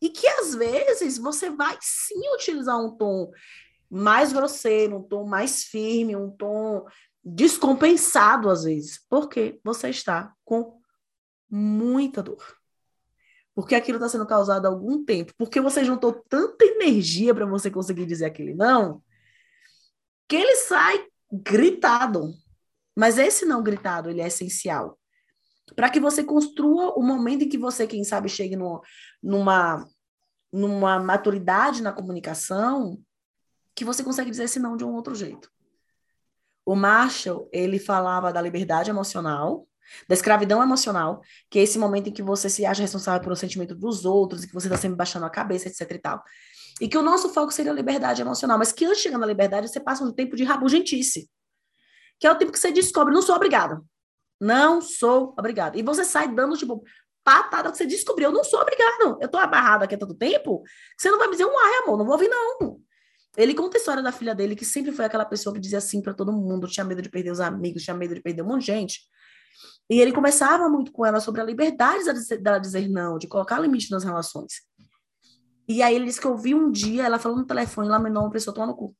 E 0.00 0.10
que, 0.10 0.26
às 0.26 0.54
vezes, 0.54 1.18
você 1.18 1.50
vai 1.50 1.76
sim 1.80 2.20
utilizar 2.34 2.78
um 2.78 2.96
tom 2.96 3.32
mais 3.90 4.32
grosseiro, 4.32 4.98
um 4.98 5.02
tom 5.02 5.24
mais 5.24 5.64
firme, 5.64 6.14
um 6.14 6.30
tom 6.30 6.86
descompensado, 7.24 8.48
às 8.48 8.64
vezes, 8.64 9.04
porque 9.08 9.58
você 9.64 9.88
está 9.88 10.32
com 10.44 10.78
muita 11.50 12.22
dor 12.22 12.57
porque 13.58 13.74
aquilo 13.74 13.96
está 13.98 14.08
sendo 14.08 14.24
causado 14.24 14.66
há 14.66 14.68
algum 14.68 15.04
tempo, 15.04 15.34
porque 15.36 15.60
você 15.60 15.84
juntou 15.84 16.12
tanta 16.28 16.64
energia 16.64 17.34
para 17.34 17.44
você 17.44 17.68
conseguir 17.68 18.06
dizer 18.06 18.26
aquele 18.26 18.54
não, 18.54 19.02
que 20.28 20.36
ele 20.36 20.54
sai 20.54 21.08
gritado. 21.32 22.32
Mas 22.96 23.18
esse 23.18 23.44
não 23.44 23.60
gritado, 23.60 24.08
ele 24.08 24.20
é 24.20 24.28
essencial. 24.28 24.96
Para 25.74 25.90
que 25.90 25.98
você 25.98 26.22
construa 26.22 26.96
o 26.96 27.02
momento 27.02 27.42
em 27.42 27.48
que 27.48 27.58
você, 27.58 27.84
quem 27.84 28.04
sabe, 28.04 28.28
chegue 28.28 28.54
no, 28.54 28.80
numa, 29.20 29.84
numa 30.52 31.00
maturidade 31.00 31.82
na 31.82 31.90
comunicação, 31.90 32.96
que 33.74 33.84
você 33.84 34.04
consegue 34.04 34.30
dizer 34.30 34.44
esse 34.44 34.60
não 34.60 34.76
de 34.76 34.84
um 34.84 34.94
outro 34.94 35.16
jeito. 35.16 35.50
O 36.64 36.76
Marshall, 36.76 37.48
ele 37.52 37.80
falava 37.80 38.32
da 38.32 38.40
liberdade 38.40 38.88
emocional, 38.88 39.66
da 40.08 40.14
escravidão 40.14 40.62
emocional, 40.62 41.22
que 41.50 41.58
é 41.58 41.62
esse 41.62 41.78
momento 41.78 42.08
em 42.08 42.12
que 42.12 42.22
você 42.22 42.48
se 42.48 42.64
acha 42.64 42.82
responsável 42.82 43.20
pelo 43.20 43.36
sentimento 43.36 43.74
dos 43.74 44.04
outros 44.04 44.44
e 44.44 44.48
que 44.48 44.54
você 44.54 44.66
está 44.66 44.76
sempre 44.76 44.96
baixando 44.96 45.26
a 45.26 45.30
cabeça, 45.30 45.68
etc 45.68 45.90
e 45.90 45.98
tal. 45.98 46.22
E 46.80 46.88
que 46.88 46.96
o 46.96 47.02
nosso 47.02 47.28
foco 47.30 47.52
seria 47.52 47.72
a 47.72 47.74
liberdade 47.74 48.22
emocional, 48.22 48.58
mas 48.58 48.72
que 48.72 48.84
antes 48.84 48.98
de 48.98 49.02
chegar 49.04 49.18
na 49.18 49.26
liberdade, 49.26 49.68
você 49.68 49.80
passa 49.80 50.04
um 50.04 50.12
tempo 50.12 50.36
de 50.36 50.44
rabugentice, 50.44 51.28
que 52.18 52.26
é 52.26 52.30
o 52.30 52.36
tempo 52.36 52.52
que 52.52 52.58
você 52.58 52.70
descobre, 52.70 53.14
não 53.14 53.22
sou 53.22 53.34
obrigado. 53.34 53.84
Não 54.40 54.80
sou 54.80 55.34
obrigado. 55.36 55.76
E 55.76 55.82
você 55.82 56.04
sai 56.04 56.32
dando, 56.32 56.56
tipo, 56.56 56.82
patada 57.24 57.70
que 57.70 57.76
você 57.76 57.86
descobriu, 57.86 58.28
eu 58.28 58.32
não 58.32 58.44
sou 58.44 58.60
obrigado. 58.60 59.18
Eu 59.20 59.28
tô 59.28 59.36
abarrado 59.36 59.84
aqui 59.84 59.94
há 59.94 59.98
tanto 59.98 60.14
tempo, 60.14 60.62
que 60.62 61.02
você 61.02 61.10
não 61.10 61.18
vai 61.18 61.26
me 61.26 61.32
dizer 61.32 61.44
um 61.44 61.58
ai, 61.58 61.82
amor, 61.82 61.98
não 61.98 62.04
vou 62.04 62.14
ouvir, 62.14 62.28
não. 62.28 62.80
Ele 63.36 63.54
conta 63.54 63.76
a 63.76 63.78
história 63.78 64.02
da 64.02 64.10
filha 64.10 64.34
dele, 64.34 64.56
que 64.56 64.64
sempre 64.64 64.92
foi 64.92 65.04
aquela 65.04 65.24
pessoa 65.24 65.54
que 65.54 65.60
dizia 65.60 65.78
assim 65.78 66.00
para 66.00 66.14
todo 66.14 66.32
mundo, 66.32 66.66
tinha 66.66 66.84
medo 66.84 67.02
de 67.02 67.08
perder 67.08 67.30
os 67.30 67.40
amigos, 67.40 67.82
tinha 67.82 67.94
medo 67.94 68.14
de 68.14 68.20
perder 68.22 68.42
um 68.42 68.46
monte 68.46 68.60
de 68.60 68.66
gente. 68.66 69.00
E 69.90 70.00
ele 70.00 70.12
conversava 70.12 70.68
muito 70.68 70.92
com 70.92 71.06
ela 71.06 71.18
sobre 71.18 71.40
a 71.40 71.44
liberdade 71.44 72.04
dela 72.40 72.58
dizer 72.58 72.88
não, 72.88 73.18
de 73.18 73.26
colocar 73.26 73.58
limite 73.58 73.90
nas 73.90 74.04
relações. 74.04 74.62
E 75.66 75.82
aí 75.82 75.94
ele 75.94 76.06
disse 76.06 76.20
que 76.20 76.26
eu 76.26 76.36
vi 76.36 76.54
um 76.54 76.70
dia 76.70 77.04
ela 77.04 77.18
falando 77.18 77.38
no 77.38 77.46
telefone, 77.46 77.88
lá 77.88 77.98
mandou 77.98 78.22
uma 78.22 78.30
pessoa 78.30 78.54
tomar 78.54 78.66
no 78.66 78.76
cu. 78.76 78.94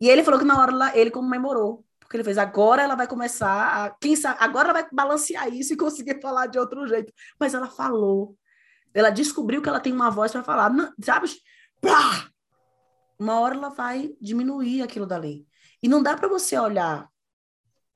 E 0.00 0.08
ele 0.08 0.22
falou 0.22 0.38
que 0.38 0.46
na 0.46 0.60
hora 0.60 0.96
ele 0.96 1.10
comemorou, 1.10 1.84
porque 1.98 2.16
ele 2.16 2.24
fez 2.24 2.38
agora 2.38 2.82
ela 2.82 2.94
vai 2.94 3.08
começar 3.08 3.86
a, 3.86 3.90
quem 3.90 4.14
sabe, 4.14 4.38
agora 4.40 4.70
ela 4.70 4.80
vai 4.80 4.88
balancear 4.92 5.48
isso 5.48 5.72
e 5.72 5.76
conseguir 5.76 6.20
falar 6.22 6.46
de 6.46 6.58
outro 6.58 6.86
jeito. 6.86 7.12
Mas 7.38 7.54
ela 7.54 7.68
falou. 7.68 8.36
Ela 8.94 9.10
descobriu 9.10 9.60
que 9.60 9.68
ela 9.68 9.80
tem 9.80 9.92
uma 9.92 10.10
voz 10.10 10.32
para 10.32 10.42
falar, 10.42 10.72
sabe? 11.02 11.28
Pá! 11.80 12.28
Uma 13.18 13.40
hora 13.40 13.54
ela 13.54 13.68
vai 13.68 14.14
diminuir 14.20 14.82
aquilo 14.82 15.06
dali. 15.06 15.46
E 15.82 15.88
não 15.88 16.02
dá 16.02 16.16
para 16.16 16.28
você 16.28 16.58
olhar 16.58 17.08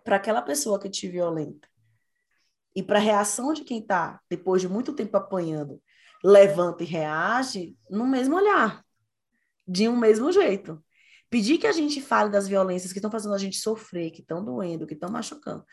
para 0.05 0.16
aquela 0.16 0.42
pessoa 0.42 0.78
que 0.78 0.88
te 0.88 1.09
violenta 1.09 1.68
e 2.74 2.82
para 2.82 2.98
a 2.98 3.03
reação 3.03 3.53
de 3.53 3.64
quem 3.64 3.80
está, 3.80 4.20
depois 4.28 4.62
de 4.62 4.68
muito 4.68 4.92
tempo 4.92 5.16
apanhando, 5.16 5.80
levanta 6.24 6.82
e 6.82 6.86
reage 6.86 7.76
no 7.90 8.07
mesmo 8.07 8.36
olhar, 8.36 8.84
de 9.66 9.88
um 9.88 9.96
mesmo 9.96 10.32
jeito. 10.32 10.82
Pedir 11.28 11.59
que 11.59 11.66
a 11.66 11.72
gente 11.72 12.00
fale 12.00 12.30
das 12.30 12.46
violências 12.46 12.92
que 12.92 12.98
estão 12.98 13.11
fazendo 13.11 13.34
a 13.34 13.38
gente 13.38 13.57
sofrer, 13.57 14.11
que 14.11 14.20
estão 14.20 14.44
doendo, 14.44 14.86
que 14.86 14.94
estão 14.94 15.11
machucando, 15.11 15.64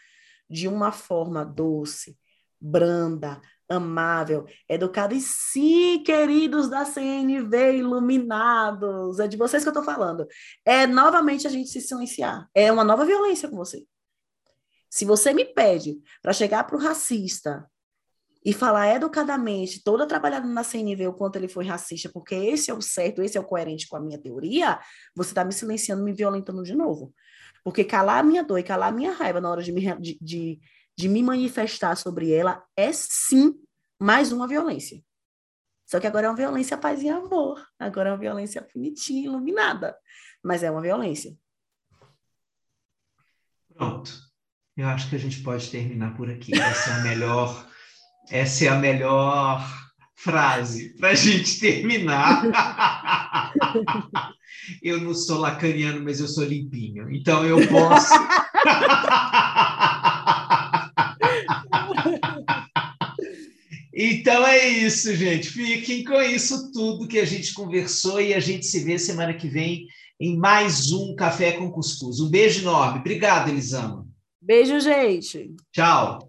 de 0.50 0.68
uma 0.68 0.92
forma 0.92 1.46
doce, 1.46 2.18
branda, 2.60 3.42
amável, 3.68 4.46
educada 4.68 5.14
e 5.14 5.22
sim, 5.22 6.02
queridos 6.04 6.70
da 6.70 6.86
CNV 6.86 7.78
iluminados, 7.78 9.20
é 9.20 9.28
de 9.28 9.38
vocês 9.38 9.64
que 9.64 9.70
eu 9.70 9.74
estou 9.74 9.84
falando. 9.84 10.28
É 10.66 10.88
novamente 10.88 11.46
a 11.46 11.50
gente 11.50 11.70
se 11.70 11.80
silenciar. 11.80 12.50
É 12.54 12.72
uma 12.72 12.84
nova 12.84 13.06
violência 13.06 13.48
com 13.48 13.56
você. 13.56 13.86
Se 14.90 15.06
você 15.06 15.34
me 15.34 15.46
pede 15.46 16.02
para 16.22 16.34
chegar 16.34 16.64
para 16.64 16.76
o 16.76 16.80
racista 16.80 17.70
e 18.44 18.54
falar 18.54 18.96
educadamente, 18.96 19.84
toda 19.84 20.08
trabalhada 20.08 20.48
na 20.48 20.64
CNV, 20.64 21.08
o 21.08 21.14
quanto 21.14 21.36
ele 21.36 21.48
foi 21.48 21.66
racista, 21.66 22.10
porque 22.12 22.34
esse 22.34 22.72
é 22.72 22.74
o 22.74 22.82
certo, 22.82 23.22
esse 23.22 23.38
é 23.38 23.42
o 23.42 23.46
coerente 23.46 23.88
com 23.88 23.98
a 23.98 24.00
minha 24.00 24.18
teoria, 24.18 24.80
você 25.16 25.32
está 25.32 25.44
me 25.44 25.54
silenciando, 25.54 26.04
me 26.04 26.14
violentando 26.14 26.64
de 26.64 26.74
novo. 26.74 27.14
Porque 27.64 27.84
calar 27.84 28.20
a 28.20 28.24
minha 28.24 28.44
dor 28.44 28.58
e 28.58 28.64
calar 28.64 28.90
a 28.90 28.96
minha 28.96 29.12
raiva 29.12 29.42
na 29.42 29.52
hora 29.52 29.62
de 29.62 29.72
me, 29.72 29.94
de, 30.00 30.18
de, 30.22 30.60
de 30.98 31.10
me 31.10 31.22
manifestar 31.22 31.96
sobre 31.96 32.32
ela 32.32 32.64
é 32.76 32.92
sim 32.94 33.54
mais 34.00 34.32
uma 34.32 34.48
violência. 34.48 35.04
Só 35.86 36.00
que 36.00 36.08
agora 36.08 36.28
é 36.28 36.30
uma 36.30 36.36
violência 36.36 36.78
paz 36.78 37.02
e 37.02 37.10
amor. 37.10 37.68
Agora 37.78 38.10
é 38.10 38.12
uma 38.12 38.18
violência 38.18 38.66
bonitinha, 38.74 39.26
iluminada. 39.26 39.98
Mas 40.42 40.64
é 40.64 40.70
uma 40.70 40.82
violência. 40.82 41.36
Pronto. 43.74 44.29
Eu 44.80 44.88
acho 44.88 45.10
que 45.10 45.16
a 45.18 45.20
gente 45.20 45.42
pode 45.42 45.70
terminar 45.70 46.16
por 46.16 46.30
aqui. 46.30 46.58
Essa 46.58 46.92
é 46.92 46.94
a 46.94 47.00
melhor, 47.00 47.68
essa 48.30 48.64
é 48.64 48.68
a 48.70 48.76
melhor 48.76 49.90
frase 50.16 50.96
para 50.98 51.10
a 51.10 51.16
gente 51.16 51.60
terminar. 51.60 52.44
eu 54.82 55.02
não 55.02 55.14
sou 55.14 55.40
lacaniano, 55.40 56.02
mas 56.02 56.22
eu 56.22 56.30
sou 56.30 56.46
limpinho. 56.46 57.14
Então 57.14 57.46
eu 57.46 57.68
posso. 57.68 58.14
Então 64.02 64.48
é 64.48 64.66
isso, 64.66 65.14
gente. 65.14 65.50
Fiquem 65.50 66.06
com 66.06 66.22
isso 66.22 66.72
tudo 66.72 67.06
que 67.06 67.20
a 67.20 67.26
gente 67.26 67.54
conversou 67.54 68.22
e 68.22 68.34
a 68.34 68.40
gente 68.40 68.66
se 68.66 68.80
vê 68.80 68.98
semana 68.98 69.34
que 69.34 69.50
vem 69.50 69.88
em 70.18 70.38
mais 70.38 70.94
um 70.94 71.14
Café 71.16 71.52
com 71.52 71.70
Cuscuz. 71.70 72.22
Um 72.22 72.30
beijo 72.30 72.62
enorme. 72.62 73.00
Obrigado, 73.00 73.50
Elisama. 73.50 74.09
Beijo, 74.50 74.80
gente. 74.80 75.56
Tchau. 75.72 76.29